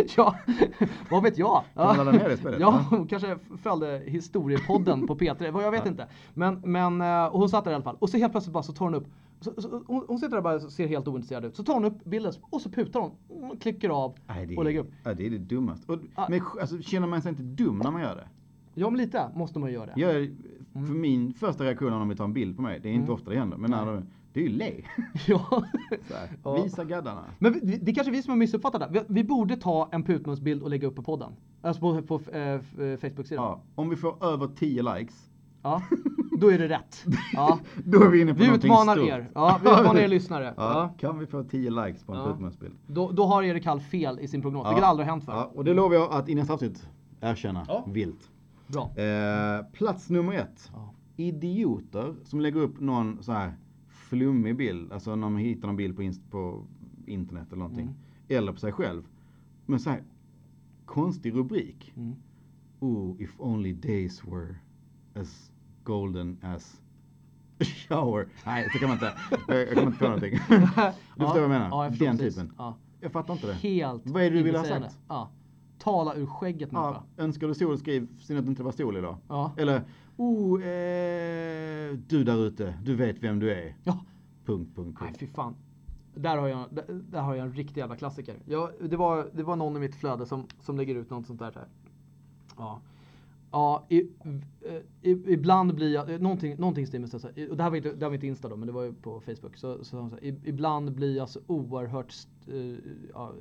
Ja, 0.17 0.35
vad 1.11 1.23
vet 1.23 1.37
jag? 1.37 1.63
Kan 1.73 1.87
man 1.87 1.97
ladda 1.97 2.11
ner 2.11 2.29
det 2.29 2.37
spelet? 2.37 2.59
Ja, 2.59 2.67
Ja. 2.91 2.97
hon 2.97 3.07
kanske 3.07 3.37
följde 3.61 4.03
historiepodden 4.07 5.07
på 5.07 5.15
P3, 5.15 5.51
vad 5.51 5.63
jag 5.63 5.71
vet 5.71 5.85
inte. 5.85 6.07
Men, 6.33 6.61
men 6.65 7.01
eh, 7.01 7.25
och 7.25 7.39
hon 7.39 7.49
satt 7.49 7.63
där 7.63 7.71
i 7.71 7.75
alla 7.75 7.83
fall. 7.83 7.97
Och 7.99 8.09
så 8.09 8.17
helt 8.17 8.31
plötsligt 8.33 8.53
bara 8.53 8.63
så 8.63 8.73
tar 8.73 8.85
hon 8.85 8.95
upp, 8.95 9.07
så, 9.39 9.61
så, 9.61 9.83
hon, 9.87 10.05
hon 10.07 10.19
sitter 10.19 10.35
där 10.35 10.41
bara 10.41 10.55
och 10.55 10.61
ser 10.71 10.87
helt 10.87 11.07
ointresserad 11.07 11.45
ut. 11.45 11.55
Så 11.55 11.63
tar 11.63 11.73
hon 11.73 11.85
upp 11.85 12.03
bilden 12.03 12.33
och 12.41 12.61
så 12.61 12.69
putar 12.69 12.99
hon, 13.27 13.57
klickar 13.57 13.89
av 13.89 14.15
Nej, 14.27 14.45
det, 14.45 14.57
och 14.57 14.63
lägger 14.63 14.79
upp. 14.79 14.91
Ja, 15.03 15.13
det 15.13 15.25
är 15.25 15.29
det 15.29 15.37
dummaste. 15.37 15.91
Och, 15.91 15.99
Ah. 16.15 16.27
Men 16.29 16.41
alltså, 16.61 16.81
känner 16.81 17.07
man 17.07 17.21
sig 17.21 17.29
inte 17.29 17.43
dum 17.43 17.77
när 17.83 17.91
man 17.91 18.01
gör 18.01 18.15
det? 18.15 18.27
Ja 18.73 18.89
men 18.89 18.97
lite 18.97 19.29
måste 19.35 19.59
man 19.59 19.71
göra 19.71 19.85
det. 19.85 20.01
Jag, 20.01 20.15
är- 20.15 20.35
för 20.73 20.93
min 20.93 21.33
första 21.33 21.63
reaktion 21.63 21.91
när 21.91 21.99
de 21.99 22.07
vill 22.09 22.17
ta 22.17 22.23
en 22.23 22.33
bild 22.33 22.55
på 22.55 22.61
mig, 22.61 22.79
det 22.83 22.89
är 22.89 22.93
inte 22.93 23.03
Mm. 23.03 23.13
ofta 23.13 23.29
det 23.31 23.37
händer, 23.39 23.57
men 23.57 23.71
när 23.71 23.85
de, 23.85 24.03
det 24.33 24.39
är 24.39 24.43
ju 24.43 24.49
le. 24.49 24.71
Ja. 25.27 25.63
Här. 26.43 26.63
Visa 26.63 26.85
gaddarna. 26.85 27.23
Men 27.39 27.53
vi, 27.53 27.59
det 27.77 27.91
är 27.91 27.95
kanske 27.95 28.11
vi 28.11 28.21
som 28.21 28.31
har 28.31 28.37
missuppfattat 28.37 28.81
det. 28.93 28.99
Vi, 28.99 29.13
vi 29.13 29.23
borde 29.23 29.55
ta 29.57 29.89
en 29.91 30.03
putmunsbild 30.03 30.63
och 30.63 30.69
lägga 30.69 30.87
upp 30.87 30.95
på 30.95 31.03
podden. 31.03 31.31
Alltså 31.61 31.81
på, 31.81 32.01
på 32.01 32.31
eh, 32.31 32.41
f- 32.41 32.79
eh, 32.79 32.97
Facebook-sidan. 32.97 33.43
Ja, 33.45 33.61
om 33.75 33.89
vi 33.89 33.95
får 33.95 34.25
över 34.25 34.47
10 34.47 34.81
likes, 34.95 35.29
Ja. 35.61 35.81
Då 36.39 36.51
är 36.51 36.59
det 36.59 36.67
rätt. 36.69 37.05
Ja. 37.33 37.59
då 37.85 38.03
är 38.03 38.09
vi 38.09 38.21
inne 38.21 38.33
på 38.33 38.39
Vi 38.39 38.47
utmanar 38.55 38.95
stort. 38.95 39.09
er. 39.09 39.29
Ja, 39.35 39.59
vi 39.63 39.69
utmanar 39.69 39.99
er 39.99 40.07
lyssnare. 40.17 40.53
Ja, 40.57 40.73
Ja. 40.73 40.93
Kan 40.99 41.19
vi 41.19 41.25
få 41.27 41.43
10 41.43 41.69
likes 41.69 42.03
på 42.03 42.13
en 42.13 42.23
putmunsbild? 42.25 42.73
Då, 42.87 43.11
då 43.11 43.25
har 43.25 43.43
Erik 43.43 43.65
Hall 43.65 43.79
fel 43.79 44.19
i 44.19 44.27
sin 44.27 44.41
prognos, 44.41 44.61
Ja. 44.65 44.69
vilket 44.69 44.85
aldrig 44.85 45.07
har 45.07 45.11
hänt 45.11 45.25
förr. 45.25 45.33
Ja, 45.33 45.51
och 45.55 45.63
det 45.63 45.73
lovar 45.73 45.95
jag 45.95 46.11
att 46.11 46.29
i 46.29 46.35
nästa 46.35 46.53
avsnitt 46.53 46.87
erkänna 47.21 47.65
vilt. 47.87 48.29
Bra. 48.67 48.91
Eh, 48.97 49.65
plats 49.73 50.09
nummer 50.09 50.33
ett. 50.33 50.71
Idioter 51.15 52.15
som 52.23 52.41
lägger 52.41 52.59
upp 52.61 52.79
någon 52.79 53.23
så 53.23 53.31
här 53.31 53.53
flummig 53.87 54.57
bild, 54.57 54.91
alltså 54.93 55.09
när 55.15 55.29
man 55.29 55.37
hittar 55.37 55.67
någon 55.67 55.75
bild 55.77 55.95
på, 55.95 56.01
inst- 56.01 56.31
på 56.31 56.63
internet 57.05 57.47
eller 57.47 57.57
någonting. 57.59 57.83
Mm. 57.85 57.95
Eller 58.27 58.51
på 58.53 58.59
sig 58.59 58.71
själv. 58.71 59.03
Men 59.65 59.79
så 59.79 59.89
här 59.89 60.03
konstig 60.85 61.33
rubrik. 61.35 61.93
Mm. 61.97 62.15
Oh, 62.79 63.21
if 63.21 63.29
only 63.37 63.73
days 63.73 64.23
were 64.25 64.55
as 65.21 65.51
golden 65.83 66.37
as 66.43 66.81
shower. 67.87 68.27
Nej, 68.45 68.69
så 68.73 68.79
kan 68.79 68.89
man 68.89 68.97
inte. 68.97 69.13
Jag, 69.47 69.69
kommer 69.69 69.87
inte 69.87 69.97
på 69.97 70.05
någonting. 70.05 70.31
du 70.49 70.59
förstår 70.59 70.93
vad 71.17 71.43
jag 71.43 71.49
menar? 71.49 71.69
Ja, 71.69 71.83
jag 71.83 71.93
Den 71.99 72.17
precis. 72.17 72.35
typen. 72.35 72.53
Ja. 72.57 72.77
Jag 72.99 73.11
fattar 73.11 73.33
inte 73.33 73.47
det. 73.47 73.53
Helt 73.53 74.01
Vad 74.05 74.23
är 74.23 74.31
det 74.31 74.37
du 74.37 74.43
vill 74.43 74.55
ha 74.55 74.63
sagt? 74.63 74.97
Ja. 75.07 75.29
Tala 75.79 76.15
ur 76.15 76.25
skägget 76.25 76.71
människa. 76.71 77.03
Ja, 77.15 77.23
önskar 77.23 77.47
du 77.47 77.53
sol, 77.53 77.77
skriv 77.77 78.07
synd 78.19 78.39
att 78.39 78.45
det 78.45 78.49
inte 78.49 78.63
var 78.63 78.71
sol 78.71 78.97
idag. 78.97 79.17
Ja. 79.27 79.51
Eller, 79.57 79.81
oh, 80.17 80.61
eh, 80.61 81.97
du 82.07 82.23
där 82.23 82.47
ute, 82.47 82.73
du 82.83 82.95
vet 82.95 83.23
vem 83.23 83.39
du 83.39 83.51
är. 83.51 83.75
Ja. 83.83 83.99
Punkt, 84.45 84.75
punkt, 84.75 84.97
Nej 85.01 85.09
punkt. 85.09 85.19
fy 85.19 85.27
fan. 85.27 85.55
Där 86.15 86.37
har 86.37 86.47
jag, 86.47 86.65
där, 86.71 86.85
där 86.89 87.21
har 87.21 87.35
jag 87.35 87.45
en 87.45 87.53
riktig 87.53 87.81
jävla 87.81 87.95
klassiker. 87.95 88.35
Jag, 88.45 88.71
det, 88.89 88.97
var, 88.97 89.29
det 89.33 89.43
var 89.43 89.55
någon 89.55 89.75
i 89.75 89.79
mitt 89.79 89.95
flöde 89.95 90.25
som, 90.25 90.47
som 90.59 90.77
lägger 90.77 90.95
ut 90.95 91.09
något 91.09 91.27
sånt 91.27 91.39
där. 91.39 91.51
Så 91.51 91.59
här. 91.59 91.67
Ja. 92.57 92.81
Ja, 93.51 93.85
i, 93.89 93.97
i, 95.01 95.11
ibland 95.11 95.75
blir 95.75 95.93
jag, 95.93 96.13
eh, 96.13 96.19
någonting, 96.19 96.55
någonting 96.57 96.85
här, 96.85 97.49
och 97.49 97.57
det 97.57 97.63
här 97.63 97.69
var 97.69 97.77
inte, 97.77 97.93
det 97.93 98.05
här 98.05 98.09
var 98.09 98.13
inte 98.13 98.27
Insta 98.27 98.49
då, 98.49 98.55
men 98.55 98.67
det 98.67 98.73
var 98.73 98.83
ju 98.83 98.93
på 98.93 99.21
Facebook. 99.21 99.57
Så, 99.57 99.83
så, 99.83 100.09
så 100.09 100.17
ibland 100.21 100.91
blir 100.91 101.17
jag 101.17 101.29
så 101.29 101.39
oerhört 101.47 102.13
eh, 102.47 102.77
ja, 103.13 103.33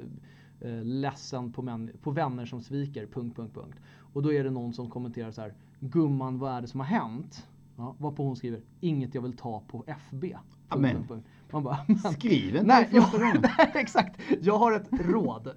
eh, 0.61 0.85
ledsen 0.85 1.53
på, 1.53 1.63
män, 1.63 1.91
på 2.03 2.11
vänner 2.11 2.47
som 2.47 2.61
sviker, 2.61 3.07
punkt, 3.07 3.37
punkt, 3.37 3.55
punkt. 3.55 3.79
Och 4.13 4.23
då 4.23 4.33
är 4.33 4.45
det 4.45 4.51
någon 4.51 4.73
som 4.73 4.91
kommenterar 4.91 5.31
så 5.31 5.41
här, 5.41 5.55
gumman 5.81 6.39
vad 6.39 6.53
är 6.53 6.61
det 6.61 6.67
som 6.67 6.81
har 6.81 6.87
hänt? 6.87 7.47
Ja, 7.77 7.97
varpå 7.99 8.23
hon 8.23 8.37
skriver, 8.37 8.61
inget 8.81 9.15
jag 9.15 9.23
vill 9.23 9.37
ta 9.37 9.63
på 9.69 9.85
FB. 9.87 10.21
Punkt, 10.21 10.39
Amen. 10.69 10.95
punkt, 10.97 11.09
punkt. 11.09 11.27
Man 11.53 11.63
bara, 11.63 11.79
men- 11.89 11.99
Skriv 11.99 12.57
inte 12.57 12.63
Nej, 12.67 12.85
första 12.85 12.97
jag, 12.97 13.11
gången. 13.21 13.45
nej, 13.59 13.73
exakt. 13.75 14.21
Jag 14.43 14.59
har 14.59 14.73
ett 14.73 14.89
råd. 14.93 15.53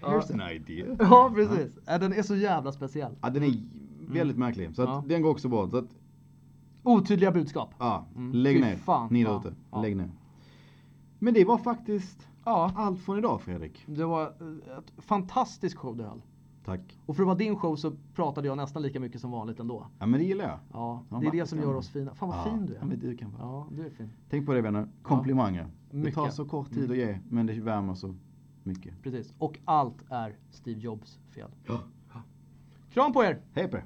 Here's 0.00 0.32
an 0.32 0.50
idea. 0.52 0.96
ja, 0.98 1.32
precis. 1.34 1.78
Ja, 1.86 1.98
Den 1.98 2.12
är 2.12 2.22
så 2.22 2.36
jävla 2.36 2.72
speciell. 2.72 3.12
Ja, 3.22 3.30
den 3.30 3.42
är 3.42 3.52
väldigt 4.08 4.36
märklig. 4.38 4.74
Så 4.74 4.82
att 4.82 4.88
Ja. 4.88 5.04
den 5.06 5.22
går 5.22 5.30
också 5.30 5.48
bort. 5.48 5.70
Så 5.70 5.76
att, 5.76 5.88
Otydliga 6.82 7.30
budskap. 7.32 7.74
ja, 7.78 8.06
Mm. 8.16 8.32
lägg 8.32 8.60
ner. 8.60 8.76
fan. 8.76 9.08
Ni 9.10 9.24
där 9.24 9.38
ute, 9.38 9.54
Ja. 9.70 9.82
lägg 9.82 9.96
ner. 9.96 10.10
Men 11.18 11.34
det 11.34 11.44
var 11.44 11.58
faktiskt 11.58 12.28
allt 12.44 13.00
från 13.00 13.18
idag 13.18 13.40
Fredrik. 13.40 13.84
det 13.86 14.04
var 14.04 14.22
eh, 14.22 14.78
ett 14.78 14.92
fantastiskt 15.04 15.76
show 15.76 15.96
det 15.96 16.04
höll. 16.04 16.22
Tack. 16.64 16.98
Och 17.06 17.16
för 17.16 17.22
att 17.22 17.26
vara 17.26 17.36
din 17.36 17.56
show 17.56 17.76
så 17.76 17.92
pratade 18.14 18.48
jag 18.48 18.56
nästan 18.56 18.82
lika 18.82 19.00
mycket 19.00 19.20
som 19.20 19.30
vanligt 19.30 19.60
ändå. 19.60 19.86
Ja 19.98 20.06
men 20.06 20.20
det 20.20 20.26
gillar 20.26 20.44
jag. 20.44 20.58
Ja, 20.72 21.02
Ja, 21.10 21.16
det 21.18 21.26
är 21.26 21.30
det 21.32 21.46
som 21.46 21.58
gör 21.58 21.74
oss 21.74 21.88
fina. 21.88 22.14
Fan 22.14 22.28
vad 22.28 22.38
ja. 22.38 22.44
fin 22.44 22.66
du 22.66 22.74
är. 22.74 22.78
Ja, 22.78 22.86
men 22.86 22.98
du 22.98 23.16
kan 23.16 23.30
vara. 23.32 23.42
Ja, 23.42 23.66
du 23.70 23.86
är 23.86 23.90
fin. 23.90 24.10
Tänk 24.30 24.46
på 24.46 24.52
det 24.52 24.60
vänner. 24.60 24.88
Komplimanger. 25.02 25.62
Det 25.90 25.96
Mycket. 25.96 26.16
Mm. 26.16 26.28
tar 26.28 26.34
så 26.34 26.44
kort 26.44 26.70
tid 26.74 26.90
att 26.90 26.96
ge 26.96 27.18
men 27.28 27.46
det 27.46 27.60
värmer 27.60 27.94
så 27.94 28.14
mycket. 28.62 29.02
Precis. 29.02 29.34
Och 29.38 29.58
allt 29.64 30.04
är 30.08 30.36
Steve 30.50 30.80
Jobs 30.80 31.18
fel. 31.30 31.50
Ja. 31.66 31.80
Kram 32.92 33.12
på 33.12 33.24
er! 33.24 33.40
Hej 33.52 33.68
på 33.68 33.76
er. 33.76 33.84